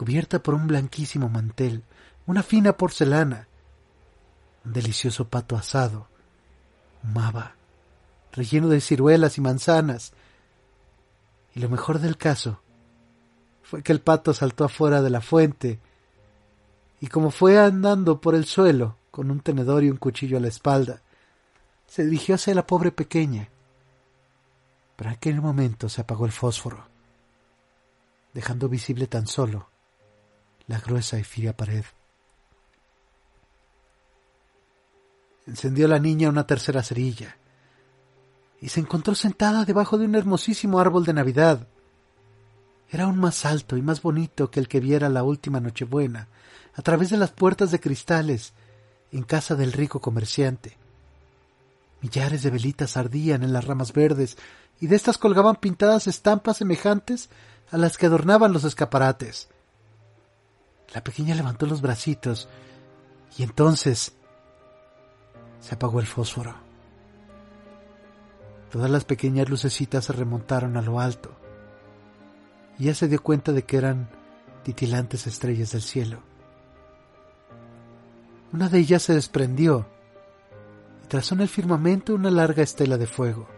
[0.01, 1.83] cubierta por un blanquísimo mantel,
[2.25, 3.49] una fina porcelana,
[4.65, 6.09] un delicioso pato asado,
[7.05, 7.55] humaba,
[8.33, 10.15] relleno de ciruelas y manzanas,
[11.55, 12.63] y lo mejor del caso
[13.63, 15.79] fue que el pato saltó afuera de la fuente
[17.03, 20.49] y como fue andando por el suelo con un tenedor y un cuchillo a la
[20.49, 21.03] espalda,
[21.87, 23.51] se dirigió hacia la pobre pequeña.
[24.97, 26.87] Pero en aquel momento se apagó el fósforo,
[28.33, 29.69] dejando visible tan solo
[30.67, 31.85] la gruesa y fría pared.
[35.47, 37.37] Encendió la niña una tercera cerilla
[38.61, 41.67] y se encontró sentada debajo de un hermosísimo árbol de Navidad,
[42.91, 46.29] era aún más alto y más bonito que el que viera la última Nochebuena,
[46.75, 48.53] a través de las puertas de cristales,
[49.13, 50.77] en casa del rico comerciante.
[52.03, 54.37] Millares de velitas ardían en las ramas verdes,
[54.81, 57.29] y de estas colgaban pintadas estampas semejantes
[57.71, 59.49] a las que adornaban los escaparates.
[60.95, 62.49] La pequeña levantó los bracitos,
[63.37, 64.13] y entonces
[65.61, 66.55] se apagó el fósforo.
[68.71, 71.37] Todas las pequeñas lucecitas se remontaron a lo alto
[72.79, 74.09] y ya se dio cuenta de que eran
[74.63, 76.23] titilantes estrellas del cielo.
[78.53, 79.87] Una de ellas se desprendió
[81.05, 83.49] y trazó en el firmamento una larga estela de fuego.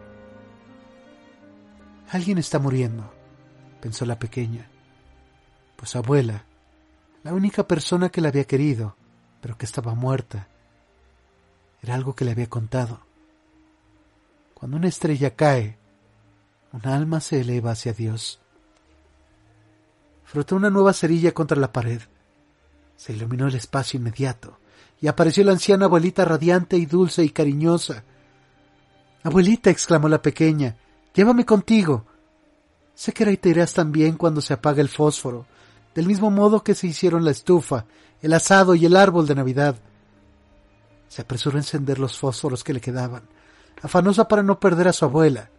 [2.09, 3.11] Alguien está muriendo,
[3.81, 4.67] pensó la pequeña,
[5.77, 6.45] pues su abuela,
[7.23, 8.95] la única persona que la había querido,
[9.41, 10.47] pero que estaba muerta,
[11.81, 13.01] era algo que le había contado.
[14.53, 15.77] Cuando una estrella cae,
[16.71, 18.39] un alma se eleva hacia Dios.
[20.23, 22.01] Frotó una nueva cerilla contra la pared.
[22.95, 24.57] Se iluminó el espacio inmediato
[25.01, 28.03] y apareció la anciana abuelita radiante y dulce y cariñosa.
[29.23, 30.77] Abuelita, exclamó la pequeña,
[31.13, 32.05] llévame contigo.
[32.95, 35.45] Sé que te irás también cuando se apague el fósforo,
[35.95, 37.85] del mismo modo que se hicieron la estufa,
[38.21, 39.75] el asado y el árbol de Navidad.
[41.07, 43.23] Se apresuró a encender los fósforos que le quedaban,
[43.81, 45.49] afanosa para no perder a su abuela.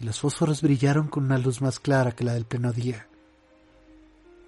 [0.00, 3.06] Y los fósforos brillaron con una luz más clara que la del pleno día.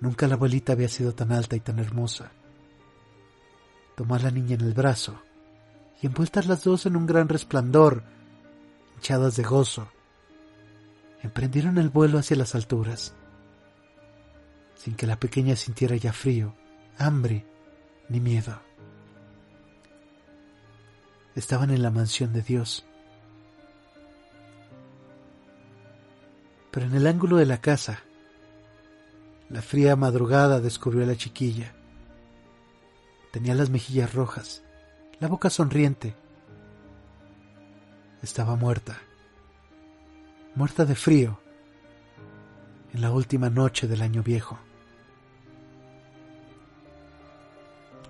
[0.01, 2.33] Nunca la abuelita había sido tan alta y tan hermosa.
[3.97, 5.15] Tomó a la niña en el brazo,
[6.03, 8.03] y envueltas las dos en un gran resplandor,
[8.97, 9.89] hinchadas de gozo,
[11.23, 13.15] emprendieron el vuelo hacia las alturas,
[14.85, 16.55] sin que la pequeña sintiera ya frío,
[16.99, 17.47] hambre
[18.11, 18.61] ni miedo.
[21.35, 22.85] Estaban en la mansión de Dios.
[26.71, 28.03] Pero en el ángulo de la casa,
[29.49, 31.75] la fría madrugada descubrió a la chiquilla.
[33.33, 34.65] Tenía las mejillas rojas,
[35.19, 36.15] la boca sonriente.
[38.21, 38.99] Estaba muerta,
[40.55, 41.41] muerta de frío,
[42.93, 44.59] en la última noche del año viejo.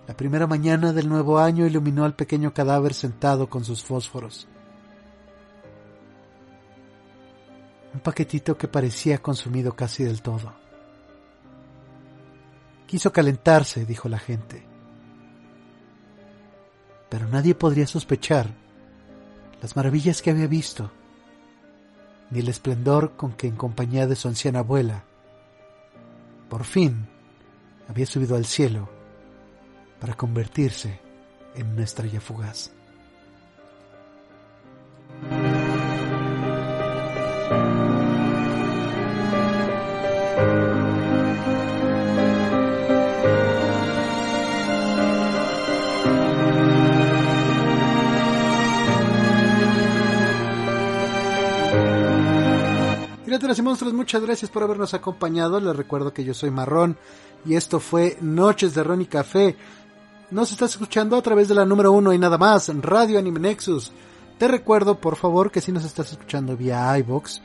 [0.06, 4.46] La primera mañana del nuevo año iluminó al pequeño cadáver sentado con sus fósforos.
[7.94, 10.52] Un paquetito que parecía consumido casi del todo.
[12.86, 14.66] Quiso calentarse, dijo la gente.
[17.08, 18.50] Pero nadie podría sospechar
[19.62, 20.90] las maravillas que había visto,
[22.30, 25.04] ni el esplendor con que en compañía de su anciana abuela,
[26.50, 27.08] por fin
[27.88, 28.93] había subido al cielo
[30.04, 31.00] para convertirse
[31.54, 32.70] en una estrella fugaz.
[53.24, 55.58] Criaturas y monstruos, muchas gracias por habernos acompañado.
[55.60, 56.98] Les recuerdo que yo soy Marrón
[57.46, 59.56] y esto fue Noches de Ron y Café.
[60.30, 63.92] Nos estás escuchando a través de la número uno y nada más, Radio Anime Nexus.
[64.38, 67.42] Te recuerdo, por favor, que si nos estás escuchando vía iBox,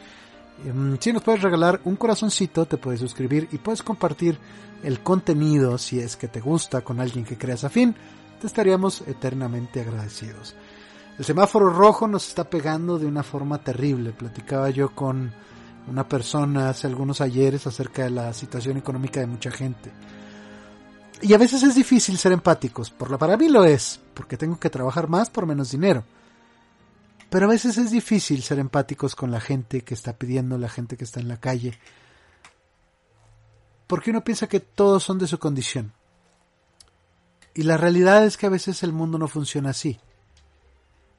[0.66, 4.40] em, si nos puedes regalar un corazoncito, te puedes suscribir y puedes compartir
[4.82, 7.96] el contenido si es que te gusta con alguien que creas afín.
[8.40, 10.56] Te estaríamos eternamente agradecidos.
[11.18, 14.14] El semáforo rojo nos está pegando de una forma terrible.
[14.14, 15.34] Platicaba yo con
[15.90, 19.92] una persona hace algunos ayeres acerca de la situación económica de mucha gente.
[21.22, 24.60] Y a veces es difícil ser empáticos, por la, para mí lo es, porque tengo
[24.60, 26.04] que trabajar más por menos dinero.
[27.30, 30.98] Pero a veces es difícil ser empáticos con la gente que está pidiendo, la gente
[30.98, 31.78] que está en la calle,
[33.86, 35.94] porque uno piensa que todos son de su condición.
[37.54, 40.00] Y la realidad es que a veces el mundo no funciona así.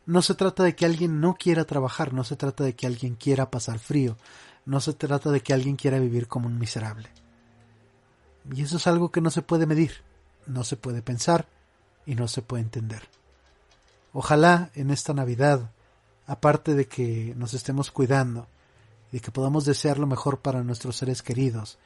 [0.07, 3.17] No se trata de que alguien no quiera trabajar, no se trata de que alguien
[3.17, 4.17] quiera pasar frío,
[4.65, 7.11] no se trata de que alguien quiera vivir como un miserable.
[8.53, 9.93] Y eso es algo que no se puede medir,
[10.47, 11.47] no se puede pensar
[12.07, 13.03] y no se puede entender.
[14.13, 15.71] Ojalá en esta Navidad,
[16.27, 18.47] aparte de que nos estemos cuidando
[19.13, 21.79] y que podamos desear lo mejor para nuestros seres queridos,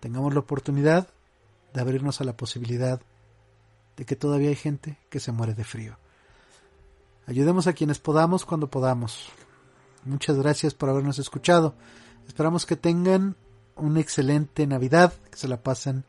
[0.00, 1.08] tengamos la oportunidad
[1.72, 3.00] de abrirnos a la posibilidad
[3.96, 5.96] de que todavía hay gente que se muere de frío.
[7.26, 9.28] Ayudemos a quienes podamos cuando podamos.
[10.04, 11.74] Muchas gracias por habernos escuchado.
[12.28, 13.36] Esperamos que tengan
[13.76, 16.04] una excelente Navidad, que se la pasen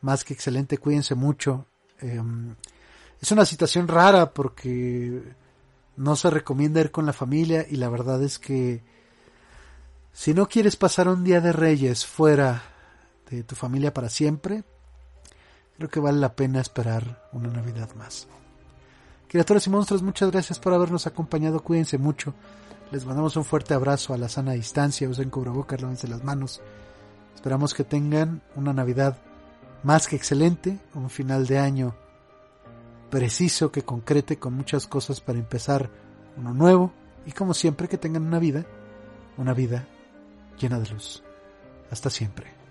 [0.00, 1.66] más que excelente, cuídense mucho.
[2.00, 2.54] Em,
[3.20, 5.22] es una situación rara porque
[5.96, 8.82] no se recomienda ir con la familia y la verdad es que
[10.12, 12.62] si no quieres pasar un día de reyes fuera
[13.30, 14.64] de tu familia para siempre,
[15.76, 18.26] creo que vale la pena esperar una Navidad más.
[19.28, 22.34] Criaturas y monstruos, muchas gracias por habernos acompañado, cuídense mucho.
[22.90, 26.60] Les mandamos un fuerte abrazo a la sana distancia, usen cubrebocas, lávense las manos.
[27.34, 29.16] Esperamos que tengan una Navidad
[29.82, 31.94] más que excelente, un final de año
[33.10, 35.90] preciso que concrete con muchas cosas para empezar
[36.38, 36.92] uno nuevo
[37.26, 38.64] y como siempre que tengan una vida,
[39.36, 39.86] una vida
[40.58, 41.22] llena de luz.
[41.90, 42.61] Hasta siempre.